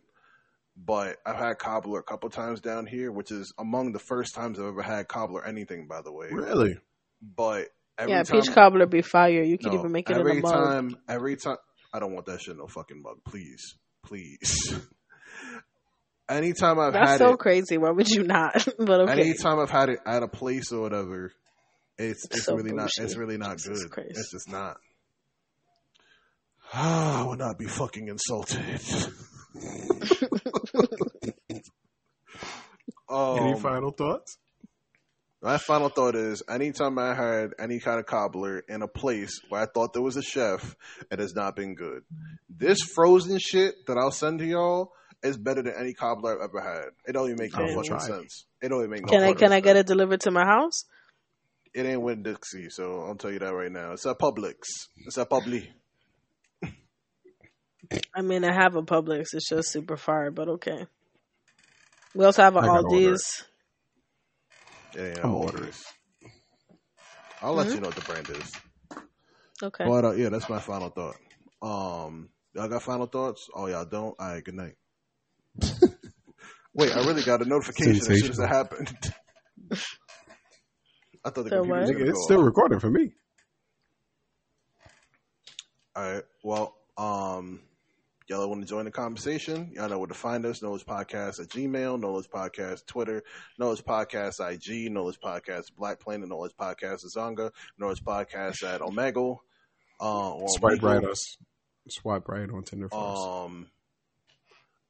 But 0.77 1.17
I've 1.25 1.37
had 1.37 1.57
cobbler 1.57 1.99
a 1.99 2.03
couple 2.03 2.29
times 2.29 2.59
down 2.59 2.85
here, 2.85 3.11
which 3.11 3.31
is 3.31 3.53
among 3.57 3.93
the 3.93 3.99
first 3.99 4.35
times 4.35 4.59
I've 4.59 4.65
ever 4.65 4.81
had 4.81 5.07
cobbler 5.07 5.45
anything, 5.45 5.87
by 5.87 6.01
the 6.01 6.11
way. 6.11 6.27
Really? 6.31 6.77
But 7.21 7.69
every 7.97 8.13
yeah, 8.13 8.23
time, 8.23 8.41
peach 8.41 8.51
cobbler 8.53 8.85
be 8.85 9.01
fire. 9.01 9.43
You 9.43 9.57
can 9.57 9.71
no, 9.71 9.79
even 9.79 9.91
make 9.91 10.09
it 10.09 10.13
in 10.13 10.19
every 10.19 10.39
a 10.39 10.41
mug. 10.41 10.53
time, 10.53 10.97
every 11.07 11.35
time. 11.37 11.57
I 11.93 11.99
don't 11.99 12.13
want 12.13 12.25
that 12.25 12.41
shit 12.41 12.53
in 12.53 12.57
no 12.57 12.67
fucking 12.67 13.01
mug, 13.01 13.19
please, 13.25 13.75
please. 14.03 14.73
Anytime 16.29 16.79
I've 16.79 16.93
That's 16.93 17.11
had 17.11 17.19
so 17.19 17.33
it, 17.33 17.39
crazy. 17.39 17.77
Why 17.77 17.91
would 17.91 18.09
you 18.09 18.23
not? 18.23 18.67
but 18.79 19.01
okay. 19.01 19.21
anytime 19.21 19.59
I've 19.59 19.69
had 19.69 19.89
it 19.89 19.99
at 20.07 20.23
a 20.23 20.27
place 20.27 20.71
or 20.71 20.81
whatever, 20.81 21.31
it's 21.99 22.25
it's 22.25 22.45
So 22.45 22.55
really 22.55 22.73
not 22.73 22.89
it's 22.99 23.15
really 23.15 23.37
not 23.37 23.57
Jesus 23.57 23.83
good. 23.83 23.91
Christ. 23.91 24.09
It's 24.11 24.31
just 24.31 24.49
not. 24.49 24.77
Ah, 26.73 27.21
I 27.21 27.27
will 27.27 27.35
not 27.35 27.59
be 27.59 27.67
fucking 27.67 28.07
insulted. 28.07 28.59
Any 33.07 33.53
um, 33.53 33.59
final 33.59 33.91
thoughts? 33.91 34.37
My 35.45 35.59
final 35.59 35.89
thought 35.89 36.15
is 36.15 36.41
anytime 36.49 36.97
I 36.97 37.13
had 37.13 37.51
any 37.59 37.79
kind 37.79 37.99
of 37.99 38.07
cobbler 38.07 38.63
in 38.67 38.81
a 38.81 38.87
place 38.87 39.39
where 39.49 39.61
I 39.61 39.67
thought 39.67 39.93
there 39.93 40.01
was 40.01 40.17
a 40.17 40.23
chef, 40.23 40.75
it 41.11 41.19
has 41.19 41.35
not 41.35 41.55
been 41.55 41.75
good. 41.75 42.01
This 42.49 42.81
frozen 42.81 43.37
shit 43.37 43.75
that 43.85 43.95
I'll 43.95 44.09
send 44.09 44.39
to 44.39 44.45
y'all 44.45 44.91
is 45.21 45.37
better 45.37 45.61
than 45.61 45.75
any 45.79 45.93
cobbler 45.93 46.33
I've 46.33 46.49
ever 46.49 46.61
had. 46.61 46.85
It 47.07 47.11
don't 47.11 47.25
even 47.27 47.37
make 47.39 47.55
no 47.55 47.67
fucking 47.67 47.83
Try. 47.83 47.99
sense. 47.99 48.45
It 48.59 48.69
don't 48.69 48.79
even 48.79 48.89
make 48.89 49.05
no 49.05 49.11
Can 49.11 49.21
I 49.21 49.33
can 49.33 49.51
I 49.51 49.57
sense. 49.57 49.65
get 49.65 49.75
it 49.75 49.85
delivered 49.85 50.21
to 50.21 50.31
my 50.31 50.45
house? 50.45 50.85
It 51.75 51.85
ain't 51.85 52.01
Winn 52.01 52.23
Dixie, 52.23 52.69
so 52.69 53.01
I'll 53.05 53.15
tell 53.15 53.31
you 53.31 53.39
that 53.39 53.53
right 53.53 53.71
now. 53.71 53.91
It's 53.91 54.07
at 54.07 54.17
Publix. 54.17 54.55
It's 55.05 55.17
at 55.19 55.29
Publi. 55.29 55.67
I 58.15 58.21
mean, 58.23 58.43
I 58.43 58.51
have 58.51 58.75
a 58.75 58.81
Publix. 58.81 59.25
It's 59.33 59.47
just 59.49 59.71
super 59.71 59.95
far, 59.95 60.31
but 60.31 60.47
okay. 60.47 60.87
We 62.15 62.25
also 62.25 62.41
have 62.41 62.55
a 62.55 62.59
I 62.59 62.65
gotta 62.65 62.87
order 62.87 62.97
Aldi's. 63.11 63.43
It 64.95 65.01
ain't 65.01 65.19
I'm 65.23 65.31
at 65.31 65.35
ordering. 65.35 65.71
Aldi's. 65.71 65.85
I'll 67.41 67.53
let 67.53 67.67
Mhm. 67.67 67.75
you 67.75 67.81
know 67.81 67.87
what 67.87 67.95
the 67.95 68.01
brand 68.01 68.29
is. 68.29 68.51
Okay. 69.63 69.85
But 69.85 70.05
uh, 70.05 70.11
yeah, 70.13 70.29
that's 70.29 70.49
my 70.49 70.59
final 70.59 70.89
thought. 70.89 71.15
Um, 71.61 72.29
y'all 72.53 72.67
got 72.69 72.83
final 72.83 73.07
thoughts? 73.07 73.49
Oh, 73.53 73.67
y'all 73.67 73.85
don't. 73.85 74.15
All 74.19 74.27
right, 74.27 74.43
good 74.43 74.55
night. 74.55 74.75
Wait, 76.73 76.91
I 76.91 76.99
really 77.07 77.23
got 77.23 77.41
a 77.41 77.45
notification 77.45 78.11
as 78.11 78.19
soon 78.19 78.31
as 78.31 78.39
it 78.39 78.47
happened. 78.47 78.89
I 81.25 81.29
thought 81.31 81.45
the 81.45 81.49
So 81.49 81.57
computer 81.57 81.79
what? 81.79 81.81
was 81.81 81.89
Nigga, 81.89 82.09
it's 82.09 82.11
go 82.11 82.25
still 82.25 82.41
off. 82.41 82.43
recording 82.43 82.79
for 82.79 82.89
me. 82.89 83.11
All 85.95 86.03
right. 86.13 86.23
Well, 86.43 86.75
um, 86.97 87.61
y'all 88.27 88.49
want 88.49 88.61
to 88.61 88.67
join 88.67 88.85
the 88.85 88.91
conversation? 88.91 89.71
Y'all 89.73 89.89
know 89.89 89.99
where 89.99 90.07
to 90.07 90.13
find 90.13 90.45
us. 90.45 90.59
Noledge 90.59 90.85
Podcast 90.85 91.39
at 91.39 91.49
Gmail, 91.49 91.99
Noledge 92.01 92.29
Podcast 92.29 92.85
Twitter, 92.85 93.23
Noledge 93.59 93.83
Podcast 93.83 94.39
IG, 94.39 94.91
Noledge 94.91 95.19
Podcast 95.19 95.75
Black 95.77 95.99
Planet, 95.99 96.29
Noledge 96.29 96.55
Podcast 96.59 97.05
Zonga, 97.15 97.51
Noledge 97.79 98.03
Podcast 98.03 98.63
at 98.63 98.81
Omega. 98.81 99.35
Uh, 100.01 100.33
or 100.33 100.49
Swipe 100.49 100.81
right 100.81 101.03
us. 101.03 101.37
Swipe 101.87 102.27
right 102.27 102.49
on 102.49 102.63
Tinder 102.63 102.89
for 102.89 103.13
us. 103.13 103.45
Um, 103.45 103.67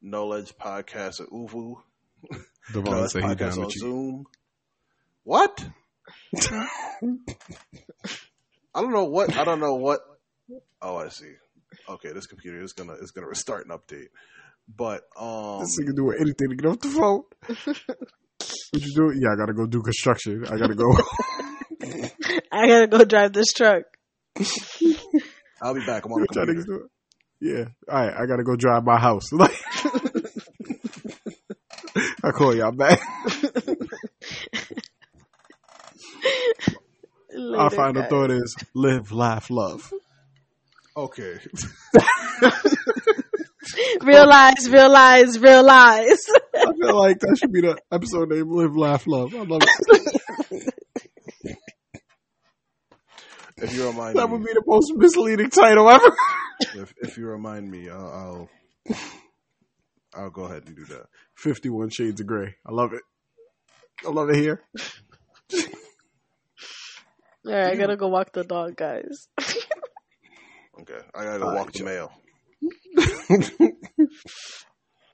Noledge 0.03 0.55
Podcast 0.55 1.21
at 1.21 1.29
Uvu. 1.29 1.75
Devon 2.73 2.93
Noledge 2.93 3.09
said 3.09 3.23
he 3.23 3.29
Podcast 3.29 3.38
down 3.55 3.63
on. 3.65 3.69
Zoom. 3.71 4.25
What? 5.23 5.65
I 8.75 8.81
don't 8.81 8.91
know 8.91 9.05
what. 9.05 9.36
I 9.36 9.43
don't 9.43 9.59
know 9.59 9.75
what. 9.75 10.01
Oh, 10.81 10.97
I 10.97 11.09
see. 11.09 11.33
Okay, 11.89 12.11
this 12.13 12.26
computer 12.28 12.61
is 12.61 12.73
gonna 12.73 12.93
is 12.93 13.11
gonna 13.11 13.28
restart 13.28 13.65
and 13.67 13.71
update. 13.78 14.07
But 14.67 15.03
um, 15.19 15.59
This 15.61 15.78
nigga 15.80 15.95
doing 15.95 16.17
anything 16.19 16.49
to 16.49 16.55
get 16.55 16.65
off 16.65 16.80
the 16.80 16.89
phone. 16.89 17.23
what 17.76 18.82
you 18.84 18.93
doing? 18.95 19.19
Yeah, 19.21 19.34
I 19.34 19.36
gotta 19.38 19.53
go 19.53 19.65
do 19.67 19.82
construction. 19.82 20.43
I 20.49 20.57
gotta 20.57 20.76
go. 20.76 20.91
I 22.51 22.67
gotta 22.67 22.88
go 22.88 23.03
drive 23.05 23.34
this 23.34 23.53
truck. 23.53 23.84
I'll 25.61 25.73
be 25.76 25.86
back. 25.86 26.05
I'm 26.05 26.11
on 26.13 26.21
the 26.21 26.28
What 26.28 26.36
y'all 26.36 26.45
niggas 26.45 26.65
computer. 26.65 26.65
doing? 26.65 26.88
Yeah. 27.41 27.65
All 27.93 27.99
right, 28.05 28.13
I 28.13 28.26
gotta 28.26 28.43
go 28.43 28.55
drive 28.55 28.84
my 28.84 28.99
house. 28.99 29.32
Like, 29.32 29.55
I 32.23 32.32
call 32.32 32.55
y'all 32.55 32.71
back. 32.71 32.99
Our 37.57 37.69
final 37.69 38.01
guys. 38.01 38.09
thought 38.09 38.32
is 38.32 38.55
live, 38.73 39.11
laugh, 39.11 39.49
love. 39.49 39.91
Okay. 40.97 41.39
Realize, 44.01 44.69
realize, 44.69 45.39
realize. 45.39 46.25
I 46.55 46.71
feel 46.79 46.95
like 46.97 47.19
that 47.19 47.37
should 47.39 47.51
be 47.51 47.61
the 47.61 47.77
episode 47.91 48.29
name: 48.29 48.49
Live, 48.51 48.75
Laugh, 48.77 49.05
Love. 49.07 49.33
I 49.33 49.39
love 49.43 49.61
it. 49.63 50.73
if 53.57 53.73
you 53.73 53.87
remind 53.87 54.15
That 54.17 54.27
me, 54.27 54.33
would 54.33 54.45
be 54.45 54.53
the 54.53 54.63
most 54.65 54.93
misleading 54.95 55.49
title 55.49 55.89
ever. 55.89 56.15
if, 56.75 56.93
if 57.01 57.17
you 57.17 57.25
remind 57.27 57.69
me, 57.69 57.89
I'll, 57.89 58.49
I'll 58.87 58.95
I'll 60.15 60.29
go 60.29 60.43
ahead 60.43 60.63
and 60.67 60.75
do 60.75 60.85
that. 60.85 61.07
Fifty-one 61.35 61.89
Shades 61.89 62.21
of 62.21 62.27
Grey. 62.27 62.55
I 62.65 62.71
love 62.71 62.93
it. 62.93 63.01
I 64.05 64.11
love 64.11 64.29
it 64.29 64.35
here. 64.37 64.61
All 67.47 67.53
right, 67.53 67.71
I 67.73 67.75
gotta 67.75 67.97
go 67.97 68.07
walk 68.07 68.31
the 68.31 68.43
dog, 68.43 68.75
guys. 68.75 69.27
Okay, 70.82 70.99
I 71.13 71.23
gotta 71.23 71.39
go 71.39 71.53
walk 71.53 71.65
right, 71.65 71.73
the 71.73 71.84
mail. 71.84 72.11